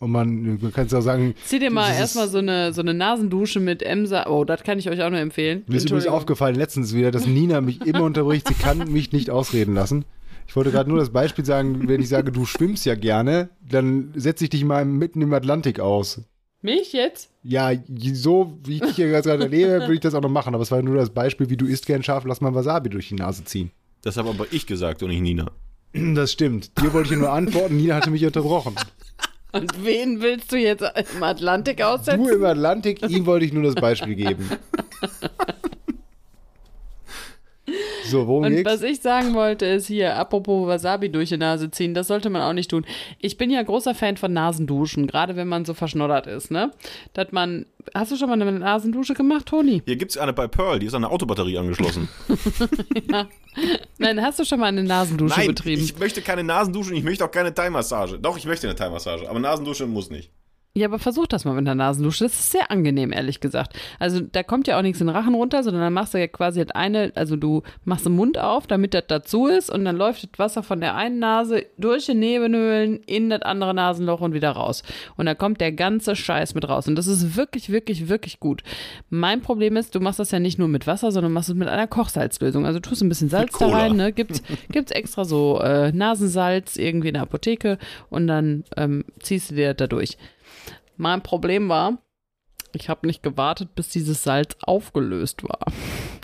[0.00, 2.92] Und man, man kann es auch sagen, Zieh dir mal erstmal so eine, so eine
[2.92, 4.26] Nasendusche mit Emsa.
[4.26, 5.62] Oh, das kann ich euch auch nur empfehlen.
[5.68, 8.48] mir ist übrigens aufgefallen letztens wieder, dass Nina mich immer unterbricht.
[8.48, 10.04] Sie kann mich nicht ausreden lassen.
[10.48, 14.12] Ich wollte gerade nur das Beispiel sagen, wenn ich sage, du schwimmst ja gerne, dann
[14.16, 16.20] setze ich dich mal mitten im Atlantik aus.
[16.62, 17.30] Mich jetzt?
[17.44, 17.70] Ja,
[18.12, 20.52] so wie ich dich hier gerade erlebe, würde ich das auch noch machen.
[20.54, 23.08] Aber es war nur das Beispiel, wie du isst gern scharf, lass mal Wasabi durch
[23.08, 23.70] die Nase ziehen.
[24.02, 25.50] Das habe aber ich gesagt und nicht Nina.
[25.92, 26.72] Das stimmt.
[26.80, 28.74] Dir wollte ich nur antworten, Nina hatte mich unterbrochen.
[29.54, 30.82] Und wen willst du jetzt
[31.14, 32.24] im Atlantik aussetzen?
[32.24, 34.48] Du im Atlantik, ihm wollte ich nur das Beispiel geben.
[38.04, 38.70] So, worum Und geht's?
[38.70, 42.42] was ich sagen wollte, ist hier, apropos Wasabi durch die Nase ziehen, das sollte man
[42.42, 42.84] auch nicht tun.
[43.18, 46.70] Ich bin ja großer Fan von Nasenduschen, gerade wenn man so verschnoddert ist, ne?
[47.14, 47.66] Dass man.
[47.94, 49.82] Hast du schon mal eine Nasendusche gemacht, Toni?
[49.84, 52.08] Hier gibt es eine bei Pearl, die ist an eine Autobatterie angeschlossen.
[53.98, 55.82] Nein, hast du schon mal eine Nasendusche Nein, betrieben?
[55.82, 58.18] ich möchte keine Nasendusche und ich möchte auch keine Thai-Massage.
[58.18, 60.30] Doch, ich möchte eine Thai-Massage, aber Nasendusche muss nicht.
[60.74, 62.24] Ja, aber versuch das mal mit einer Nasendusche.
[62.24, 63.78] Das ist sehr angenehm, ehrlich gesagt.
[63.98, 66.28] Also da kommt ja auch nichts in den Rachen runter, sondern dann machst du ja
[66.28, 69.98] quasi das eine, also du machst den Mund auf, damit das dazu ist und dann
[69.98, 74.32] läuft das Wasser von der einen Nase durch die Nebenhöhlen in das andere Nasenloch und
[74.32, 74.82] wieder raus.
[75.18, 76.88] Und da kommt der ganze Scheiß mit raus.
[76.88, 78.62] Und das ist wirklich, wirklich, wirklich gut.
[79.10, 81.68] Mein Problem ist, du machst das ja nicht nur mit Wasser, sondern machst es mit
[81.68, 82.64] einer Kochsalzlösung.
[82.64, 84.10] Also tust ein bisschen Salz da rein, ne?
[84.10, 84.42] Gibt's,
[84.72, 87.76] gibt's extra so äh, Nasensalz irgendwie in der Apotheke
[88.08, 90.16] und dann ähm, ziehst du dir da durch.
[91.02, 91.98] Mein Problem war,
[92.72, 95.66] ich habe nicht gewartet, bis dieses Salz aufgelöst war.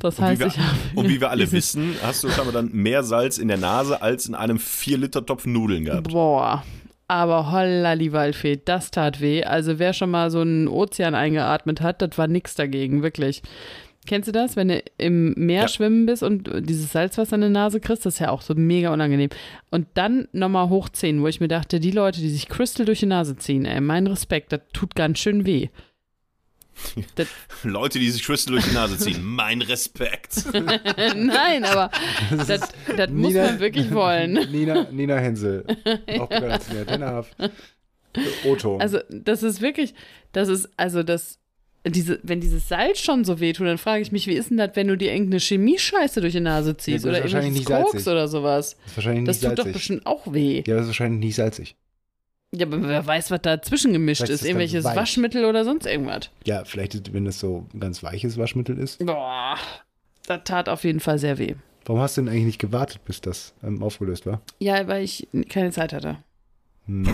[0.01, 2.53] Das Und heißt, wie, ich wir, habe und wie wir alle wissen, hast du scheinbar
[2.53, 6.13] dann mehr Salz in der Nase als in einem 4-Liter-Topf Nudeln gehabt.
[6.13, 6.63] Boah.
[7.09, 9.43] Aber holla die Waldfee, das tat weh.
[9.43, 13.43] Also wer schon mal so einen Ozean eingeatmet hat, das war nix dagegen, wirklich.
[14.09, 15.69] Kennst du das, wenn du im Meer Ja.
[15.69, 18.07] schwimmen bist und dieses Salzwasser in der Nase kriegst?
[18.07, 19.29] Das ist ja auch so mega unangenehm.
[19.71, 23.07] Und dann nochmal hochziehen, wo ich mir dachte, die Leute, die sich Crystal durch die
[23.07, 25.69] Nase ziehen, ey, mein Respekt, das tut ganz schön weh.
[27.17, 27.29] Das,
[27.65, 30.45] Leute, die sich Crystal durch die Nase ziehen, mein Respekt.
[30.55, 31.91] nein, aber
[32.31, 32.49] das,
[32.97, 34.33] das muss Nina- man wirklich wollen.
[34.51, 35.65] Nina, Nina Hensel.
[36.19, 37.37] Auch Nina Dennerhaft.
[38.45, 38.79] Otto.
[38.79, 39.95] Also, das ist wirklich,
[40.33, 41.39] das ist, also das,
[41.91, 44.71] diese, wenn dieses Salz schon so wehtut, dann frage ich mich, wie ist denn das,
[44.75, 48.07] wenn du dir irgendeine Chemie-Scheiße durch die Nase ziehst Ja, das oder irgendwelches Koks salzig.
[48.09, 48.77] oder sowas?
[48.83, 49.73] das ist wahrscheinlich Das nicht tut doch salzig.
[49.73, 50.63] bestimmt auch weh.
[50.67, 51.77] Ja, das ist wahrscheinlich nicht salzig.
[52.55, 54.35] Ja, aber wer weiß, was dazwischen gemischt Vielleicht ist.
[54.37, 54.85] ist das Irgendwelches.
[54.85, 56.31] Waschmittel oder sonst irgendwas.
[56.47, 59.05] Ja, vielleicht, wenn es so ein ganz weiches Waschmittel ist.
[59.05, 59.57] Boah,
[60.27, 61.55] das tat auf jeden Fall sehr weh.
[61.85, 64.41] Warum hast du denn eigentlich nicht gewartet, bis das ähm, aufgelöst war?
[64.61, 66.19] Ja, weil ich keine Zeit hatte.
[66.87, 67.07] Hm.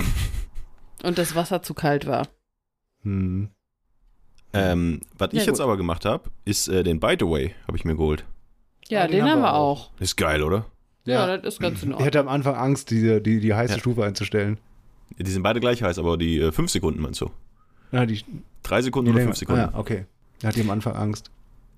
[1.03, 2.29] Und das Wasser zu kalt war.
[3.03, 3.49] Hm.
[4.55, 5.61] Ähm, was ich Ja, jetzt gut.
[5.65, 8.25] aber gemacht habe, ist äh, den Bite Away, habe ich mir geholt.
[8.89, 9.91] Ja, Ja, den, haben wir auch.
[10.01, 10.67] Ist geil, oder?
[11.07, 12.07] Ja, das ist ganz in Ich Ordnung.
[12.07, 13.79] hatte am Anfang Angst, die, die, die heiße Ja.
[13.79, 14.59] Stufe einzustellen.
[15.19, 17.31] Die sind beide gleich heiß, aber die 5 Sekunden meinst du?
[17.93, 18.23] Ja, die,
[18.63, 19.61] Drei Sekunden die oder länger- 5 Sekunden?
[19.61, 20.07] Ah, ja, okay.
[20.41, 21.31] Da hatte ich am Anfang Angst.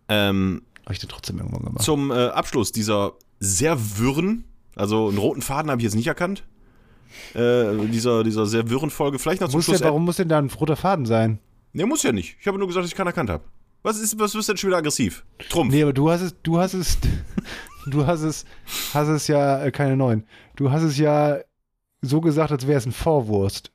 [0.09, 1.85] Ähm, Habe ich dann trotzdem irgendwann gemacht.
[1.85, 4.45] zum äh, Abschluss dieser sehr wirren,
[4.77, 6.45] also einen roten Faden habe ich jetzt nicht erkannt.
[7.35, 9.19] Äh, dieser, dieser sehr wirren Folge.
[9.19, 9.79] Vielleicht noch zum muss Schluss.
[9.79, 11.39] denn, warum muss denn da ein roter Faden sein?
[11.77, 12.37] Ne, muss ja nicht.
[12.41, 13.45] Ich habe nur gesagt, dass ich keinen erkannt habe.
[13.83, 15.25] Was ist, was ist denn schon wieder aggressiv?
[15.51, 15.73] Trumpf.
[15.73, 16.99] Nee, aber du hast es, du hast es,
[17.87, 18.45] du hast es,
[18.95, 20.25] hast es ja, äh, keine neun.
[20.57, 21.39] Du hast es ja
[22.01, 23.73] so gesagt, als wäre es ein Vorwurst.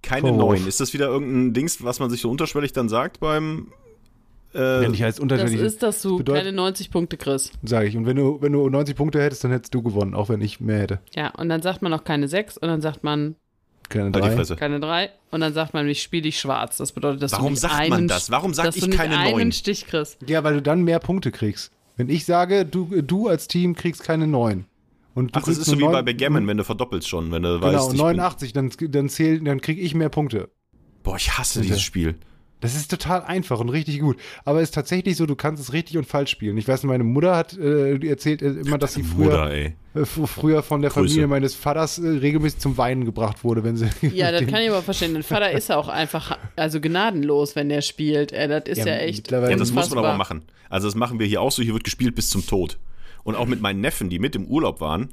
[0.00, 0.58] Keine Vorwurf.
[0.60, 0.68] neun.
[0.68, 3.72] Ist das wieder irgendein Dings, was man sich so unterschwellig dann sagt beim.
[4.52, 7.52] Äh, Wenn ich als Das unterschiedlich, ist, dass du bedeutet- keine 90 Punkte kriegst.
[7.64, 7.96] sage ich.
[7.96, 10.60] Und wenn du, wenn du 90 Punkte hättest, dann hättest du gewonnen, auch wenn ich
[10.60, 11.00] mehr hätte.
[11.14, 13.34] Ja, und dann sagt man noch keine 6 und dann sagt man
[13.90, 14.36] Keine halt die drei.
[14.36, 14.56] Fresse.
[14.56, 16.78] keine 3 und dann sagt man, ich spiele dich schwarz.
[16.78, 18.30] Das bedeutet, dass du Warum nicht sagt einen, man das?
[18.30, 19.52] Warum sag dass ich du nicht keine einen neun?
[19.52, 20.16] Stich kriegst.
[20.26, 21.70] Ja, weil du dann mehr Punkte kriegst.
[21.96, 24.64] Wenn ich sage, du, du als Team kriegst keine neun.
[25.14, 27.30] Und du Ach, das ist so wie nur bei neun- Backgammon, wenn du verdoppelst schon,
[27.32, 30.48] wenn du Genau, weißt, bin, 89, dann, dann, zähl, dann krieg ich mehr Punkte.
[31.02, 31.68] Boah, ich hasse Bitte.
[31.72, 32.14] dieses Spiel.
[32.60, 34.18] Das ist total einfach und richtig gut.
[34.44, 36.58] Aber es ist tatsächlich so, du kannst es richtig und falsch spielen.
[36.58, 40.26] Ich weiß, meine Mutter hat äh, erzählt äh, immer, dass sie früher, Mutter, äh, fr-
[40.26, 41.06] früher von der Grüße.
[41.08, 43.88] Familie meines Vaters äh, regelmäßig zum Weinen gebracht wurde, wenn sie.
[44.14, 45.14] Ja, das kann ich aber verstehen.
[45.14, 48.32] Dein Vater ist ja auch einfach, also gnadenlos, wenn der spielt.
[48.32, 49.30] Ey, das ist ja, Ja, echt.
[49.30, 50.42] Ja, das muss man aber machen.
[50.68, 52.78] Also das machen wir hier auch so, hier wird gespielt bis zum Tod.
[53.24, 55.08] Und auch mit meinen Neffen, die mit im Urlaub waren,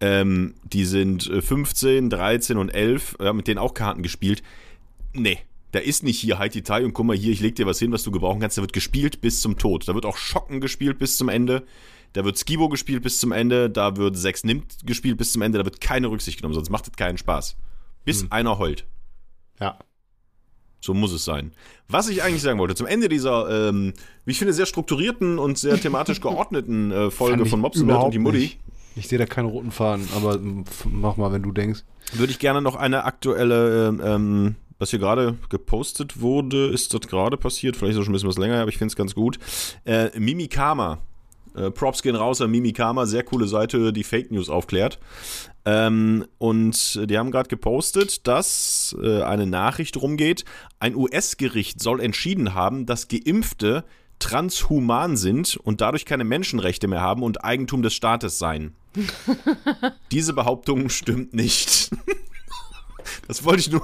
[0.00, 4.42] ähm, die sind äh, 15, 13 und 11, ja, mit denen auch Karten gespielt.
[5.14, 5.38] Nee,
[5.76, 7.92] da ist nicht hier Haiti Tai und guck mal hier, ich leg dir was hin,
[7.92, 8.56] was du gebrauchen kannst.
[8.58, 9.86] Da wird gespielt bis zum Tod.
[9.86, 11.64] Da wird auch Schocken gespielt bis zum Ende.
[12.14, 13.68] Da wird Skibo gespielt bis zum Ende.
[13.68, 15.58] Da wird Sechs nimmt gespielt bis zum Ende.
[15.58, 17.56] Da wird keine Rücksicht genommen, sonst macht es keinen Spaß.
[18.04, 18.86] Bis einer heult.
[19.60, 19.78] Ja.
[20.80, 21.52] So muss es sein.
[21.88, 23.92] Was ich eigentlich sagen wollte, zum Ende dieser, ähm,
[24.24, 28.18] wie ich finde, sehr strukturierten und sehr thematisch geordneten äh, Folge von Mobs und die
[28.18, 28.58] Mutti, nicht.
[28.94, 31.82] Ich sehe da keinen roten Faden, aber f- mach mal, wenn du denkst.
[32.14, 37.02] würde ich gerne noch eine aktuelle, ähm, ähm, was hier gerade gepostet wurde, ist das
[37.02, 39.14] gerade passiert, vielleicht ist das schon ein bisschen was länger, aber ich finde es ganz
[39.14, 39.38] gut.
[39.84, 40.98] Äh, Mimikama.
[41.54, 44.98] Äh, Props gehen raus an Mimikama, sehr coole Seite, die Fake News aufklärt.
[45.64, 50.44] Ähm, und die haben gerade gepostet, dass äh, eine Nachricht rumgeht,
[50.78, 53.84] ein US-Gericht soll entschieden haben, dass Geimpfte
[54.18, 58.74] transhuman sind und dadurch keine Menschenrechte mehr haben und Eigentum des Staates seien.
[60.12, 61.90] Diese Behauptung stimmt nicht.
[63.28, 63.82] Das wollte ich nur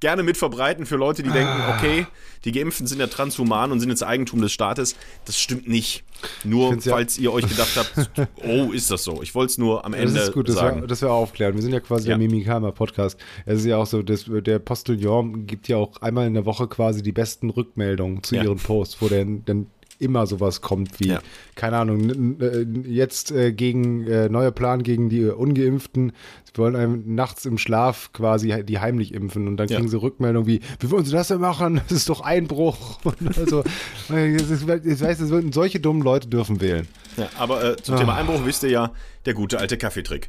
[0.00, 1.76] gerne mit verbreiten für Leute, die denken, Ah.
[1.76, 2.06] okay,
[2.44, 4.94] die Geimpften sind ja transhuman und sind jetzt Eigentum des Staates.
[5.24, 6.04] Das stimmt nicht.
[6.44, 8.10] Nur find's ja- falls ihr euch gedacht habt,
[8.44, 9.22] oh, ist das so.
[9.22, 10.80] Ich wollte es nur am Das Ende ist gut, das sagen.
[10.82, 11.54] wir, das wir aufklären.
[11.54, 12.16] Wir sind ja quasi Ja.
[12.16, 13.18] der Mimikama-Podcast.
[13.44, 16.68] Es ist ja auch so, dass der Postillon gibt ja auch einmal in der Woche
[16.68, 18.44] quasi die besten Rückmeldungen zu Ja.
[18.44, 19.66] ihren Posts, wo dann, dann
[19.98, 21.20] immer sowas kommt wie, Ja.
[21.54, 26.12] keine Ahnung, äh, jetzt äh, gegen äh, neuer Plan gegen die Ungeimpften.
[26.44, 29.76] Sie wollen einem nachts im Schlaf quasi die heimlich impfen und dann Ja.
[29.76, 31.80] kriegen sie Rückmeldungen wie, wie wollen sie das denn machen?
[31.88, 32.98] Das ist doch Einbruch.
[33.04, 33.62] Und also,
[34.10, 34.66] äh, ich
[35.00, 36.86] weiß, es würden- solche dummen Leute dürfen wählen.
[37.16, 37.98] Ja, aber äh, zum Ah.
[37.98, 38.92] Thema Einbruch wisst ihr ja,
[39.24, 40.28] der gute alte Kaffeetrick.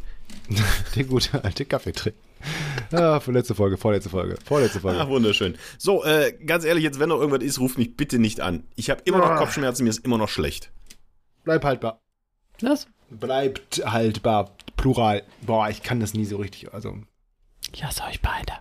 [0.95, 2.13] Der gute alte Kaffeetrick.
[2.91, 4.99] Ah, letzte Folge, vorletzte Folge, vorletzte Folge.
[5.01, 5.57] Ach, wunderschön.
[5.77, 8.63] So, äh, ganz ehrlich, jetzt, wenn noch irgendwas ist, ruft mich bitte nicht an.
[8.75, 9.37] Ich habe immer noch Ah.
[9.37, 10.71] Kopfschmerzen, mir ist immer noch schlecht.
[11.43, 11.99] Bleib haltbar.
[12.61, 12.87] Was?
[13.09, 14.55] Bleibt haltbar.
[14.77, 15.23] Plural.
[15.41, 16.73] Boah, ich kann das nie so richtig.
[16.73, 16.97] Also.
[17.73, 18.53] Ich hasse euch beide.